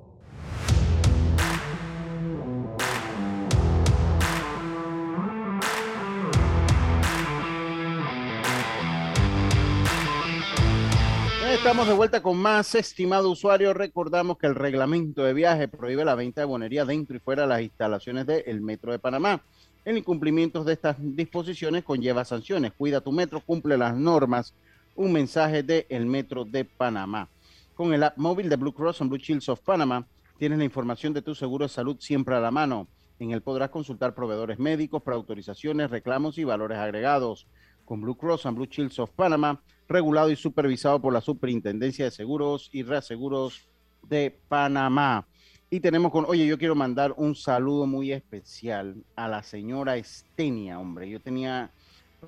Estamos 11.51 11.85
de 11.85 11.93
vuelta 11.93 12.23
con 12.23 12.37
más, 12.37 12.73
estimado 12.75 13.29
usuario. 13.29 13.73
Recordamos 13.73 14.37
que 14.37 14.47
el 14.47 14.55
reglamento 14.55 15.21
de 15.23 15.33
viaje 15.33 15.67
prohíbe 15.67 16.05
la 16.05 16.15
venta 16.15 16.39
de 16.39 16.45
bonería 16.45 16.85
dentro 16.85 17.17
y 17.17 17.19
fuera 17.19 17.41
de 17.41 17.49
las 17.49 17.61
instalaciones 17.61 18.25
del 18.25 18.61
Metro 18.61 18.93
de 18.93 18.99
Panamá. 18.99 19.43
El 19.83 19.97
incumplimiento 19.97 20.63
de 20.63 20.73
estas 20.73 20.95
disposiciones 20.97 21.83
conlleva 21.83 22.23
sanciones. 22.23 22.71
Cuida 22.71 23.01
tu 23.01 23.11
metro, 23.11 23.41
cumple 23.41 23.77
las 23.77 23.95
normas. 23.95 24.55
Un 24.95 25.11
mensaje 25.11 25.61
del 25.61 25.85
el 25.89 26.05
Metro 26.05 26.45
de 26.45 26.63
Panamá. 26.63 27.27
Con 27.75 27.93
el 27.93 28.03
app 28.03 28.17
móvil 28.17 28.47
de 28.47 28.55
Blue 28.55 28.73
Cross 28.73 29.01
and 29.01 29.09
Blue 29.09 29.19
Shields 29.19 29.49
of 29.49 29.59
Panama, 29.59 30.07
tienes 30.39 30.57
la 30.57 30.63
información 30.63 31.13
de 31.13 31.21
tu 31.21 31.35
seguro 31.35 31.65
de 31.65 31.69
salud 31.69 31.97
siempre 31.99 32.33
a 32.33 32.39
la 32.39 32.49
mano. 32.49 32.87
En 33.19 33.31
él 33.31 33.41
podrás 33.41 33.69
consultar 33.69 34.15
proveedores 34.15 34.57
médicos, 34.57 35.03
preautorizaciones, 35.03 35.91
reclamos 35.91 36.37
y 36.37 36.45
valores 36.45 36.77
agregados. 36.77 37.45
Con 37.83 37.99
Blue 37.99 38.15
Cross 38.15 38.45
and 38.45 38.55
Blue 38.55 38.67
Shields 38.67 38.99
of 38.99 39.11
Panama, 39.11 39.61
regulado 39.91 40.31
y 40.31 40.35
supervisado 40.35 41.01
por 41.01 41.13
la 41.13 41.21
Superintendencia 41.21 42.05
de 42.05 42.11
Seguros 42.11 42.69
y 42.71 42.83
Reaseguros 42.83 43.67
de 44.07 44.35
Panamá. 44.47 45.27
Y 45.69 45.79
tenemos 45.79 46.11
con, 46.11 46.25
oye, 46.27 46.45
yo 46.45 46.57
quiero 46.57 46.75
mandar 46.75 47.13
un 47.15 47.35
saludo 47.35 47.85
muy 47.85 48.11
especial 48.11 48.95
a 49.15 49.27
la 49.27 49.41
señora 49.41 49.95
Estenia, 49.95 50.79
hombre. 50.79 51.09
Yo 51.09 51.19
tenía 51.21 51.71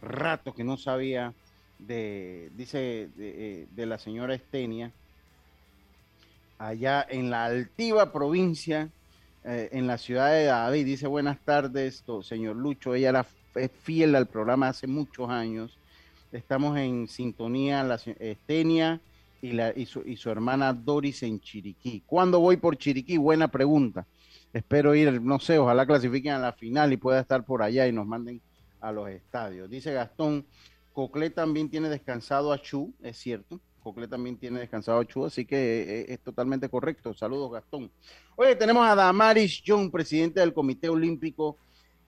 rato 0.01 0.53
que 0.53 0.63
no 0.63 0.77
sabía 0.77 1.33
de, 1.77 2.51
dice, 2.55 3.09
de, 3.15 3.67
eh, 3.75 3.85
la 3.85 3.97
señora 3.97 4.33
Estenia, 4.33 4.91
allá 6.57 7.05
en 7.09 7.29
la 7.29 7.45
altiva 7.45 8.13
provincia, 8.13 8.89
eh, 9.43 9.69
en 9.73 9.87
la 9.87 9.97
ciudad 9.97 10.31
de 10.31 10.45
David. 10.45 10.85
Dice, 10.85 11.07
buenas 11.07 11.37
tardes, 11.39 12.03
señor 12.21 12.55
Lucho. 12.55 12.95
Ella 12.95 13.09
era 13.09 13.25
fiel 13.81 14.15
al 14.15 14.27
programa 14.27 14.69
hace 14.69 14.87
muchos 14.87 15.29
años. 15.29 15.77
Estamos 16.33 16.75
en 16.79 17.07
sintonía, 17.07 17.83
la 17.83 17.99
Estenia 18.17 18.99
y, 19.39 19.51
la, 19.51 19.71
y, 19.75 19.85
su, 19.85 20.29
hermana 20.31 20.73
Doris 20.73 21.21
en 21.21 21.39
Chiriquí. 21.39 22.01
¿Cuándo 22.07 22.39
voy 22.39 22.57
por 22.57 22.75
Chiriquí? 22.75 23.17
Buena 23.17 23.49
pregunta. 23.49 24.07
Espero 24.51 24.95
ir, 24.95 25.21
no 25.21 25.39
sé, 25.39 25.59
ojalá 25.59 25.85
clasifiquen 25.85 26.33
a 26.33 26.39
la 26.39 26.53
final 26.53 26.91
y 26.91 26.97
pueda 26.97 27.19
estar 27.19 27.45
por 27.45 27.61
allá 27.61 27.87
y 27.87 27.91
nos 27.91 28.07
manden 28.07 28.41
a 28.81 28.91
los 28.91 29.09
estadios. 29.09 29.69
Dice 29.69 29.93
Gastón, 29.93 30.43
Coclé 30.91 31.29
también 31.29 31.69
tiene 31.69 31.87
descansado 31.87 32.51
a 32.51 32.59
Chu, 32.59 32.91
es 33.03 33.15
cierto. 33.15 33.59
Coclé 33.83 34.07
también 34.07 34.35
tiene 34.35 34.59
descansado 34.59 34.99
a 34.99 35.05
Chu, 35.05 35.25
así 35.25 35.45
que 35.45 35.55
eh, 35.55 35.83
eh, 35.83 36.05
es, 36.09 36.19
totalmente 36.21 36.67
correcto. 36.67 37.13
Saludos, 37.13 37.51
Gastón. 37.51 37.91
Oye, 38.35 38.55
tenemos 38.55 38.87
a 38.87 38.95
Damaris 38.95 39.61
John, 39.63 39.91
presidente 39.91 40.39
del 40.39 40.51
Comité 40.51 40.89
Olímpico 40.89 41.59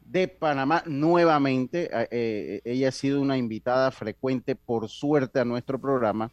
de 0.06 0.28
Panamá, 0.28 0.84
nuevamente. 0.86 1.89
Eh, 2.12 2.62
ella 2.64 2.89
ha 2.89 2.91
sido 2.91 3.22
una 3.22 3.38
invitada 3.38 3.91
frecuente, 3.91 4.56
por 4.56 4.89
suerte, 4.89 5.39
a 5.39 5.45
nuestro 5.45 5.80
programa 5.80 6.32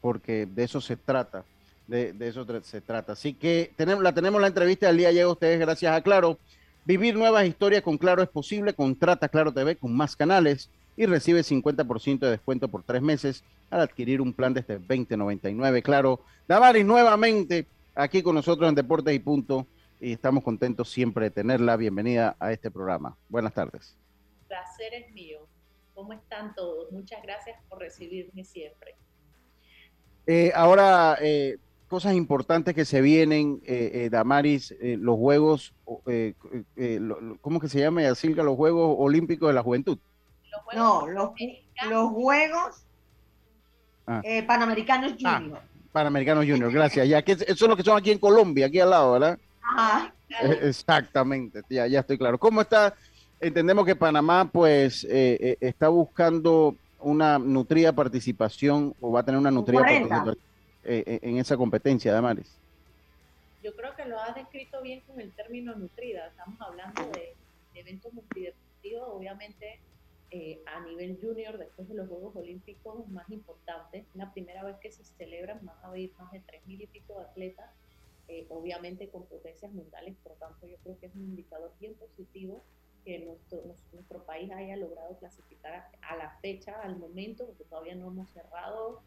porque 0.00 0.46
de 0.46 0.64
eso 0.64 0.80
se 0.80 0.96
trata, 0.96 1.44
de, 1.86 2.14
eso 2.20 2.46
se 2.62 2.80
trata. 2.80 3.12
Así 3.12 3.34
que 3.34 3.72
tenemos, 3.76 4.02
la 4.02 4.12
tenemos 4.12 4.40
la 4.40 4.48
entrevista 4.48 4.86
del 4.86 4.98
día 4.98 5.12
llega 5.12 5.26
a 5.26 5.32
ustedes 5.32 5.58
gracias 5.60 5.94
a 5.94 6.00
Claro. 6.00 6.38
Vivir 6.86 7.14
nuevas 7.14 7.46
historias 7.46 7.82
con 7.82 7.98
Claro 7.98 8.22
es 8.22 8.28
posible. 8.28 8.72
Contrata 8.72 9.28
Claro 9.28 9.52
TV 9.52 9.76
con 9.76 9.94
más 9.94 10.16
canales 10.16 10.70
y 10.96 11.06
recibe 11.06 11.42
50% 11.42 12.18
de 12.18 12.30
descuento 12.30 12.68
por 12.68 12.82
tres 12.82 13.02
meses 13.02 13.44
al 13.70 13.82
adquirir 13.82 14.20
un 14.20 14.32
plan 14.32 14.54
desde 14.54 14.78
2099. 14.78 15.82
Claro, 15.82 16.20
Damaris 16.48 16.84
nuevamente 16.84 17.66
aquí 17.94 18.22
con 18.22 18.34
nosotros 18.34 18.68
en 18.68 18.74
Deportes 18.74 19.14
y 19.14 19.18
Punto 19.18 19.66
y 20.00 20.12
estamos 20.12 20.42
contentos 20.42 20.88
siempre 20.90 21.26
de 21.26 21.30
tenerla. 21.30 21.76
Bienvenida 21.76 22.36
a 22.40 22.52
este 22.52 22.70
programa. 22.70 23.16
Buenas 23.28 23.52
tardes. 23.52 23.96
Placer 24.48 24.94
es 24.94 25.12
mío. 25.12 25.46
¿Cómo 25.94 26.14
están 26.14 26.54
todos? 26.54 26.90
Muchas 26.90 27.22
gracias 27.22 27.58
por 27.68 27.78
recibirme 27.78 28.44
siempre. 28.44 28.96
Eh, 30.26 30.52
ahora, 30.54 31.18
eh, 31.20 31.58
cosas 31.88 32.14
importantes 32.14 32.74
que 32.74 32.84
se 32.84 33.02
vienen, 33.02 33.60
eh, 33.66 34.08
Damaris, 34.10 34.74
los 34.80 35.16
Juegos, 35.16 35.74
¿cómo 37.40 37.60
que 37.60 37.68
se 37.68 37.80
llama, 37.80 38.02
Yacilca? 38.02 38.42
Los 38.42 38.56
Juegos 38.56 38.96
Olímpicos 38.98 39.48
de 39.48 39.54
la 39.54 39.62
Juventud. 39.62 39.98
no, 40.74 41.06
los, 41.08 41.30
Juegos 42.10 42.86
ah. 44.06 44.22
Panamericanos 44.46 45.14
ah, 45.24 45.38
Junior. 45.38 45.60
Panamericanos 45.92 46.46
Junior, 46.46 46.72
gracias. 46.72 47.08
Ya 47.08 47.22
que 47.22 47.32
eso 47.32 47.44
es 47.46 47.60
lo 47.60 47.76
que 47.76 47.82
son 47.82 47.98
aquí 47.98 48.12
en 48.12 48.18
Colombia, 48.18 48.66
aquí 48.66 48.78
al 48.78 48.90
lado, 48.90 49.12
¿verdad? 49.12 49.38
Exactamente, 50.62 51.62
ya, 51.68 51.86
ya 51.86 52.00
estoy 52.00 52.18
claro. 52.18 52.38
¿Cómo 52.38 52.60
está? 52.60 52.94
Entendemos 53.40 53.84
que 53.86 53.96
Panamá, 53.96 54.48
pues, 54.50 55.04
está 55.04 55.88
buscando 55.88 56.76
una 57.00 57.38
nutrida 57.38 57.92
participación 57.92 58.94
o 59.00 59.12
va 59.12 59.20
a 59.20 59.22
tener 59.24 59.38
una 59.38 59.50
nutrida 59.50 59.80
participación 59.80 60.38
eh, 60.84 61.04
eh, 61.06 61.18
en 61.22 61.38
esa 61.38 61.56
competencia, 61.56 62.12
Damaris? 62.12 62.56
Yo 63.62 63.74
creo 63.76 63.94
que 63.94 64.06
lo 64.06 64.18
ha 64.18 64.32
descrito 64.32 64.80
bien 64.80 65.00
con 65.00 65.20
el 65.20 65.30
término 65.32 65.74
nutrida. 65.74 66.28
Estamos 66.28 66.60
hablando 66.60 67.02
de, 67.12 67.34
eventos 67.74 68.12
multideportivos, 68.12 69.08
obviamente 69.08 69.78
eh, 70.30 70.60
a 70.66 70.80
nivel 70.80 71.18
junior, 71.20 71.58
después 71.58 71.88
de 71.88 71.94
los 71.94 72.08
Juegos 72.08 72.34
Olímpicos 72.36 73.08
más 73.08 73.28
importantes. 73.30 74.04
La 74.14 74.32
primera 74.32 74.64
vez 74.64 74.76
que 74.80 74.90
se 74.90 75.04
celebran, 75.04 75.60
van 75.62 75.76
a 75.82 75.88
haber 75.88 76.10
más 76.18 76.32
de 76.32 76.40
tres 76.40 76.66
mil 76.66 76.80
y 76.80 76.86
pico 76.86 77.14
de 77.14 77.24
atletas, 77.24 77.70
obviamente 78.48 79.08
con 79.08 79.26
potencias 79.26 79.72
mundiales, 79.72 80.16
por 80.22 80.36
tanto 80.36 80.66
yo 80.66 80.76
creo 80.78 80.98
que 80.98 81.06
es 81.06 81.14
un 81.14 81.22
indicador 81.22 81.72
bien 81.80 81.94
positivo 81.94 82.62
que 83.04 83.18
nuestro, 83.20 83.62
nuestro 83.92 84.24
país 84.24 84.50
haya 84.52 84.76
logrado 84.76 85.16
clasificar 85.18 85.90
a, 86.02 86.16
la 86.16 86.30
fecha, 86.40 86.80
al 86.82 86.96
momento, 86.98 87.46
porque 87.46 87.64
todavía 87.64 87.94
no 87.94 88.08
hemos 88.08 88.30
cerrado 88.30 89.02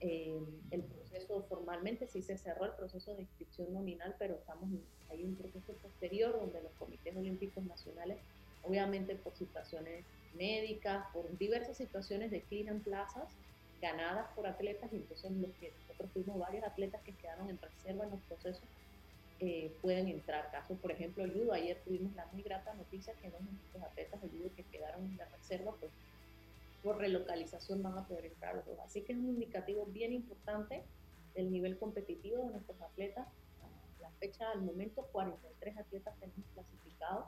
eh, 0.00 0.40
el 0.70 0.82
proceso 0.82 1.42
formalmente, 1.48 2.06
sí 2.06 2.22
se 2.22 2.36
cerró 2.36 2.66
el 2.66 2.72
proceso 2.72 3.14
de 3.14 3.22
inscripción 3.22 3.72
nominal, 3.72 4.14
pero 4.18 4.34
estamos 4.34 4.68
hay 5.10 5.24
un 5.24 5.36
proceso 5.36 5.72
posterior 5.74 6.32
donde 6.32 6.62
los 6.62 6.72
comités 6.72 7.16
olímpicos 7.16 7.64
nacionales, 7.64 8.18
obviamente 8.64 9.14
por 9.14 9.34
situaciones 9.36 10.04
médicas, 10.34 11.06
por 11.12 11.36
diversas 11.38 11.76
situaciones 11.76 12.30
declinan 12.30 12.80
plazas 12.80 13.32
ganadas 13.80 14.26
por 14.34 14.46
atletas 14.46 14.92
y 14.92 14.96
entonces 14.96 15.30
los 15.32 15.50
que 15.56 15.72
nosotros 15.80 16.10
tuvimos 16.12 16.38
varios 16.38 16.64
atletas 16.64 17.02
que 17.02 17.12
quedaron 17.12 17.50
en 17.50 17.58
reserva 17.58 18.04
en 18.04 18.10
los 18.10 18.20
procesos 18.22 18.64
eh, 19.38 19.70
pueden 19.82 20.08
entrar. 20.08 20.50
Casos, 20.50 20.78
por 20.78 20.90
ejemplo, 20.90 21.22
el 21.24 21.32
judo. 21.32 21.52
Ayer 21.52 21.78
tuvimos 21.84 22.14
la 22.14 22.26
muy 22.32 22.42
grata 22.42 22.72
noticia 22.74 23.12
que 23.14 23.30
dos 23.30 23.40
nuestros 23.42 23.82
atletas 23.82 24.22
de 24.22 24.28
judo 24.28 24.50
que 24.56 24.62
quedaron 24.64 25.04
en 25.04 25.16
la 25.18 25.26
reserva, 25.26 25.74
pues 25.78 25.92
por 26.82 26.98
relocalización 26.98 27.82
van 27.82 27.98
a 27.98 28.06
poder 28.06 28.26
entrar 28.26 28.54
los 28.54 28.64
dos. 28.64 28.78
Así 28.78 29.02
que 29.02 29.12
es 29.12 29.18
un 29.18 29.28
indicativo 29.28 29.84
bien 29.86 30.12
importante 30.12 30.82
del 31.34 31.50
nivel 31.52 31.78
competitivo 31.78 32.44
de 32.44 32.50
nuestros 32.52 32.80
atletas. 32.80 33.26
La 34.00 34.10
fecha 34.12 34.50
al 34.52 34.62
momento, 34.62 35.06
43 35.12 35.76
atletas 35.76 36.14
tenemos 36.18 36.46
clasificados. 36.54 37.26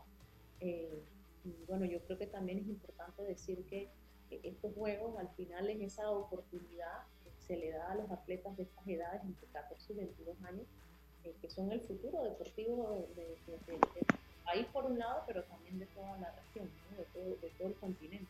Eh, 0.61 1.03
y 1.45 1.65
bueno, 1.67 1.85
yo 1.85 2.01
creo 2.01 2.19
que 2.19 2.27
también 2.27 2.59
es 2.59 2.69
importante 2.69 3.23
decir 3.23 3.65
que 3.67 3.91
estos 4.31 4.75
juegos 4.75 5.19
al 5.19 5.29
final 5.37 5.69
es 5.71 5.81
esa 5.81 6.11
oportunidad 6.11 7.03
que 7.25 7.31
se 7.47 7.57
le 7.57 7.71
da 7.71 7.93
a 7.93 7.95
los 7.95 8.11
atletas 8.11 8.57
de 8.57 8.65
estas 8.65 8.87
edades, 8.87 9.23
entre 9.25 9.47
14 9.49 9.93
y 9.93 9.97
22 9.97 10.37
años, 10.45 10.67
eh, 11.25 11.35
que 11.41 11.51
son 11.51 11.73
el 11.73 11.81
futuro 11.81 12.25
deportivo 12.25 13.09
del 13.17 13.79
país 14.45 14.67
por 14.73 14.87
un 14.87 14.99
lado, 14.99 15.23
pero 15.27 15.43
también 15.45 15.79
de 15.79 15.87
toda 15.87 16.17
la 16.19 16.33
región, 16.33 16.69
de, 16.97 17.49
todo, 17.59 17.69
el 17.69 17.75
continente. 17.75 18.27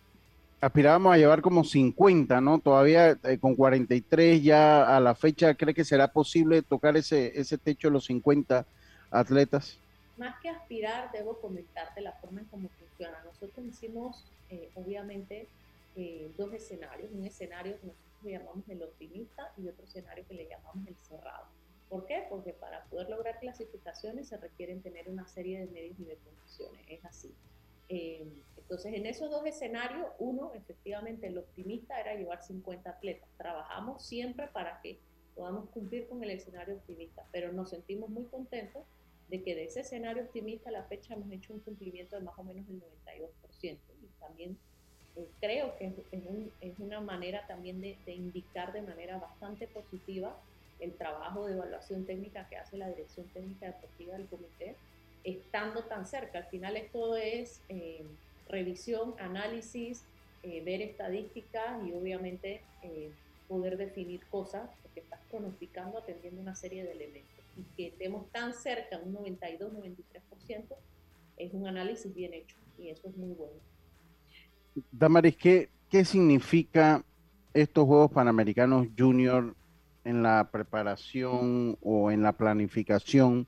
Aspirábamos 0.61 1.15
a 1.15 1.19
llevar 1.19 1.41
como 1.41 1.63
50, 1.63 2.41
¿no? 2.41 2.59
Todavía 2.59 3.17
eh, 3.23 3.39
con 3.39 3.55
43 3.55 4.43
ya 4.43 4.97
a 4.97 4.99
la 4.99 5.15
fecha, 5.15 5.55
¿cree 5.55 5.73
que 5.73 5.85
será 5.85 6.09
posible 6.09 6.63
tocar 6.63 6.97
ese, 6.97 7.39
ese 7.39 7.59
techo 7.59 7.89
de 7.89 7.93
los 7.93 8.07
50 8.07 8.67
atletas? 9.11 9.79
Más 10.17 10.41
que 10.41 10.49
aspirar, 10.49 11.13
debo 11.13 11.41
comentarte 11.41 12.01
la 12.01 12.13
forma 12.13 12.41
en 12.41 12.47
cómo 12.47 12.69
funciona. 12.71 13.23
Nosotros 13.25 13.65
hicimos, 13.65 14.25
eh, 14.51 14.69
obviamente, 14.75 15.47
dos 16.37 16.53
escenarios. 16.53 17.11
Un 17.13 17.25
escenario 17.25 17.81
que 17.81 17.87
nosotros 17.87 18.23
le 18.25 18.33
llamamos 18.33 18.69
el 18.69 18.83
optimista 18.83 19.53
y 19.57 19.69
otro 19.69 19.85
escenario 19.85 20.27
que 20.27 20.35
le 20.35 20.49
llamamos 20.49 20.87
el 20.87 20.97
cerrado. 20.97 21.47
¿Por 21.89 22.05
qué? 22.07 22.27
Porque 22.29 22.53
para 22.53 22.85
poder 22.85 23.09
lograr 23.09 23.41
clasificaciones 23.41 24.29
se 24.29 24.37
requieren 24.37 24.83
tener 24.83 25.09
una 25.09 25.27
serie 25.27 25.61
de 25.61 25.67
medios 25.67 25.99
y 25.99 26.05
de 26.05 26.17
condiciones. 26.17 26.85
Es 26.89 27.05
así. 27.05 27.35
Eh, 27.89 28.29
entonces, 28.57 28.93
en 28.93 29.07
esos 29.07 29.31
dos 29.31 29.47
escenarios, 29.47 30.07
uno, 30.19 30.53
efectivamente, 30.53 31.27
el 31.27 31.39
optimista 31.39 31.99
era 31.99 32.15
llevar 32.15 32.43
50 32.43 32.91
atletas. 32.91 33.29
Trabajamos 33.39 34.07
siempre 34.07 34.49
para 34.49 34.81
que 34.83 35.01
podamos 35.35 35.71
cumplir 35.71 36.07
con 36.09 36.23
el 36.23 36.31
escenario 36.31 36.75
optimista, 36.75 37.27
pero 37.33 37.53
nos 37.53 37.71
sentimos 37.71 38.11
muy 38.11 38.25
contentos 38.25 38.85
de 39.29 39.43
que 39.43 39.55
de 39.55 39.65
ese 39.65 39.81
escenario 39.81 40.25
optimista 40.25 40.69
a 40.69 40.73
la 40.73 40.85
fecha 40.85 41.15
hemos 41.15 41.31
hecho 41.31 41.55
un 41.55 41.61
cumplimiento 41.61 42.17
de 42.17 42.23
más 42.23 42.39
o 42.39 42.45
menos 42.45 42.69
el 42.69 42.83
92%. 42.83 43.79
Y 44.03 44.07
también 44.21 44.53
eh, 44.53 44.57
creo 45.41 45.77
que 45.77 45.93
es, 46.61 46.79
una 46.79 47.01
manera 47.01 47.47
también 47.47 47.81
de, 47.81 47.97
indicar 48.07 48.73
de 48.73 48.83
manera 48.83 49.19
bastante 49.19 49.67
positiva 49.67 50.37
el 50.81 50.95
trabajo 50.95 51.47
de 51.47 51.55
evaluación 51.55 52.07
técnica 52.07 52.49
que 52.49 52.57
hace 52.57 52.77
la 52.77 52.89
Dirección 52.89 53.27
Técnica 53.29 53.67
Deportiva 53.67 54.15
del 54.15 54.27
Comité, 54.27 54.77
estando 55.25 55.85
tan 55.85 56.07
cerca. 56.07 56.39
Al 56.39 56.47
final 56.47 56.77
esto 56.77 57.17
es 57.17 57.61
eh, 57.69 58.05
revisión, 58.49 59.15
análisis, 59.19 60.05
eh, 60.45 60.63
ver 60.65 60.83
estadísticas 60.83 61.85
y 61.87 61.93
obviamente 61.93 62.63
poder 63.49 63.77
definir 63.77 64.25
cosas, 64.27 64.71
porque 64.83 65.01
estás 65.01 65.21
pronosticando 65.31 65.99
atendiendo 65.99 66.41
una 66.41 66.55
serie 66.55 66.85
de 66.85 66.93
elementos. 66.93 67.45
Y 67.57 67.63
que 67.77 67.89
estemos 67.89 68.31
tan 68.31 68.53
cerca, 68.55 68.99
un 68.99 69.15
92-93%, 69.17 70.77
es 71.39 71.55
un 71.55 71.67
análisis 71.67 72.15
bien 72.15 72.35
hecho 72.35 72.57
y 72.79 72.91
eso 72.91 73.09
es 73.09 73.17
muy 73.17 73.33
bueno. 73.33 73.59
Damaris, 74.91 75.37
¿qué, 75.37 75.71
¿qué 75.89 76.05
significa 76.05 77.05
estos 77.55 77.87
Juegos 77.87 78.11
Panamericanos 78.13 78.89
Junior 78.97 79.55
en 80.05 80.23
la 80.23 80.49
preparación 80.51 81.77
o 81.83 82.11
en 82.11 82.23
la 82.23 82.33
planificación 82.33 83.47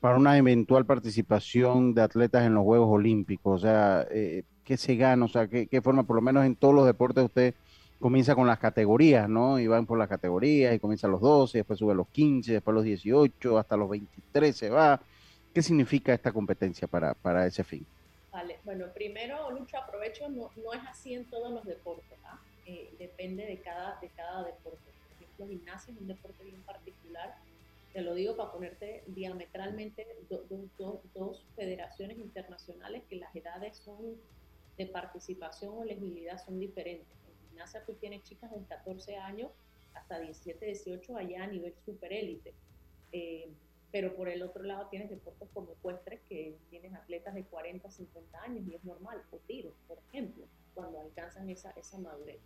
para 0.00 0.16
una 0.16 0.36
eventual 0.36 0.86
participación 0.86 1.94
de 1.94 2.02
atletas 2.02 2.44
en 2.46 2.54
los 2.54 2.64
Juegos 2.64 2.88
Olímpicos? 2.90 3.62
O 3.62 3.66
sea, 3.66 4.06
eh, 4.10 4.44
¿qué 4.64 4.76
se 4.76 4.96
gana? 4.96 5.24
O 5.24 5.28
sea, 5.28 5.48
¿qué, 5.48 5.80
forma, 5.82 6.02
por 6.04 6.16
lo 6.16 6.22
menos 6.22 6.44
en 6.44 6.56
todos 6.56 6.74
los 6.74 6.86
deportes, 6.86 7.24
usted 7.24 7.54
comienza 7.98 8.34
con 8.34 8.46
las 8.46 8.58
categorías, 8.58 9.28
¿no? 9.28 9.58
Y 9.58 9.66
van 9.66 9.86
por 9.86 9.98
las 9.98 10.08
categorías 10.08 10.74
y 10.74 10.78
comienza 10.78 11.06
a 11.06 11.10
los 11.10 11.20
12, 11.20 11.58
después 11.58 11.78
sube 11.78 11.92
a 11.92 11.94
los 11.94 12.08
15, 12.08 12.52
después 12.52 12.72
a 12.72 12.76
los 12.76 12.84
18, 12.84 13.58
hasta 13.58 13.76
los 13.76 13.88
23 13.88 14.56
se 14.56 14.70
va. 14.70 15.00
¿Qué 15.54 15.62
significa 15.62 16.12
esta 16.12 16.32
competencia 16.32 16.86
para, 16.86 17.14
para 17.14 17.46
ese 17.46 17.64
fin? 17.64 17.86
Vale, 18.36 18.58
bueno, 18.64 18.92
primero, 18.92 19.50
Lucho, 19.50 19.78
aprovecho, 19.78 20.28
no, 20.28 20.50
no 20.56 20.74
es 20.74 20.82
así 20.86 21.14
en 21.14 21.24
todos 21.30 21.50
los 21.50 21.64
deportes, 21.64 22.18
¿ah? 22.22 22.38
eh, 22.66 22.94
depende 22.98 23.46
de 23.46 23.62
cada, 23.62 23.98
de 23.98 24.10
cada 24.10 24.44
deporte. 24.44 24.92
Por 25.08 25.22
ejemplo, 25.22 25.48
gimnasia 25.48 25.94
es 25.94 25.98
un 25.98 26.06
deporte 26.06 26.44
bien 26.44 26.62
particular, 26.64 27.34
te 27.94 28.02
lo 28.02 28.12
digo 28.12 28.36
para 28.36 28.52
ponerte 28.52 29.04
diametralmente 29.06 30.06
dos 30.28 31.46
federaciones 31.56 32.18
internacionales 32.18 33.04
que 33.08 33.16
las 33.16 33.34
edades 33.34 33.78
son 33.78 34.20
de 34.76 34.84
participación 34.84 35.72
o 35.72 35.82
elegibilidad 35.84 36.36
son 36.36 36.60
diferentes. 36.60 37.08
En 37.26 37.48
gimnasia 37.48 37.86
tú 37.86 37.94
tienes 37.94 38.22
chicas 38.24 38.50
de 38.50 38.62
14 38.66 39.16
años 39.16 39.50
hasta 39.94 40.18
17, 40.18 40.62
18 40.62 41.16
allá 41.16 41.44
a 41.44 41.46
nivel 41.46 41.74
super 41.86 42.12
élite. 42.12 42.52
Eh, 43.12 43.48
pero 43.96 44.14
por 44.14 44.28
el 44.28 44.42
otro 44.42 44.62
lado 44.62 44.88
tienes 44.90 45.08
deportes 45.08 45.48
como 45.54 45.72
ecuestres 45.72 46.20
que 46.28 46.54
tienes 46.68 46.92
atletas 46.92 47.34
de 47.34 47.44
40, 47.44 47.90
50 47.90 48.42
años 48.42 48.68
y 48.68 48.74
es 48.74 48.84
normal, 48.84 49.22
o 49.30 49.38
tiros, 49.46 49.72
por 49.88 49.96
ejemplo, 50.10 50.44
cuando 50.74 51.00
alcanzan 51.00 51.48
esa, 51.48 51.70
esa 51.70 51.96
madurez. 51.96 52.38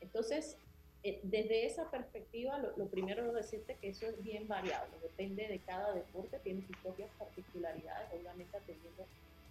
Entonces, 0.00 0.56
eh, 1.04 1.20
desde 1.22 1.66
esa 1.66 1.88
perspectiva, 1.88 2.58
lo, 2.58 2.88
primero 2.88 3.24
es 3.28 3.32
decirte 3.32 3.76
que 3.80 3.90
eso 3.90 4.06
es 4.06 4.20
bien 4.24 4.48
variable, 4.48 4.90
depende 5.00 5.46
de 5.46 5.60
cada 5.60 5.94
deporte, 5.94 6.40
tiene 6.40 6.66
sus 6.66 6.76
propias 6.78 7.10
particularidades, 7.16 8.12
obviamente 8.12 8.56
atendiendo 8.56 9.06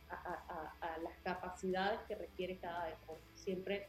a, 0.10 0.76
a, 0.82 0.98
las 0.98 1.18
capacidades 1.24 2.02
que 2.10 2.16
requiere 2.16 2.58
cada 2.58 2.88
deporte. 2.88 3.24
Siempre 3.36 3.88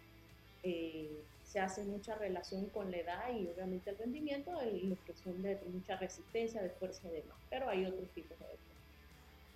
eh, 0.63 1.25
se 1.49 1.61
hace 1.61 1.83
mucha 1.85 2.15
relación 2.15 2.67
con 2.67 2.91
la 2.91 2.99
edad 2.99 3.33
y 3.33 3.49
obviamente 3.49 3.91
el 3.91 3.97
rendimiento 3.97 4.53
los 4.83 4.99
que 5.01 5.15
son 5.15 5.43
de 5.43 5.59
mucha 5.73 5.97
resistencia, 5.97 6.63
de 6.63 6.69
fuerza 6.71 7.09
y 7.09 7.23
demás, 7.23 7.39
pero 7.49 7.71
hay 7.71 7.87
otros 7.87 8.09
tipos 8.11 8.39
de 8.39 8.45
deportes. 8.45 8.67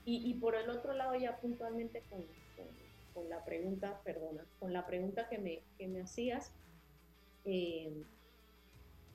Y, 0.06 0.30
y, 0.30 0.34
por 0.34 0.56
el 0.56 0.68
otro 0.70 0.94
lado 0.94 1.14
ya 1.14 1.36
puntualmente 1.36 2.02
con, 2.08 2.24
con, 3.14 3.28
la 3.28 3.44
pregunta, 3.44 4.00
perdona, 4.04 4.42
con 4.58 4.72
la 4.72 4.86
pregunta 4.86 5.28
que 5.28 5.38
me, 5.38 5.60
que 5.78 5.86
me 5.86 6.00
hacías, 6.00 6.50
eh, 7.44 7.92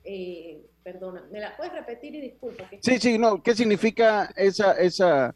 eh, 0.03 0.65
perdona, 0.83 1.25
¿me 1.31 1.41
la 1.41 1.57
puedes 1.57 1.73
repetir 1.73 2.13
y 2.15 2.21
disculpa? 2.21 2.69
sí, 2.79 2.99
sí, 2.99 3.17
no, 3.17 3.41
¿qué 3.41 3.55
significa 3.55 4.31
esa, 4.35 4.73
esa, 4.73 5.35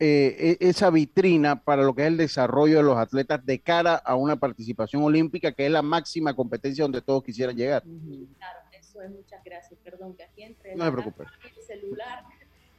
eh, 0.00 0.56
e, 0.58 0.68
esa 0.68 0.90
vitrina 0.90 1.62
para 1.62 1.82
lo 1.82 1.94
que 1.94 2.02
es 2.02 2.08
el 2.08 2.16
desarrollo 2.16 2.78
de 2.78 2.82
los 2.82 2.96
atletas 2.96 3.44
de 3.44 3.60
cara 3.60 3.96
a 3.96 4.16
una 4.16 4.36
participación 4.36 5.02
olímpica, 5.02 5.52
que 5.52 5.66
es 5.66 5.70
la 5.70 5.82
máxima 5.82 6.34
competencia 6.34 6.84
donde 6.84 7.02
todos 7.02 7.22
quisieran 7.22 7.54
llegar. 7.54 7.82
Claro, 7.82 8.60
eso 8.72 9.02
es, 9.02 9.10
muchas 9.10 9.44
gracias. 9.44 9.78
Perdón, 9.84 10.14
que 10.14 10.24
aquí 10.24 10.42
entre 10.42 10.74
no 10.74 10.86
el 10.86 11.64
celular. 11.66 12.24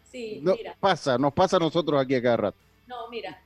Sí, 0.03 0.41
no, 0.41 0.55
mira. 0.55 0.75
Pasa, 0.79 1.17
nos 1.19 1.31
pasa 1.31 1.57
a 1.57 1.59
nosotros 1.59 2.01
aquí 2.01 2.15
a 2.15 2.21
cada 2.21 2.37
rato. 2.37 2.57
No, 2.87 3.07
mira, 3.09 3.39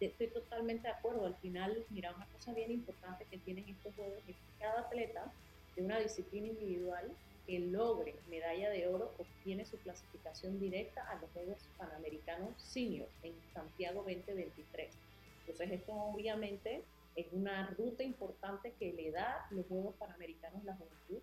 estoy 0.00 0.28
totalmente 0.28 0.86
de 0.88 0.94
acuerdo. 0.94 1.26
Al 1.26 1.34
final, 1.36 1.76
mira, 1.90 2.14
una 2.14 2.26
cosa 2.26 2.52
bien 2.52 2.70
importante 2.70 3.26
que 3.30 3.38
tienen 3.38 3.68
estos 3.68 3.94
juegos 3.94 4.14
es 4.18 4.24
que 4.26 4.34
cada 4.60 4.80
atleta 4.80 5.32
de 5.76 5.82
una 5.82 5.98
disciplina 5.98 6.46
individual 6.46 7.10
que 7.46 7.58
logre 7.58 8.14
medalla 8.28 8.70
de 8.70 8.88
oro 8.88 9.12
obtiene 9.18 9.64
su 9.64 9.78
clasificación 9.78 10.58
directa 10.58 11.06
a 11.08 11.20
los 11.20 11.30
Juegos 11.32 11.58
Panamericanos 11.76 12.50
Senior 12.56 13.08
en 13.22 13.34
Santiago 13.52 14.02
2023. 14.02 14.90
Entonces 15.40 15.72
esto 15.72 15.92
obviamente 15.92 16.82
es 17.16 17.26
una 17.32 17.68
ruta 17.78 18.02
importante 18.02 18.72
que 18.78 18.92
le 18.92 19.10
da 19.10 19.46
los 19.50 19.66
Juegos 19.66 19.94
Panamericanos 19.96 20.64
la 20.64 20.74
juventud 20.74 21.20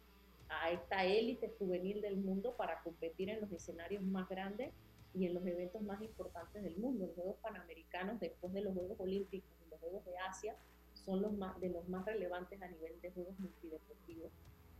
a 0.49 0.71
esta 0.71 1.05
élite 1.05 1.51
juvenil 1.57 2.01
del 2.01 2.17
mundo 2.17 2.55
para 2.55 2.81
competir 2.81 3.29
en 3.29 3.41
los 3.41 3.51
escenarios 3.51 4.03
más 4.03 4.29
grandes 4.29 4.71
y 5.13 5.25
en 5.25 5.33
los 5.33 5.45
eventos 5.45 5.81
más 5.81 6.01
importantes 6.01 6.61
del 6.61 6.77
mundo. 6.77 7.07
Los 7.07 7.15
Juegos 7.15 7.35
Panamericanos, 7.41 8.19
después 8.19 8.53
de 8.53 8.61
los 8.61 8.73
Juegos 8.73 8.99
Olímpicos 8.99 9.49
y 9.65 9.69
los 9.69 9.79
Juegos 9.79 10.05
de 10.05 10.17
Asia, 10.17 10.55
son 10.93 11.21
los 11.21 11.33
más, 11.33 11.59
de 11.59 11.69
los 11.69 11.87
más 11.89 12.05
relevantes 12.05 12.61
a 12.61 12.67
nivel 12.67 12.99
de 13.01 13.11
Juegos 13.11 13.37
Multideportivos 13.39 14.31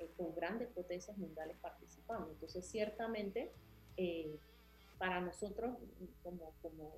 eh, 0.02 0.10
con 0.18 0.34
grandes 0.36 0.68
potencias 0.70 1.18
mundiales 1.18 1.56
participando. 1.62 2.30
Entonces, 2.32 2.66
ciertamente, 2.66 3.52
eh, 3.98 4.36
para 4.98 5.22
nosotros 5.22 5.78
como, 6.24 6.54
como 6.62 6.92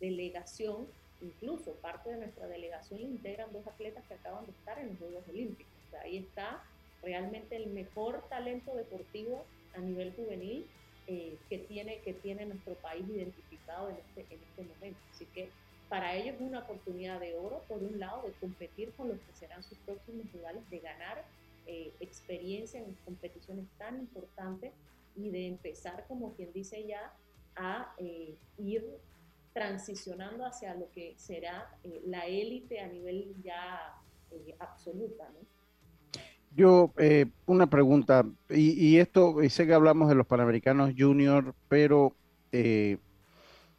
delegación, 0.00 0.88
incluso 1.20 1.74
parte 1.74 2.10
de 2.10 2.16
nuestra 2.16 2.46
delegación 2.48 3.00
le 3.00 3.06
integran 3.06 3.52
dos 3.52 3.66
atletas 3.66 4.04
que 4.08 4.14
acaban 4.14 4.44
de 4.46 4.52
estar 4.52 4.78
en 4.78 4.88
los 4.88 4.98
Juegos 4.98 5.28
Olímpicos. 5.28 5.72
O 5.86 5.90
sea, 5.90 6.02
ahí 6.02 6.18
está 6.18 6.64
realmente 7.02 7.56
el 7.56 7.68
mejor 7.68 8.24
talento 8.28 8.74
deportivo 8.74 9.44
a 9.74 9.78
nivel 9.78 10.12
juvenil 10.14 10.66
eh, 11.06 11.36
que, 11.48 11.58
tiene, 11.58 12.00
que 12.00 12.14
tiene 12.14 12.46
nuestro 12.46 12.74
país 12.74 13.08
identificado 13.08 13.90
en 13.90 13.96
este, 13.96 14.34
en 14.34 14.40
este 14.42 14.62
momento. 14.62 15.00
Así 15.10 15.26
que 15.26 15.50
para 15.88 16.14
ellos 16.14 16.36
es 16.36 16.40
una 16.40 16.60
oportunidad 16.60 17.20
de 17.20 17.34
oro, 17.34 17.62
por 17.68 17.82
un 17.82 18.00
lado, 18.00 18.22
de 18.22 18.32
competir 18.32 18.92
con 18.92 19.08
los 19.08 19.18
que 19.20 19.32
serán 19.34 19.62
sus 19.62 19.78
próximos 19.78 20.30
rivales, 20.32 20.68
de 20.70 20.78
ganar 20.78 21.24
eh, 21.66 21.94
experiencia 22.00 22.80
en 22.80 22.94
competiciones 23.04 23.66
tan 23.78 23.98
importantes 23.98 24.72
y 25.16 25.30
de 25.30 25.46
empezar, 25.46 26.04
como 26.08 26.34
quien 26.34 26.52
dice 26.52 26.86
ya, 26.86 27.12
a 27.56 27.94
eh, 27.98 28.34
ir 28.58 28.84
transicionando 29.52 30.44
hacia 30.44 30.74
lo 30.74 30.90
que 30.90 31.14
será 31.16 31.76
eh, 31.84 32.02
la 32.06 32.26
élite 32.26 32.80
a 32.80 32.88
nivel 32.88 33.34
ya 33.44 33.94
absoluta. 34.58 35.30
Yo, 36.56 36.92
una 37.46 37.66
pregunta, 37.66 38.26
y, 38.48 38.96
esto, 38.96 39.36
sé 39.48 39.66
que 39.66 39.74
hablamos 39.74 40.08
de 40.08 40.14
los 40.14 40.26
Panamericanos 40.26 40.92
Junior, 40.96 41.54
pero 41.68 42.14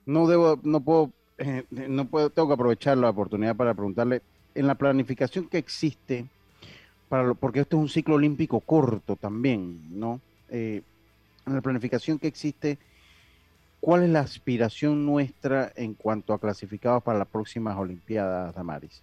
no 0.05 0.27
debo, 0.27 0.59
no 0.63 0.81
puedo, 0.83 1.11
no 1.71 2.05
puedo, 2.05 2.29
tengo 2.29 2.47
que 2.47 2.53
aprovechar 2.53 2.97
la 2.97 3.09
oportunidad 3.09 3.55
para 3.55 3.73
preguntarle, 3.73 4.21
en 4.55 4.67
la 4.67 4.75
planificación 4.75 5.47
que 5.47 5.57
existe, 5.57 6.27
porque 7.39 7.61
esto 7.61 7.77
es 7.77 7.81
un 7.81 7.89
ciclo 7.89 8.15
olímpico 8.15 8.59
corto 8.59 9.15
también, 9.15 9.99
¿no? 9.99 10.19
Eh, 10.49 10.81
en 11.45 11.55
la 11.55 11.61
planificación 11.61 12.19
que 12.19 12.27
existe, 12.27 12.77
¿cuál 13.81 14.03
es 14.03 14.09
la 14.09 14.21
aspiración 14.21 15.05
nuestra 15.05 15.71
en 15.75 15.93
cuanto 15.93 16.33
a 16.33 16.39
clasificados 16.39 17.03
para 17.03 17.19
las 17.19 17.27
próximas 17.27 17.77
Olimpiadas, 17.77 18.55
Damaris? 18.55 19.01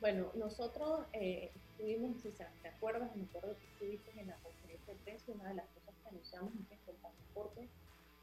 Bueno, 0.00 0.26
nosotros 0.34 1.06
eh, 1.12 1.50
estuvimos, 1.54 2.20
si 2.22 2.28
te 2.28 2.68
acuerdas, 2.68 3.14
me 3.16 3.24
acuerdo 3.24 3.56
que 3.56 3.64
estuviste 3.72 4.20
en 4.20 4.28
la 4.28 4.36
conferencia 4.36 4.92
de 4.92 5.00
prensa, 5.00 5.24
una 5.32 5.48
de 5.48 5.54
las 5.54 5.66
cosas 5.66 5.94
que 6.02 6.08
anunciamos 6.08 6.52
es 6.54 6.68
que 6.68 6.76
con 6.84 6.94
pasaporte, 6.96 7.68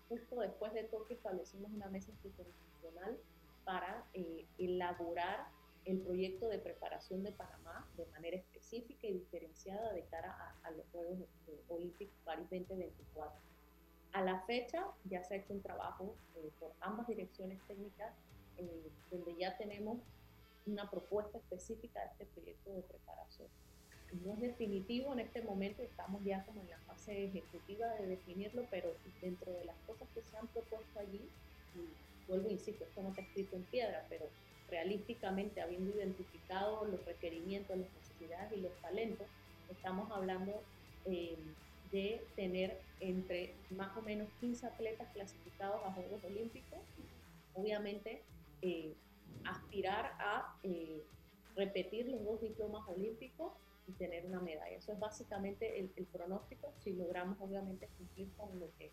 justo 0.07 0.39
después 0.39 0.74
de 0.74 0.84
Tokio 0.84 1.16
establecimos 1.16 1.72
una 1.72 1.88
mesa 1.88 2.12
institucional 2.12 3.18
para 3.66 4.03
eh, 4.14 4.45
elaborar 4.59 5.47
el 5.86 6.00
proyecto 6.00 6.48
de 6.48 6.60
preparación 6.60 7.24
de 7.24 7.32
Panamá 7.32 7.88
de 7.98 8.06
manera 8.08 8.38
específica 8.38 9.08
y 9.08 9.14
diferenciada 9.14 9.94
de 9.94 10.04
cara 10.06 10.56
a, 10.64 10.72
los 10.72 10.86
Juegos 10.92 11.20
Olímpicos 11.70 12.16
París 12.24 12.48
2024. 12.50 13.40
A 14.14 14.22
la 14.22 14.42
fecha 14.42 14.86
ya 15.06 15.24
se 15.24 15.34
ha 15.34 15.38
hecho 15.38 15.54
un 15.54 15.62
trabajo 15.62 16.16
eh, 16.36 16.52
por 16.60 16.74
ambas 16.82 17.08
direcciones 17.08 17.60
técnicas 17.68 18.14
eh, 18.58 18.90
donde 19.10 19.36
ya 19.38 19.58
tenemos 19.58 20.00
una 20.66 20.90
propuesta 20.90 21.38
específica 21.38 22.00
de 22.02 22.08
este 22.12 22.26
proyecto 22.26 22.74
de 22.74 22.82
preparación. 22.84 23.48
No 24.24 24.34
es 24.34 24.42
definitivo 24.42 25.14
en 25.14 25.20
este 25.20 25.42
momento, 25.42 25.82
estamos 25.82 26.24
ya 26.24 26.46
como 26.46 26.62
en 26.62 26.70
la 26.70 26.78
fase 26.80 27.26
ejecutiva 27.26 27.88
de 27.96 28.08
definirlo, 28.08 28.66
pero 28.70 28.94
dentro 29.22 29.52
de 29.54 29.66
las 29.66 29.78
cosas 29.88 30.08
que 30.14 30.22
se 30.22 30.38
han 30.38 30.48
propuesto 30.48 31.00
allí, 31.00 31.30
y 31.76 32.28
vuelvo, 32.28 32.50
insisto, 32.50 32.84
esto 32.84 33.02
no 33.02 33.10
está 33.10 33.22
escrito 33.22 33.56
en 33.56 33.64
piedra, 33.64 34.06
pero 34.10 34.28
realísticamente 34.72 35.62
habiendo 35.62 35.96
identificado 35.96 36.86
los 36.86 37.06
requerimientos, 37.06 37.78
las 37.78 37.94
necesidades 37.94 38.52
y 38.58 38.62
los 38.62 38.74
talentos, 38.82 39.28
estamos 39.70 40.10
hablando 40.12 40.64
eh, 41.06 41.38
de 41.92 42.26
tener 42.36 42.80
entre 43.02 43.54
más 43.72 43.96
o 43.98 44.02
menos 44.02 44.30
15 44.40 44.66
atletas 44.66 45.08
clasificados 45.14 45.82
a 45.86 45.92
Juegos 45.92 46.24
Olímpicos. 46.24 46.80
Obviamente, 47.54 48.22
eh, 48.62 48.94
aspirar 49.44 50.14
a 50.20 50.56
eh, 50.64 51.04
repetir 51.56 52.08
los 52.08 52.24
dos 52.24 52.42
diplomas 52.42 52.88
olímpicos 52.88 53.54
y 53.88 53.92
tener 53.94 54.26
una 54.26 54.40
medalla. 54.40 54.78
Eso 54.78 54.94
es 54.94 55.00
básicamente 55.00 55.80
el, 55.80 56.06
pronóstico, 56.06 56.72
si 56.80 56.94
logramos 56.94 57.38
obviamente 57.42 57.90
cumplir 57.98 58.30
con 58.38 58.60
lo 58.60 58.70
que, 58.78 58.92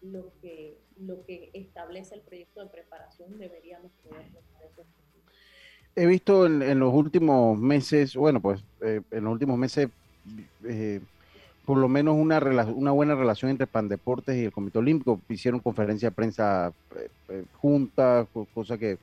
lo, 0.00 1.24
que, 1.26 1.50
establece 1.52 2.14
el 2.14 2.22
proyecto 2.22 2.60
de 2.60 2.70
preparación, 2.70 3.36
deberíamos 3.38 3.92
poder 4.04 4.24
lograr 4.30 4.64
esos 4.64 4.86
He 5.98 6.06
visto 6.06 6.46
en, 6.46 6.78
los 6.78 6.94
últimos 6.94 7.58
meses, 7.58 8.14
bueno, 8.14 8.38
pues 8.38 8.62
eh, 8.82 9.00
en 9.10 9.24
los 9.24 9.32
últimos 9.32 9.58
meses, 9.58 9.88
eh, 10.62 11.00
por 11.64 11.76
lo 11.76 11.88
menos 11.88 12.14
una, 12.16 12.38
una 12.38 12.92
buena 12.92 13.16
relación 13.16 13.50
entre 13.50 13.66
Pandeportes 13.66 14.36
y 14.36 14.44
el 14.44 14.52
Comité 14.52 14.78
Olímpico. 14.78 15.20
Hicieron 15.28 15.58
conferencia 15.58 16.10
de 16.10 16.14
prensa 16.14 16.72
eh, 17.28 17.42
juntas, 17.56 18.28
cosa 18.54 18.78
que 18.78 18.98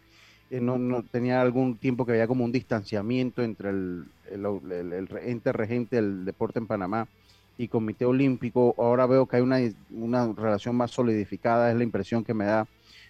no, 0.50 0.78
no, 0.78 1.04
tenía 1.04 1.42
algún 1.42 1.76
tiempo 1.76 2.06
que 2.06 2.14
había 2.14 2.28
como 2.28 2.46
un 2.46 2.54
distanciamiento 2.54 3.44
entre 3.44 3.72
el, 3.72 4.06
el, 4.32 5.10
ente 5.22 5.52
regente 5.52 5.98
del 5.98 6.24
deporte 6.24 6.60
en 6.60 6.68
Panamá 6.68 7.10
y 7.58 7.68
Comité 7.68 8.06
Olímpico. 8.06 8.74
Ahora 8.78 9.06
veo 9.06 9.26
que 9.26 9.36
hay 9.36 9.42
una, 9.42 9.58
una 9.92 10.32
relación 10.32 10.78
más 10.78 10.92
solidificada, 10.92 11.72
es 11.72 11.76
la 11.76 11.84
impresión 11.84 12.24
que 12.24 12.34
me 12.34 12.46
da. 12.46 12.66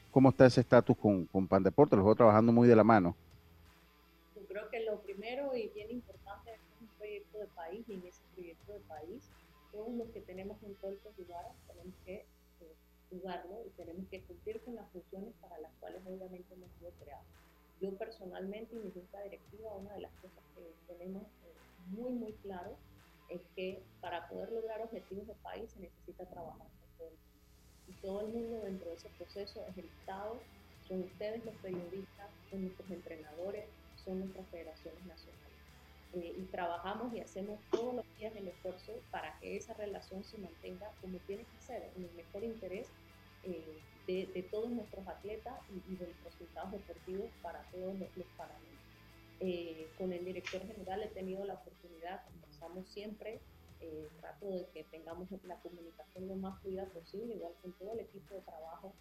¿Cómo 0.09 0.29
está 0.29 0.47
ese 0.47 0.61
estatus 0.61 0.97
con, 0.97 1.25
con 1.25 1.45
Pan 1.45 1.61
Deporte? 1.61 1.95
Los 1.95 2.03
veo 2.03 2.15
trabajando 2.15 2.51
muy 2.51 2.67
de 2.67 2.75
la 2.75 2.83
mano. 2.83 3.15
Creo 4.55 4.69
que 4.69 4.85
lo 4.85 5.01
primero 5.01 5.53
y 5.53 5.67
bien 5.75 5.91
importante 5.91 6.53
es 6.53 6.61
un 6.79 6.87
proyecto 6.97 7.39
de 7.39 7.47
país 7.47 7.83
y 7.89 7.95
en 7.95 8.05
ese 8.05 8.21
proyecto 8.33 8.71
de 8.71 8.79
país 8.87 9.29
todos 9.73 9.93
los 9.93 10.07
que 10.11 10.21
tenemos 10.21 10.55
un 10.61 10.73
todos 10.75 10.93
los 11.03 11.17
lugares 11.17 11.51
tenemos 11.67 11.93
que 12.05 12.25
jugarlo 13.09 13.65
y 13.67 13.69
tenemos 13.71 14.07
que 14.07 14.21
cumplir 14.21 14.61
con 14.61 14.75
las 14.75 14.89
funciones 14.91 15.33
para 15.41 15.59
las 15.59 15.73
cuales 15.81 16.01
obviamente 16.05 16.53
hemos 16.53 16.71
sido 16.79 16.89
creados. 17.03 17.25
Yo 17.81 17.97
personalmente 17.97 18.77
y 18.77 18.79
mi 18.79 18.91
junta 18.91 19.23
directiva, 19.23 19.75
una 19.75 19.93
de 19.93 19.99
las 19.99 20.13
cosas 20.21 20.41
que 20.55 20.93
tenemos 20.93 21.23
eh, 21.23 21.53
muy, 21.87 22.13
muy 22.13 22.31
claro 22.35 22.77
es 23.27 23.41
que 23.57 23.83
para 23.99 24.29
poder 24.29 24.53
lograr 24.53 24.81
objetivos 24.81 25.27
de 25.27 25.33
país 25.43 25.69
se 25.69 25.81
necesita 25.81 26.23
trabajar. 26.29 26.67
Y 27.89 27.91
todo 28.01 28.21
el 28.21 28.27
mundo 28.27 28.61
dentro 28.61 28.89
de 28.89 28.95
ese 28.95 29.09
proceso 29.17 29.65
es 29.67 29.77
el 29.77 29.85
Estado, 29.99 30.39
son 30.87 31.03
ustedes 31.03 31.43
los 31.43 31.55
periodistas, 31.55 32.29
son 32.49 32.61
nuestros 32.61 32.89
entrenadores, 32.89 33.65
son 34.05 34.19
nuestras 34.19 34.47
federaciones 34.49 35.05
nacionales. 35.05 35.45
Eh, 36.13 36.33
y 36.37 36.43
trabajamos 36.45 37.13
y 37.13 37.19
hacemos 37.19 37.59
todos 37.71 37.95
los 37.95 38.05
días 38.17 38.33
el 38.35 38.47
esfuerzo 38.47 38.93
para 39.11 39.37
que 39.39 39.57
esa 39.57 39.73
relación 39.73 40.23
se 40.23 40.37
mantenga 40.37 40.89
como 41.01 41.17
tiene 41.19 41.43
que 41.43 41.65
ser, 41.65 41.91
en 41.97 42.03
el 42.03 42.11
mejor 42.13 42.43
interés 42.43 42.87
eh, 43.45 43.79
de, 44.07 44.43
todos 44.51 44.69
nuestros 44.69 45.07
atletas 45.07 45.55
y, 45.69 45.95
de 45.95 46.07
los 46.07 46.23
resultados 46.23 46.71
deportivos 46.71 47.27
para 47.41 47.63
todos 47.71 47.97
los, 47.97 48.07
los 48.15 48.27
eh, 49.39 49.87
con 49.97 50.13
el 50.13 50.23
director 50.23 50.61
general 50.65 51.01
he 51.01 51.07
tenido 51.07 51.43
la 51.43 51.55
oportunidad, 51.55 52.23
conversamos 52.25 52.87
siempre, 52.89 53.39
eh, 53.81 54.07
trato 54.21 54.49
de 54.51 54.67
que 54.73 54.83
tengamos 54.85 55.27
la 55.43 55.55
comunicación 55.57 56.27
lo 56.27 56.35
más 56.35 56.61
fluida 56.61 56.85
posible, 56.85 57.33
igual 57.33 57.53
con 57.63 57.73
todo 57.73 57.93
el 57.93 58.01
equipo 58.01 58.35
de 58.35 58.41
trabajo 58.41 58.93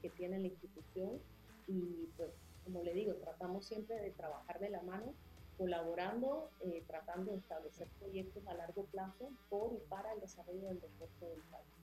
que 0.00 0.08
tiene 0.10 0.38
la 0.38 0.46
institución 0.46 1.18
y 1.66 2.08
pues 2.16 2.30
como 2.64 2.82
le 2.82 2.94
digo, 2.94 3.14
tratamos 3.14 3.66
siempre 3.66 3.96
de 3.96 4.10
trabajar 4.10 4.58
de 4.58 4.70
la 4.70 4.82
mano, 4.82 5.12
colaborando, 5.56 6.50
tratando 6.88 7.30
de 7.30 7.38
establecer 7.38 7.86
proyectos 8.00 8.46
a 8.48 8.54
largo 8.54 8.84
plazo 8.86 9.30
por 9.48 9.72
y 9.72 9.88
para 9.88 10.12
el 10.12 10.20
desarrollo 10.20 10.66
del 10.68 10.80
deporte 10.80 11.26
del 11.26 11.40
país. 11.50 11.74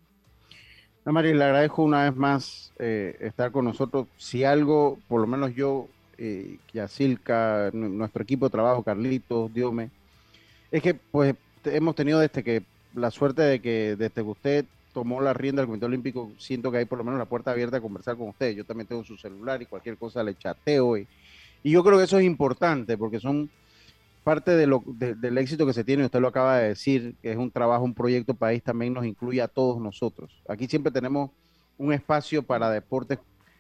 No, 1.04 1.14
María, 1.14 1.34
le 1.34 1.44
agradezco 1.44 1.84
una 1.84 2.04
vez 2.04 2.16
más 2.16 2.74
eh, 2.78 3.18
estar 3.22 3.52
con 3.52 3.66
nosotros. 3.66 4.08
Si 4.18 4.44
algo, 4.44 5.00
por 5.08 5.22
lo 5.22 5.28
menos 5.28 5.56
yo, 5.56 5.88
eh, 6.18 6.58
Yacilca, 6.74 7.72
nuestro 7.74 8.22
equipo 8.22 8.46
de 8.46 8.52
trabajo, 8.52 8.84
Carlitos, 8.84 9.52
Diome, 9.52 9.90
es 10.70 10.84
que 10.84 10.94
pues 10.94 11.36
hemos 11.66 11.96
tenido 11.96 12.20
desde 12.20 12.44
que 12.44 12.64
la 12.94 13.10
suerte 13.10 13.42
de 13.42 13.60
que 13.60 13.96
desde 13.96 14.14
que 14.14 14.22
usted 14.22 14.66
tomó 14.94 15.22
la 15.22 15.34
rienda 15.34 15.62
del 15.62 15.68
Comité 15.68 15.86
Olímpico, 15.86 16.32
siento 16.38 16.72
que 16.72 16.80
hay 16.80 16.86
por 16.86 16.98
lo 16.98 17.04
menos 17.04 17.18
la 17.18 17.26
puerta 17.26 17.52
abierta 17.52 17.78
a 17.78 17.82
conversar 17.82 18.18
con 18.18 18.30
usted. 18.30 18.56
Yo 18.56 18.66
también 18.66 18.88
tengo 18.88 19.04
su 19.04 19.18
celular 19.18 19.62
y 19.62 19.66
cualquier 19.66 19.98
cosa 19.98 20.24
le 20.24 20.36
chateo. 20.36 20.98
Y, 20.98 21.08
y 21.64 21.72
yo 21.72 21.84
creo 21.84 21.98
que 21.98 22.06
eso 22.06 22.20
es 22.20 22.26
importante 22.26 22.98
porque 22.98 23.20
son 23.20 23.50
parte 24.24 24.56
del 24.56 25.38
éxito 25.38 25.66
que 25.66 25.74
se 25.74 25.84
tiene, 25.84 26.06
usted 26.06 26.20
lo 26.20 26.28
acaba 26.28 26.60
de 26.60 26.70
decir, 26.70 27.16
que 27.22 27.32
es 27.32 27.38
un 27.38 27.50
trabajo, 27.50 27.84
un 27.84 27.94
proyecto 27.94 28.34
país, 28.36 28.62
también 28.62 28.94
nos 28.94 29.06
incluye 29.06 29.42
a 29.42 29.48
todos 29.48 29.82
nosotros. 29.82 30.32
Aquí 30.48 30.68
siempre 30.68 30.92
tenemos 30.92 31.32
un 31.78 31.92
espacio 31.92 32.44
para 32.44 32.70
deportes, 32.70 33.18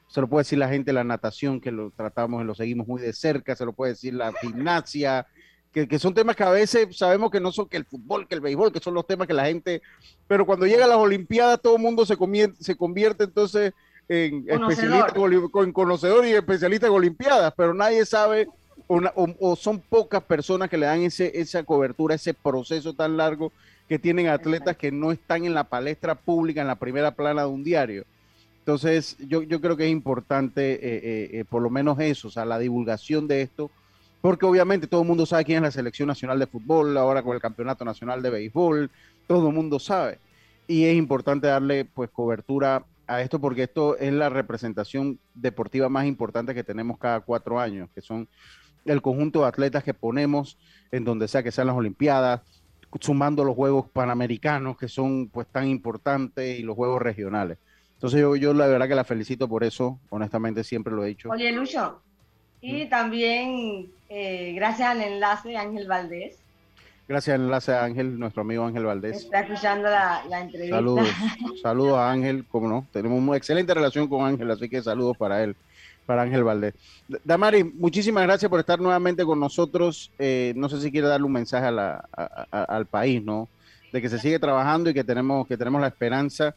se 0.07 0.21
lo 0.21 0.27
puede 0.27 0.41
decir 0.41 0.59
la 0.59 0.69
gente, 0.69 0.93
la 0.93 1.03
natación, 1.03 1.59
que 1.59 1.71
lo 1.71 1.89
tratamos 1.91 2.43
y 2.43 2.45
lo 2.45 2.53
seguimos 2.53 2.87
muy 2.87 3.01
de 3.01 3.13
cerca, 3.13 3.55
se 3.55 3.65
lo 3.65 3.73
puede 3.73 3.93
decir 3.93 4.13
la 4.13 4.31
gimnasia, 4.33 5.25
que, 5.73 5.87
que, 5.87 5.99
son 5.99 6.13
temas 6.13 6.35
que 6.35 6.43
a 6.43 6.49
veces 6.49 6.95
sabemos 6.97 7.31
que 7.31 7.39
no 7.39 7.51
son 7.51 7.67
que 7.67 7.77
el 7.77 7.85
fútbol, 7.85 8.27
que 8.27 8.35
el 8.35 8.41
béisbol, 8.41 8.71
que 8.71 8.79
son 8.79 8.93
los 8.93 9.07
temas 9.07 9.27
que 9.27 9.33
la 9.33 9.45
gente, 9.45 9.81
pero 10.27 10.45
cuando 10.45 10.65
llega 10.65 10.85
a 10.85 10.87
las 10.87 10.97
Olimpiadas 10.97 11.61
todo 11.61 11.77
el 11.77 11.81
mundo 11.81 12.05
se 12.05 12.17
convierte, 12.17 12.63
se 12.63 12.75
convierte 12.75 13.23
entonces 13.23 13.73
en 14.09 14.45
especialista, 14.47 15.13
en 15.63 15.71
conocedor 15.71 16.25
y 16.25 16.31
especialista 16.31 16.87
en 16.87 16.93
Olimpiadas, 16.93 17.53
pero 17.55 17.73
nadie 17.73 18.05
sabe 18.05 18.47
o, 18.87 19.55
son 19.55 19.79
pocas 19.79 20.21
personas 20.23 20.69
que 20.69 20.77
le 20.77 20.85
dan 20.85 21.01
ese, 21.01 21.31
esa 21.39 21.63
cobertura, 21.63 22.15
ese 22.15 22.33
proceso 22.33 22.93
tan 22.93 23.15
largo 23.15 23.51
que 23.87 23.99
tienen 23.99 24.27
atletas 24.27 24.75
que 24.75 24.91
no 24.91 25.11
están 25.11 25.45
en 25.45 25.53
la 25.53 25.63
palestra 25.63 26.15
pública, 26.15 26.61
en 26.61 26.67
la 26.67 26.75
primera 26.75 27.11
plana 27.11 27.43
de 27.43 27.47
un 27.47 27.63
diario. 27.63 28.05
Entonces, 28.59 29.17
yo, 29.19 29.43
yo 29.43 29.59
creo 29.59 29.75
que 29.75 29.85
es 29.85 29.91
importante 29.91 30.73
eh, 30.73 30.79
eh, 30.81 31.29
eh, 31.33 31.45
por 31.49 31.61
lo 31.61 31.69
menos 31.69 31.99
eso, 31.99 32.27
o 32.27 32.31
sea, 32.31 32.45
la 32.45 32.59
divulgación 32.59 33.27
de 33.27 33.41
esto, 33.41 33.71
porque 34.21 34.45
obviamente 34.45 34.87
todo 34.87 35.01
el 35.01 35.07
mundo 35.07 35.25
sabe 35.25 35.45
quién 35.45 35.57
es 35.57 35.63
la 35.63 35.71
selección 35.71 36.07
nacional 36.07 36.39
de 36.39 36.47
fútbol, 36.47 36.95
ahora 36.97 37.23
con 37.23 37.35
el 37.35 37.41
campeonato 37.41 37.83
nacional 37.83 38.21
de 38.21 38.29
béisbol, 38.29 38.89
todo 39.27 39.49
el 39.49 39.53
mundo 39.53 39.79
sabe. 39.79 40.19
Y 40.67 40.85
es 40.85 40.95
importante 40.95 41.47
darle 41.47 41.85
pues 41.85 42.09
cobertura 42.11 42.85
a 43.07 43.21
esto 43.21 43.39
porque 43.39 43.63
esto 43.63 43.97
es 43.97 44.13
la 44.13 44.29
representación 44.29 45.19
deportiva 45.33 45.89
más 45.89 46.05
importante 46.05 46.53
que 46.53 46.63
tenemos 46.63 46.97
cada 46.97 47.19
cuatro 47.19 47.59
años, 47.59 47.89
que 47.93 48.01
son 48.01 48.27
el 48.85 49.01
conjunto 49.01 49.41
de 49.41 49.47
atletas 49.47 49.83
que 49.83 49.93
ponemos 49.93 50.57
en 50.91 51.03
donde 51.03 51.27
sea 51.27 51.43
que 51.43 51.51
sean 51.51 51.67
las 51.67 51.75
Olimpiadas, 51.75 52.41
sumando 52.99 53.43
los 53.43 53.55
Juegos 53.55 53.87
Panamericanos 53.91 54.77
que 54.77 54.87
son 54.87 55.29
pues 55.29 55.47
tan 55.47 55.67
importantes 55.67 56.59
y 56.59 56.63
los 56.63 56.75
Juegos 56.75 57.01
regionales. 57.01 57.57
Entonces 57.93 58.19
yo, 58.19 58.35
yo 58.35 58.53
la 58.53 58.67
verdad 58.67 58.87
que 58.87 58.95
la 58.95 59.03
felicito 59.03 59.47
por 59.47 59.63
eso, 59.63 59.99
honestamente 60.09 60.63
siempre 60.63 60.93
lo 60.93 61.03
he 61.03 61.09
dicho. 61.09 61.29
Oye, 61.29 61.51
Lucho, 61.51 62.01
y 62.61 62.85
también 62.87 63.89
eh, 64.09 64.53
gracias 64.55 64.89
al 64.89 65.01
enlace 65.01 65.57
Ángel 65.57 65.87
Valdés. 65.87 66.37
Gracias 67.07 67.35
al 67.35 67.41
enlace 67.41 67.73
a 67.73 67.83
Ángel, 67.83 68.17
nuestro 68.17 68.41
amigo 68.41 68.65
Ángel 68.65 68.85
Valdés. 68.85 69.23
Está 69.23 69.41
escuchando 69.41 69.89
la, 69.89 70.23
la 70.29 70.41
entrevista. 70.41 70.77
Saludos, 70.77 71.09
saludos 71.61 71.97
a 71.97 72.11
Ángel, 72.11 72.45
como 72.49 72.69
no, 72.69 72.87
tenemos 72.93 73.19
una 73.19 73.35
excelente 73.35 73.73
relación 73.73 74.07
con 74.07 74.25
Ángel, 74.25 74.49
así 74.49 74.69
que 74.69 74.81
saludos 74.81 75.17
para 75.17 75.43
él 75.43 75.55
para 76.05 76.23
Ángel 76.23 76.43
Valdés. 76.43 76.73
Damari, 77.23 77.63
muchísimas 77.63 78.23
gracias 78.23 78.49
por 78.49 78.59
estar 78.59 78.79
nuevamente 78.79 79.23
con 79.23 79.39
nosotros. 79.39 80.11
Eh, 80.19 80.53
no 80.55 80.67
sé 80.69 80.81
si 80.81 80.91
quiere 80.91 81.07
darle 81.07 81.25
un 81.25 81.31
mensaje 81.31 81.67
al 81.67 82.85
país, 82.85 83.23
¿no? 83.23 83.47
De 83.91 84.01
que 84.01 84.09
se 84.09 84.19
sigue 84.19 84.39
trabajando 84.39 84.89
y 84.89 84.93
que 84.93 85.03
tenemos, 85.03 85.47
que 85.47 85.57
tenemos 85.57 85.81
la 85.81 85.87
esperanza 85.87 86.55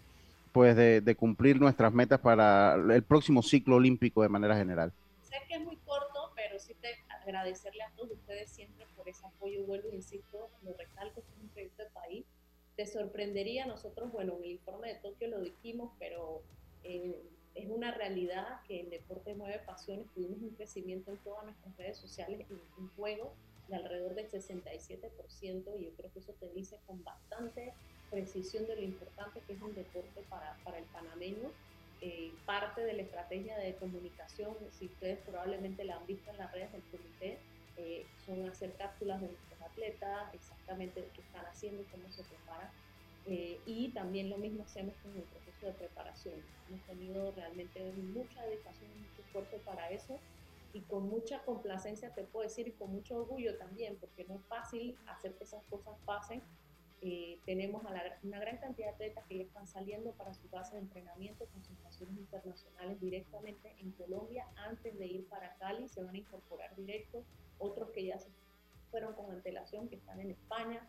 pues 0.52 0.76
de, 0.76 1.16
cumplir 1.16 1.60
nuestras 1.60 1.92
metas 1.92 2.20
para 2.20 2.74
el 2.74 3.02
próximo 3.02 3.42
ciclo 3.42 3.76
olímpico 3.76 4.22
de 4.22 4.28
manera 4.28 4.56
general. 4.56 4.92
Sé 5.34 5.40
que 5.48 5.54
es 5.54 5.64
muy 5.64 5.76
corto, 5.78 6.30
pero 6.36 6.60
sí 6.60 6.74
te 6.74 6.94
agradecerle 7.08 7.82
a 7.82 7.90
todos 7.96 8.12
ustedes 8.12 8.52
siempre 8.52 8.86
por 8.94 9.08
ese 9.08 9.26
apoyo. 9.26 9.64
Vuelvo, 9.64 9.90
insisto, 9.90 10.48
lo 10.62 10.74
recalco, 10.74 11.22
es 11.22 11.26
un 11.42 11.48
proyecto 11.48 11.82
de 11.82 11.90
país. 11.90 12.24
Te 12.76 12.86
sorprendería, 12.86 13.66
nosotros, 13.66 14.12
bueno, 14.12 14.36
en 14.36 14.44
el 14.44 14.50
informe 14.52 14.94
de 14.94 15.00
Tokio 15.00 15.26
lo 15.26 15.40
dijimos, 15.40 15.90
pero 15.98 16.44
eh, 16.84 17.20
es 17.56 17.68
una 17.68 17.92
realidad 17.92 18.60
que 18.68 18.82
el 18.82 18.90
deporte 18.90 19.34
mueve 19.34 19.58
pasiones. 19.58 20.06
Tuvimos 20.14 20.40
un 20.40 20.54
crecimiento 20.54 21.10
en 21.10 21.18
todas 21.18 21.44
nuestras 21.44 21.76
redes 21.78 21.98
sociales 21.98 22.46
en 22.48 22.88
juego 22.90 23.34
de 23.66 23.74
alrededor 23.74 24.14
del 24.14 24.30
67% 24.30 25.80
y 25.80 25.84
yo 25.84 25.96
creo 25.96 26.12
que 26.12 26.20
eso 26.20 26.34
te 26.34 26.48
dice 26.50 26.78
con 26.86 27.02
bastante 27.02 27.74
precisión 28.08 28.68
de 28.68 28.76
lo 28.76 28.82
importante 28.82 29.40
que 29.44 29.54
es 29.54 29.60
un 29.60 29.74
deporte 29.74 30.22
para, 30.28 30.60
para 30.62 30.78
el 30.78 30.84
panameño. 30.84 31.50
Eh, 32.00 32.40
parte 32.44 32.82
de 32.84 32.92
la 32.94 33.02
estrategia 33.02 33.56
de 33.58 33.76
comunicación, 33.78 34.56
si 34.70 34.86
ustedes 34.92 35.20
probablemente 35.24 35.84
la 35.84 35.96
han 35.96 36.06
visto 36.06 36.30
en 36.30 36.38
las 36.38 36.52
redes 36.52 36.72
del 36.72 36.86
comité, 36.88 37.46
eh, 37.76 38.12
son 38.16 38.48
hacer 38.48 38.76
cápsulas 38.76 39.20
de 39.20 39.28
nuestros 39.28 39.60
atletas, 39.62 40.30
exactamente 40.32 41.10
qué 41.14 41.22
están 41.22 41.44
haciendo 41.46 41.88
cómo 41.88 42.10
se 42.10 42.24
preparan. 42.24 42.70
Eh, 43.24 43.62
y 43.64 43.94
también 43.94 44.28
lo 44.28 44.36
mismo 44.38 44.64
hacemos 44.64 44.98
con 45.00 45.16
el 45.16 45.26
proceso 45.28 45.66
de 45.66 45.72
preparación. 45.74 46.46
Hemos 46.68 46.84
tenido 46.84 47.32
realmente 47.32 47.92
mucha 47.94 48.42
dedicación 48.44 49.00
mucho 49.00 49.22
esfuerzo 49.22 49.62
para 49.64 49.90
eso. 49.90 50.22
y 50.72 50.86
con 50.86 51.04
mucha 51.08 51.44
complacencia 51.44 52.12
te 52.14 52.24
puedo 52.24 52.42
decir 52.44 52.66
y 52.68 52.76
con 52.76 52.90
mucho 52.90 53.16
orgullo 53.16 53.56
también, 53.58 53.98
porque 54.00 54.24
no 54.24 54.34
es 54.36 54.46
fácil 54.48 55.00
hacer 55.06 55.36
que 55.36 55.44
esas 55.44 55.64
cosas 55.68 55.96
pasen. 56.04 56.44
Eh, 57.06 57.38
tenemos 57.44 57.84
a 57.84 57.90
una 58.22 58.40
gran 58.40 58.56
cantidad 58.56 58.86
de 58.86 58.92
atletas 58.94 59.24
que 59.28 59.36
ya 59.36 59.44
están 59.44 59.66
saliendo 59.66 60.12
para 60.12 60.32
su 60.32 60.48
base 60.48 60.76
de 60.76 60.80
entrenamiento, 60.80 61.44
concentraciones 61.52 62.16
internacionales 62.16 62.98
directamente 62.98 63.76
en 63.78 63.90
Colombia 63.90 64.46
antes 64.56 64.98
de 64.98 65.06
ir 65.06 65.26
para 65.26 65.54
Cali, 65.56 65.86
se 65.86 66.02
van 66.02 66.14
a 66.14 66.18
incorporar 66.18 66.74
directo, 66.76 67.22
otros 67.58 67.90
que 67.90 68.06
ya 68.06 68.18
se 68.18 68.30
fueron 68.90 69.12
con 69.12 69.30
antelación, 69.30 69.86
que 69.90 69.96
están 69.96 70.18
en 70.18 70.30
España, 70.30 70.80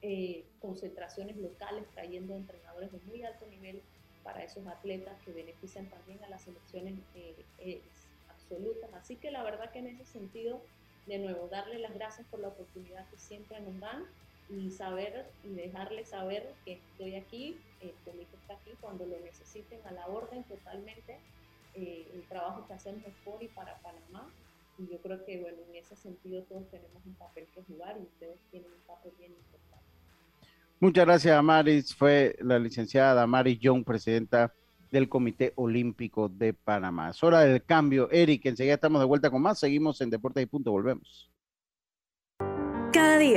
eh, 0.00 0.44
concentraciones 0.60 1.36
locales 1.36 1.84
trayendo 1.92 2.36
entrenadores 2.36 2.92
de 2.92 3.00
muy 3.00 3.24
alto 3.24 3.44
nivel 3.46 3.82
para 4.22 4.44
esos 4.44 4.64
atletas 4.68 5.20
que 5.24 5.32
benefician 5.32 5.86
también 5.86 6.22
a 6.22 6.28
las 6.28 6.42
selecciones 6.42 6.94
eh, 7.16 7.82
absolutas. 8.28 8.94
Así 8.94 9.16
que 9.16 9.32
la 9.32 9.42
verdad 9.42 9.72
que 9.72 9.80
en 9.80 9.88
ese 9.88 10.04
sentido, 10.04 10.62
de 11.08 11.18
nuevo, 11.18 11.48
darle 11.48 11.80
las 11.80 11.94
gracias 11.94 12.28
por 12.28 12.38
la 12.38 12.46
oportunidad 12.46 13.08
que 13.10 13.18
siempre 13.18 13.60
nos 13.60 13.80
dan 13.80 14.06
y 14.50 14.70
saber 14.70 15.30
y 15.44 15.54
dejarles 15.54 16.08
saber 16.08 16.54
que 16.64 16.74
estoy 16.74 17.14
aquí, 17.16 17.56
el 17.80 17.92
comité 18.04 18.36
está 18.36 18.54
aquí 18.54 18.70
cuando 18.80 19.06
lo 19.06 19.18
necesiten 19.20 19.78
a 19.86 19.92
la 19.92 20.06
orden 20.06 20.42
totalmente. 20.44 21.18
Eh, 21.74 22.06
el 22.14 22.22
trabajo 22.28 22.66
que 22.66 22.74
hacemos 22.74 23.02
por 23.24 23.42
y 23.42 23.48
para 23.48 23.78
Panamá 23.78 24.28
y 24.78 24.86
yo 24.86 24.98
creo 24.98 25.24
que 25.24 25.40
bueno, 25.40 25.58
en 25.68 25.76
ese 25.76 25.96
sentido 25.96 26.42
todos 26.44 26.68
tenemos 26.70 27.04
un 27.04 27.14
papel 27.14 27.46
que 27.54 27.62
jugar 27.62 27.96
y 27.98 28.04
ustedes 28.04 28.38
tienen 28.50 28.70
un 28.70 28.86
papel 28.86 29.12
bien 29.18 29.32
importante. 29.32 29.84
Muchas 30.80 31.06
gracias, 31.06 31.36
Amaris. 31.36 31.94
Fue 31.94 32.36
la 32.40 32.58
licenciada 32.58 33.22
Amaris 33.22 33.58
Young, 33.58 33.84
presidenta 33.84 34.54
del 34.92 35.08
Comité 35.08 35.52
Olímpico 35.56 36.28
de 36.28 36.54
Panamá. 36.54 37.10
Es 37.10 37.22
hora 37.24 37.40
del 37.40 37.64
cambio. 37.64 38.08
Eric, 38.10 38.46
enseguida 38.46 38.74
estamos 38.74 39.00
de 39.00 39.06
vuelta 39.06 39.30
con 39.30 39.42
más. 39.42 39.58
Seguimos 39.58 40.00
en 40.00 40.10
Deportes 40.10 40.44
y 40.44 40.46
Punto. 40.46 40.70
Volvemos. 40.70 41.28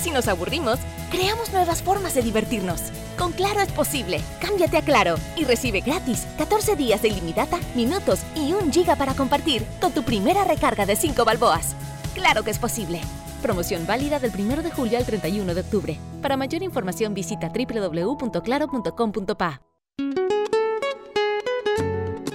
Si 0.00 0.10
nos 0.10 0.26
aburrimos, 0.26 0.80
creamos 1.12 1.52
nuevas 1.52 1.84
formas 1.84 2.16
de 2.16 2.22
divertirnos. 2.22 2.82
Con 3.16 3.30
Claro 3.30 3.60
es 3.60 3.70
posible. 3.70 4.20
Cámbiate 4.40 4.78
a 4.78 4.82
Claro 4.82 5.14
y 5.36 5.44
recibe 5.44 5.82
gratis 5.82 6.26
14 6.36 6.74
días 6.74 7.00
de 7.00 7.10
ilimitada, 7.10 7.60
minutos 7.76 8.22
y 8.34 8.54
un 8.54 8.72
giga 8.72 8.96
para 8.96 9.14
compartir 9.14 9.64
con 9.80 9.92
tu 9.92 10.02
primera 10.02 10.42
recarga 10.42 10.84
de 10.84 10.96
5 10.96 11.24
balboas. 11.24 11.76
Claro 12.16 12.42
que 12.42 12.50
es 12.50 12.58
posible. 12.58 13.00
Promoción 13.46 13.86
válida 13.86 14.18
del 14.18 14.32
1 14.36 14.60
de 14.60 14.72
julio 14.72 14.98
al 14.98 15.06
31 15.06 15.54
de 15.54 15.60
octubre. 15.60 15.96
Para 16.20 16.36
mayor 16.36 16.64
información 16.64 17.14
visita 17.14 17.48
www.claro.com.pa. 17.48 19.62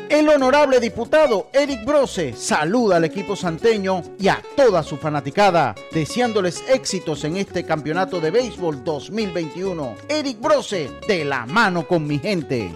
El 0.10 0.30
honorable 0.30 0.80
diputado 0.80 1.50
Eric 1.52 1.84
Brose 1.84 2.32
saluda 2.32 2.96
al 2.96 3.04
equipo 3.04 3.36
santeño 3.36 4.02
y 4.18 4.30
a 4.30 4.42
toda 4.56 4.84
su 4.84 4.96
fanaticada, 4.96 5.76
deseándoles 5.92 6.64
éxitos 6.70 7.26
en 7.26 7.36
este 7.36 7.66
campeonato 7.66 8.22
de 8.22 8.32
béisbol 8.32 8.82
2021. 8.82 9.96
Eric 10.08 10.40
Brose, 10.40 10.90
de 11.10 11.26
la 11.26 11.46
mano 11.46 11.86
con 11.86 12.08
mi 12.08 12.20
gente. 12.20 12.72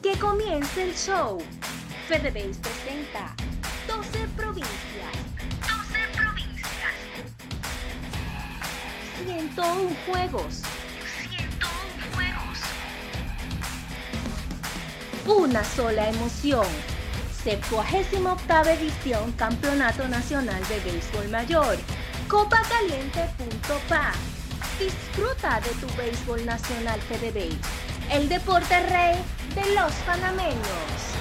Que 0.00 0.16
comience 0.20 0.84
el 0.84 0.94
show. 0.94 1.38
FedeBase 2.06 2.60
presenta 2.60 3.34
12 3.88 4.28
provincias. 4.36 4.95
101 9.24 9.96
juegos. 10.06 10.62
101 11.30 11.64
juegos. 12.14 12.58
Una 15.26 15.64
sola 15.64 16.10
emoción. 16.10 16.66
78 17.42 18.70
edición 18.70 19.32
Campeonato 19.32 20.06
Nacional 20.08 20.62
de 20.68 20.80
Béisbol 20.80 21.28
Mayor. 21.30 21.78
Copacaliente.pa. 22.28 24.12
Disfruta 24.78 25.60
de 25.60 25.70
tu 25.80 25.86
béisbol 25.96 26.44
nacional 26.44 27.00
FedeBase. 27.00 27.58
El 28.12 28.28
deporte 28.28 28.78
rey 28.88 29.16
de 29.54 29.74
los 29.74 29.92
panameños. 30.04 31.16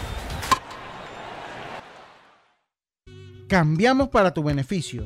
Cambiamos 3.48 4.10
para 4.10 4.34
tu 4.34 4.43
beneficio. 4.43 5.06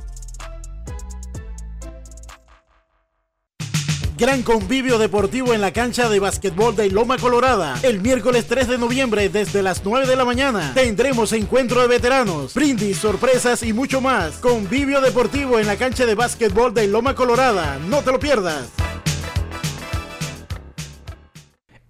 Gran 4.21 4.43
convivio 4.43 4.99
deportivo 4.99 5.55
en 5.55 5.61
la 5.61 5.73
cancha 5.73 6.07
de 6.07 6.19
basquetbol 6.19 6.75
de 6.75 6.91
Loma 6.91 7.17
Colorada. 7.17 7.79
El 7.81 8.01
miércoles 8.01 8.45
3 8.45 8.67
de 8.67 8.77
noviembre 8.77 9.29
desde 9.29 9.63
las 9.63 9.83
9 9.83 10.05
de 10.05 10.15
la 10.15 10.25
mañana 10.25 10.73
tendremos 10.75 11.33
encuentro 11.33 11.81
de 11.81 11.87
veteranos, 11.87 12.53
brindis, 12.53 12.97
sorpresas 12.97 13.63
y 13.63 13.73
mucho 13.73 13.99
más. 13.99 14.35
Convivio 14.35 15.01
deportivo 15.01 15.57
en 15.57 15.65
la 15.65 15.75
cancha 15.75 16.05
de 16.05 16.13
basquetbol 16.13 16.71
de 16.71 16.85
Loma 16.85 17.15
Colorada. 17.15 17.79
No 17.89 18.03
te 18.03 18.11
lo 18.11 18.19
pierdas. 18.19 18.69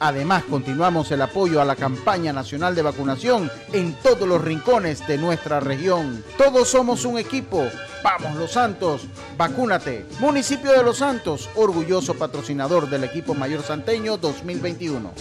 Además, 0.00 0.44
continuamos 0.44 1.10
el 1.10 1.22
apoyo 1.22 1.60
a 1.60 1.64
la 1.64 1.74
campaña 1.74 2.32
nacional 2.32 2.74
de 2.74 2.82
vacunación 2.82 3.50
en 3.72 3.94
todos 3.94 4.28
los 4.28 4.42
rincones 4.42 5.06
de 5.08 5.18
nuestra 5.18 5.60
región. 5.60 6.24
Todos 6.36 6.68
somos 6.68 7.04
un 7.04 7.18
equipo. 7.18 7.64
Vamos 8.02 8.36
Los 8.36 8.52
Santos, 8.52 9.02
vacúnate. 9.36 10.06
Municipio 10.20 10.72
de 10.72 10.84
Los 10.84 10.98
Santos, 10.98 11.48
orgulloso 11.56 12.14
patrocinador 12.14 12.88
del 12.88 13.04
equipo 13.04 13.34
mayor 13.34 13.62
santeño 13.62 14.16
2021. 14.16 15.12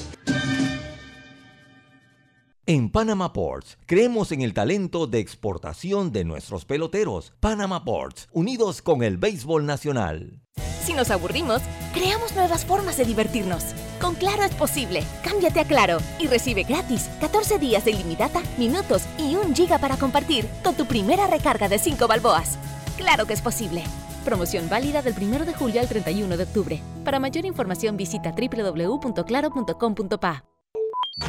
En 2.70 2.90
Panama 2.90 3.32
Ports, 3.32 3.78
creemos 3.86 4.34
en 4.34 4.42
el 4.42 4.54
talento 4.54 5.08
de 5.08 5.20
exportación 5.20 6.12
de 6.12 6.26
nuestros 6.26 6.66
peloteros. 6.66 7.32
Panama 7.40 7.86
Ports, 7.86 8.28
unidos 8.34 8.82
con 8.82 9.04
el 9.04 9.18
béisbol 9.18 9.66
nacional. 9.66 10.42
Si 10.84 10.94
nos 10.94 11.10
aburrimos, 11.10 11.62
creamos 11.94 12.36
nuevas 12.36 12.66
formas 12.66 12.98
de 12.98 13.06
divertirnos. 13.06 13.64
Con 14.00 14.16
Claro 14.16 14.44
es 14.44 14.54
posible. 14.54 15.04
Cámbiate 15.24 15.60
a 15.60 15.66
Claro 15.66 15.98
y 16.20 16.28
recibe 16.28 16.62
gratis 16.64 17.10
14 17.20 17.60
días 17.60 17.84
de 17.86 17.92
ilimitada, 17.92 18.42
minutos 18.58 19.04
y 19.18 19.36
un 19.36 19.54
giga 19.56 19.80
para 19.80 19.98
compartir 19.98 20.48
con 20.64 20.76
tu 20.76 20.86
primera 20.86 21.28
recarga 21.28 21.68
de 21.68 21.80
5 21.80 22.08
balboas. 22.08 22.58
Claro 22.98 23.26
que 23.26 23.34
es 23.34 23.42
posible. 23.42 23.84
Promoción 24.24 24.70
válida 24.70 25.02
del 25.02 25.16
1 25.20 25.46
de 25.46 25.54
julio 25.54 25.82
al 25.82 25.88
31 25.88 26.38
de 26.38 26.44
octubre. 26.44 26.80
Para 27.04 27.20
mayor 27.20 27.46
información 27.46 27.98
visita 27.98 28.34
www.claro.com.pa. 28.34 30.44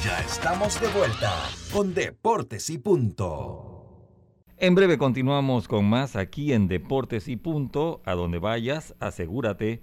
Ya 0.04 0.20
estamos 0.20 0.78
de 0.80 0.88
vuelta 0.88 1.32
con 1.72 1.94
Deportes 1.94 2.68
y 2.70 2.78
Punto. 2.78 3.68
En 4.58 4.74
breve 4.74 4.98
continuamos 4.98 5.68
con 5.68 5.84
más 5.84 6.16
aquí 6.16 6.52
en 6.52 6.66
Deportes 6.66 7.28
y 7.28 7.36
Punto. 7.36 8.02
A 8.04 8.14
donde 8.14 8.38
vayas, 8.38 8.96
asegúrate 8.98 9.82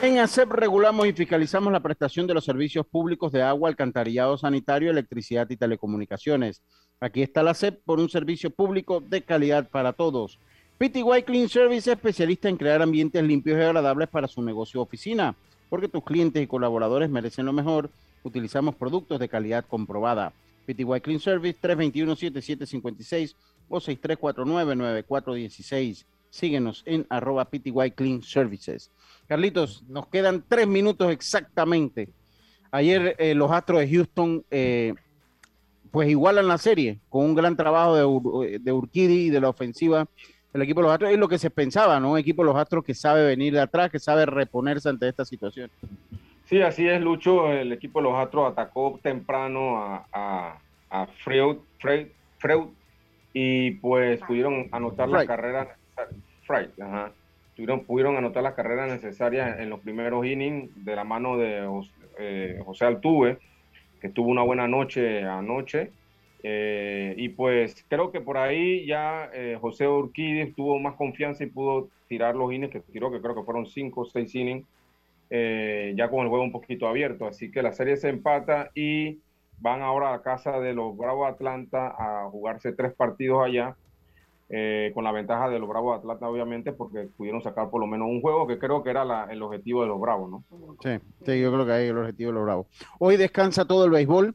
En 0.00 0.18
ACEP 0.18 0.52
regulamos 0.52 1.06
y 1.06 1.12
fiscalizamos 1.12 1.72
la 1.72 1.80
prestación 1.80 2.26
de 2.26 2.34
los 2.34 2.44
servicios 2.44 2.86
públicos 2.86 3.32
de 3.32 3.42
agua, 3.42 3.68
alcantarillado 3.68 4.38
sanitario, 4.38 4.90
electricidad 4.90 5.48
y 5.50 5.56
telecomunicaciones. 5.56 6.62
Aquí 7.00 7.22
está 7.22 7.42
la 7.42 7.50
ACEP 7.50 7.80
por 7.84 7.98
un 7.98 8.08
servicio 8.08 8.50
público 8.50 9.00
de 9.00 9.22
calidad 9.22 9.68
para 9.68 9.92
todos. 9.92 10.38
PTY 10.78 11.24
Clean 11.26 11.48
Service, 11.48 11.90
especialista 11.90 12.48
en 12.48 12.56
crear 12.56 12.80
ambientes 12.80 13.22
limpios 13.24 13.58
y 13.58 13.62
agradables 13.62 14.08
para 14.08 14.28
su 14.28 14.40
negocio 14.40 14.80
o 14.80 14.84
oficina, 14.84 15.34
porque 15.68 15.88
tus 15.88 16.04
clientes 16.04 16.42
y 16.42 16.46
colaboradores 16.46 17.10
merecen 17.10 17.46
lo 17.46 17.52
mejor 17.52 17.90
Utilizamos 18.22 18.74
productos 18.74 19.18
de 19.20 19.28
calidad 19.28 19.66
comprobada. 19.66 20.32
PTY 20.66 21.00
Clean 21.00 21.20
Service 21.20 21.58
321-7756 21.62 23.34
o 23.68 23.80
6349-9416. 23.80 26.04
Síguenos 26.30 26.82
en 26.86 27.06
arroba 27.08 27.46
PTY 27.46 27.92
Clean 27.94 28.22
Services. 28.22 28.90
Carlitos, 29.26 29.84
nos 29.88 30.06
quedan 30.06 30.44
tres 30.46 30.66
minutos 30.66 31.10
exactamente. 31.10 32.08
Ayer 32.70 33.14
eh, 33.18 33.34
los 33.34 33.50
Astros 33.50 33.80
de 33.80 33.88
Houston 33.88 34.44
eh, 34.50 34.94
pues 35.90 36.08
igualan 36.08 36.48
la 36.48 36.58
serie 36.58 36.98
con 37.08 37.24
un 37.24 37.34
gran 37.34 37.56
trabajo 37.56 37.96
de, 38.42 38.58
de 38.58 38.72
Urquidi 38.72 39.26
y 39.26 39.30
de 39.30 39.40
la 39.40 39.48
ofensiva 39.48 40.06
del 40.52 40.62
equipo 40.62 40.80
de 40.80 40.84
los 40.84 40.92
Astros. 40.92 41.12
Es 41.12 41.18
lo 41.18 41.28
que 41.28 41.38
se 41.38 41.50
pensaba, 41.50 41.98
¿no? 42.00 42.12
Un 42.12 42.18
equipo 42.18 42.42
de 42.42 42.46
los 42.46 42.56
Astros 42.56 42.84
que 42.84 42.94
sabe 42.94 43.26
venir 43.26 43.52
de 43.52 43.60
atrás, 43.60 43.90
que 43.90 43.98
sabe 43.98 44.26
reponerse 44.26 44.88
ante 44.88 45.08
esta 45.08 45.24
situación. 45.24 45.70
Sí, 46.46 46.62
así 46.62 46.86
es, 46.88 47.00
Lucho. 47.00 47.52
El 47.52 47.72
equipo 47.72 48.00
de 48.00 48.04
los 48.04 48.14
Astros 48.14 48.52
atacó 48.52 48.98
temprano 49.02 49.78
a, 49.78 50.58
a, 50.90 51.06
Freud, 51.22 51.58
Freud, 51.78 52.68
y 53.34 53.72
pues 53.72 54.20
pudieron 54.20 54.68
anotar 54.72 55.08
las 55.08 55.26
carreras 55.26 55.68
Freud, 56.46 56.68
ajá. 56.80 57.12
pudieron 57.86 58.16
anotar 58.16 58.42
las 58.42 58.54
carreras 58.54 58.88
necesarias 58.90 59.58
en 59.60 59.70
los 59.70 59.80
primeros 59.80 60.24
innings 60.24 60.84
de 60.84 60.96
la 60.96 61.04
mano 61.04 61.36
de 61.36 61.66
eh, 62.18 62.60
José 62.64 62.84
Altuve, 62.84 63.38
que 64.00 64.08
tuvo 64.08 64.30
una 64.30 64.42
buena 64.42 64.66
noche 64.68 65.24
anoche. 65.24 65.92
Eh, 66.42 67.14
y 67.16 67.30
pues 67.30 67.84
creo 67.88 68.12
que 68.12 68.20
por 68.20 68.38
ahí 68.38 68.86
ya 68.86 69.28
eh, 69.34 69.58
José 69.60 69.88
Urquidi 69.88 70.52
tuvo 70.52 70.78
más 70.78 70.94
confianza 70.94 71.42
y 71.42 71.48
pudo 71.48 71.88
tirar 72.06 72.36
los 72.36 72.52
innings 72.52 72.72
que 72.72 72.80
tiró, 72.80 73.10
que 73.10 73.20
creo 73.20 73.34
que 73.34 73.42
fueron 73.42 73.66
cinco 73.66 74.02
o 74.02 74.04
seis 74.04 74.34
innings 74.34 74.64
eh, 75.30 75.94
ya 75.96 76.08
con 76.08 76.20
el 76.20 76.28
juego 76.28 76.44
un 76.44 76.52
poquito 76.52 76.86
abierto. 76.86 77.26
Así 77.26 77.50
que 77.50 77.62
la 77.62 77.72
serie 77.72 77.96
se 77.96 78.08
empata 78.08 78.70
y 78.74 79.18
van 79.58 79.82
ahora 79.82 80.14
a 80.14 80.22
casa 80.22 80.60
de 80.60 80.74
los 80.74 80.96
Bravos 80.96 81.28
Atlanta 81.28 81.94
a 81.98 82.28
jugarse 82.30 82.72
tres 82.72 82.94
partidos 82.94 83.44
allá, 83.44 83.76
eh, 84.50 84.92
con 84.94 85.04
la 85.04 85.12
ventaja 85.12 85.48
de 85.48 85.58
los 85.58 85.68
Bravos 85.68 85.98
Atlanta, 85.98 86.28
obviamente, 86.28 86.72
porque 86.72 87.08
pudieron 87.16 87.42
sacar 87.42 87.70
por 87.70 87.80
lo 87.80 87.86
menos 87.86 88.08
un 88.08 88.20
juego 88.20 88.46
que 88.46 88.58
creo 88.58 88.82
que 88.82 88.90
era 88.90 89.26
el 89.30 89.42
objetivo 89.42 89.82
de 89.82 89.88
los 89.88 90.00
Bravos, 90.00 90.30
¿no? 90.30 90.44
Sí, 90.82 90.98
sí, 91.24 91.40
yo 91.40 91.52
creo 91.52 91.66
que 91.66 91.72
ahí 91.72 91.84
es 91.84 91.90
el 91.90 91.98
objetivo 91.98 92.30
de 92.30 92.34
los 92.34 92.44
Bravos. 92.44 92.66
Hoy 92.98 93.16
descansa 93.16 93.64
todo 93.64 93.84
el 93.84 93.90
béisbol. 93.90 94.34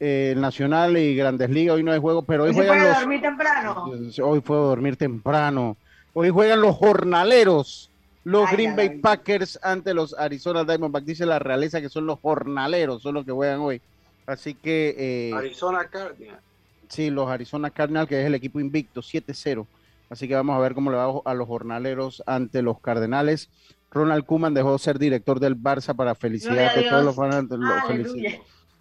Eh, 0.00 0.34
Nacional 0.36 0.98
y 0.98 1.14
Grandes 1.14 1.48
Ligas, 1.50 1.76
hoy 1.76 1.82
no 1.84 1.92
hay 1.92 2.00
juego, 2.00 2.22
pero 2.22 2.44
hoy, 2.44 2.50
hoy 2.50 2.56
juegan 2.56 2.82
los... 2.82 2.98
dormir 2.98 3.20
temprano. 3.20 3.84
Hoy 4.22 4.40
puedo 4.40 4.66
dormir 4.66 4.96
temprano. 4.96 5.76
Hoy 6.12 6.30
juegan 6.30 6.60
los 6.60 6.74
jornaleros 6.76 7.90
los 8.24 8.50
Green 8.50 8.74
Bay 8.74 8.98
Packers 8.98 9.58
ante 9.62 9.92
los 9.92 10.14
Arizona 10.18 10.64
Diamondbacks. 10.64 11.06
Dice 11.06 11.26
la 11.26 11.38
realeza 11.38 11.80
que 11.80 11.90
son 11.90 12.06
los 12.06 12.18
jornaleros, 12.20 13.02
son 13.02 13.14
los 13.14 13.24
que 13.24 13.32
juegan 13.32 13.60
hoy. 13.60 13.80
Así 14.26 14.54
que. 14.54 14.94
Eh, 14.98 15.34
Arizona 15.34 15.86
Cardinals. 15.86 16.42
Sí, 16.88 17.10
los 17.10 17.28
Arizona 17.28 17.70
Cardinals, 17.70 18.08
que 18.08 18.20
es 18.20 18.26
el 18.26 18.34
equipo 18.34 18.60
invicto, 18.60 19.00
7-0. 19.00 19.66
Así 20.10 20.28
que 20.28 20.34
vamos 20.34 20.56
a 20.56 20.60
ver 20.60 20.74
cómo 20.74 20.90
le 20.90 20.96
va 20.96 21.12
a 21.24 21.34
los 21.34 21.48
jornaleros 21.48 22.22
ante 22.26 22.62
los 22.62 22.80
Cardenales. 22.80 23.50
Ronald 23.90 24.24
Kuman 24.24 24.54
dejó 24.54 24.72
de 24.72 24.78
ser 24.78 24.98
director 24.98 25.40
del 25.40 25.56
Barça 25.56 25.94
para 25.94 26.14
felicidad 26.14 26.74
de 26.74 26.82
todos 26.82 27.04
los 27.04 27.16
fanáticos. 27.16 28.14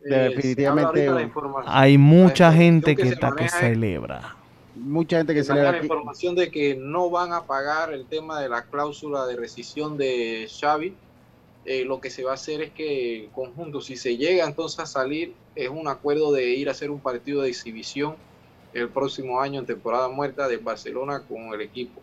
Definitivamente. 0.02 1.10
Hay 1.66 1.98
mucha 1.98 2.52
gente 2.52 2.96
que, 2.96 3.10
está 3.10 3.32
que 3.32 3.48
celebra 3.48 4.36
mucha 4.76 5.18
gente 5.18 5.34
que 5.34 5.44
se 5.44 5.54
le 5.54 5.62
da 5.62 5.72
la 5.72 5.78
información 5.80 6.36
de 6.36 6.50
que 6.50 6.76
no 6.76 7.10
van 7.10 7.34
a 7.34 7.44
pagar 7.44 7.94
el 7.94 8.06
tema 8.06 8.40
de 8.40 8.50
la 8.50 8.64
cláusula 8.64 9.26
de 9.26 9.36
rescisión 9.36 9.98
de 9.98 10.50
Xavi. 10.50 10.96
Eh, 11.66 11.86
lo 11.86 12.02
que 12.02 12.10
se 12.10 12.24
va 12.24 12.32
a 12.32 12.34
hacer 12.36 12.62
es 12.62 12.72
que 12.72 13.30
conjunto, 13.34 13.80
si 13.80 13.96
se 13.96 14.18
llega 14.18 14.46
entonces 14.46 14.80
a 14.80 14.86
salir, 14.86 15.34
es 15.56 15.70
un 15.70 15.88
acuerdo 15.88 16.32
de 16.32 16.50
ir 16.50 16.68
a 16.68 16.72
hacer 16.72 16.92
un 16.92 17.00
partido 17.00 17.42
de 17.42 17.50
exhibición 17.50 18.16
el 18.74 18.90
próximo 18.90 19.40
año 19.40 19.60
en 19.60 19.66
temporada 19.66 20.10
muerta 20.10 20.48
del 20.48 20.60
Barcelona 20.60 21.24
con 21.28 21.54
el 21.54 21.62
equipo. 21.62 22.02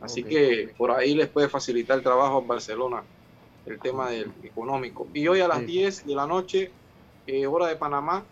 Así 0.00 0.22
que 0.22 0.72
por 0.76 0.90
ahí 0.90 1.14
les 1.14 1.28
puede 1.28 1.48
facilitar 1.48 1.96
el 1.96 2.02
trabajo 2.02 2.38
a 2.38 2.40
Barcelona 2.40 3.02
el 3.66 3.80
tema 3.80 4.10
del 4.10 4.30
económico. 4.42 5.08
Y 5.12 5.26
hoy 5.26 5.40
a 5.40 5.48
las 5.48 5.66
10 5.66 6.06
de 6.06 6.14
la 6.14 6.26
noche, 6.26 6.70
eh, 7.26 7.46
hora 7.46 7.66
de 7.66 7.76
Panamá, 7.76 8.24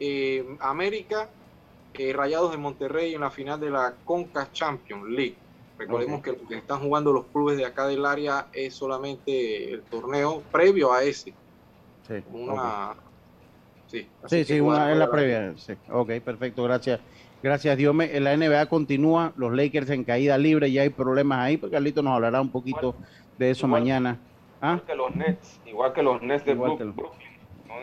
eh, 0.00 0.44
América, 0.60 1.28
eh, 1.94 2.12
Rayados 2.12 2.50
de 2.50 2.56
Monterrey 2.56 3.14
en 3.14 3.20
la 3.20 3.30
final 3.30 3.60
de 3.60 3.70
la 3.70 3.94
Conca 4.04 4.50
Champions 4.52 5.08
League. 5.08 5.36
Recordemos 5.82 6.22
que 6.22 6.32
lo 6.32 6.48
que 6.48 6.56
están 6.56 6.80
jugando 6.80 7.12
los 7.12 7.26
clubes 7.26 7.56
de 7.56 7.64
acá 7.64 7.86
del 7.86 8.06
área 8.06 8.46
es 8.52 8.74
solamente 8.74 9.72
el 9.72 9.82
torneo 9.82 10.42
previo 10.52 10.92
a 10.92 11.02
ese. 11.02 11.34
Sí. 12.06 12.14
Una, 12.32 12.94
Sí, 13.92 14.08
sí, 14.26 14.44
sí 14.44 14.60
una, 14.60 14.90
en 14.90 14.98
la 14.98 15.10
previa. 15.10 15.52
Sí. 15.56 15.74
Ok, 15.90 16.12
perfecto, 16.24 16.62
gracias. 16.62 17.00
Gracias, 17.42 17.76
Dios. 17.76 17.94
En 18.00 18.24
la 18.24 18.36
NBA 18.36 18.66
continúa, 18.66 19.32
los 19.36 19.52
Lakers 19.52 19.90
en 19.90 20.04
caída 20.04 20.38
libre, 20.38 20.72
ya 20.72 20.82
hay 20.82 20.88
problemas 20.88 21.40
ahí, 21.40 21.58
porque 21.58 21.74
Carlito 21.74 22.00
nos 22.00 22.14
hablará 22.14 22.40
un 22.40 22.50
poquito 22.50 22.94
de 23.36 23.50
eso 23.50 23.68
mañana. 23.68 24.18
¿Ah? 24.62 24.80
Igual 24.80 24.86
que 24.86 24.94
los 24.94 25.14
Nets, 25.16 25.60
igual 25.66 25.92
que 25.92 26.02
los 26.02 26.22
Nets 26.22 26.44
de 26.46 26.54
Brooklyn. 26.54 26.94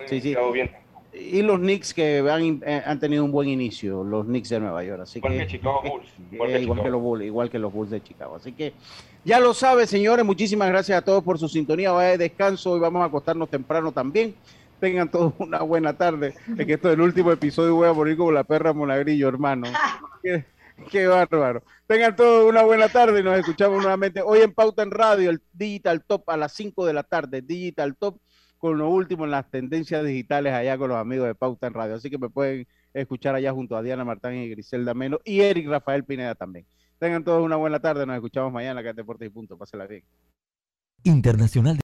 sí, 0.07 0.21
sí. 0.21 0.35
Y 1.11 1.41
los 1.41 1.59
Knicks 1.59 1.93
que 1.93 2.19
han, 2.19 2.61
eh, 2.65 2.83
han, 2.85 2.99
tenido 2.99 3.25
un 3.25 3.31
buen 3.31 3.49
inicio, 3.49 4.03
los 4.03 4.25
Knicks 4.25 4.49
de 4.49 4.59
Nueva 4.59 4.83
York. 4.83 5.01
Así 5.01 5.17
igual 5.19 5.37
que, 5.37 5.47
Chicago 5.47 5.81
Bulls. 5.81 6.07
Igual, 6.31 6.51
que, 6.51 6.61
igual 6.61 6.83
que, 6.83 6.89
los 6.89 7.01
Bulls, 7.01 7.25
igual 7.25 7.49
que 7.49 7.59
los 7.59 7.73
Bulls 7.73 7.89
de 7.89 8.03
Chicago. 8.03 8.35
Así 8.35 8.51
que 8.51 8.73
ya 9.25 9.39
lo 9.39 9.53
sabe, 9.53 9.87
señores. 9.87 10.23
Muchísimas 10.23 10.69
gracias 10.69 10.97
a 10.97 11.01
todos 11.01 11.23
por 11.23 11.39
su 11.39 11.49
sintonía. 11.49 11.91
Vaya 11.91 12.11
de 12.11 12.17
descanso. 12.19 12.71
Hoy 12.71 12.79
vamos 12.79 13.01
a 13.01 13.05
acostarnos 13.05 13.49
temprano 13.49 13.91
también. 13.91 14.35
Tengan 14.79 15.09
todos 15.09 15.33
una 15.39 15.61
buena 15.61 15.93
tarde. 15.97 16.35
Es 16.57 16.65
que 16.65 16.73
esto 16.73 16.89
es 16.89 16.93
el 16.93 17.01
último 17.01 17.31
episodio. 17.31 17.75
Voy 17.75 17.87
a 17.87 17.93
morir 17.93 18.15
como 18.15 18.31
la 18.31 18.43
perra 18.43 18.71
Monagrillo, 18.71 19.27
hermano. 19.27 19.67
Qué, 20.89 21.07
bárbaro. 21.07 21.63
Tengan 21.87 22.15
todos 22.15 22.47
una 22.47 22.63
buena 22.63 22.87
tarde 22.87 23.19
y 23.19 23.23
nos 23.23 23.37
escuchamos 23.37 23.81
nuevamente 23.81 24.21
hoy 24.21 24.39
en 24.39 24.53
Pauta 24.53 24.83
en 24.83 24.91
Radio, 24.91 25.29
el 25.29 25.41
Digital 25.51 26.03
Top 26.05 26.29
a 26.29 26.37
las 26.37 26.53
5 26.53 26.85
de 26.85 26.93
la 26.93 27.03
tarde. 27.03 27.41
Digital 27.41 27.95
Top 27.97 28.17
con 28.59 28.77
lo 28.77 28.89
último 28.89 29.25
en 29.25 29.31
las 29.31 29.49
tendencias 29.49 30.05
digitales 30.05 30.53
allá 30.53 30.77
con 30.77 30.89
los 30.89 30.97
amigos 30.97 31.27
de 31.27 31.33
Pauta 31.33 31.67
en 31.67 31.73
Radio. 31.73 31.95
Así 31.95 32.09
que 32.09 32.17
me 32.17 32.29
pueden 32.29 32.67
escuchar 32.93 33.33
allá 33.33 33.51
junto 33.53 33.75
a 33.75 33.81
Diana 33.81 34.05
Martán 34.05 34.35
y 34.35 34.49
Griselda 34.49 34.93
Meno 34.93 35.19
y 35.23 35.39
Eric 35.39 35.67
Rafael 35.67 36.03
Pineda 36.03 36.35
también. 36.35 36.65
Tengan 36.99 37.23
todos 37.23 37.43
una 37.43 37.55
buena 37.55 37.79
tarde. 37.79 38.05
Nos 38.05 38.15
escuchamos 38.15 38.51
mañana 38.51 38.81
acá 38.81 38.89
en 38.89 38.97
Deportes 38.97 39.27
y 39.27 39.29
Punto. 39.29 39.57
Pásela 39.57 39.87
bien. 39.87 40.03
Internacional 41.03 41.77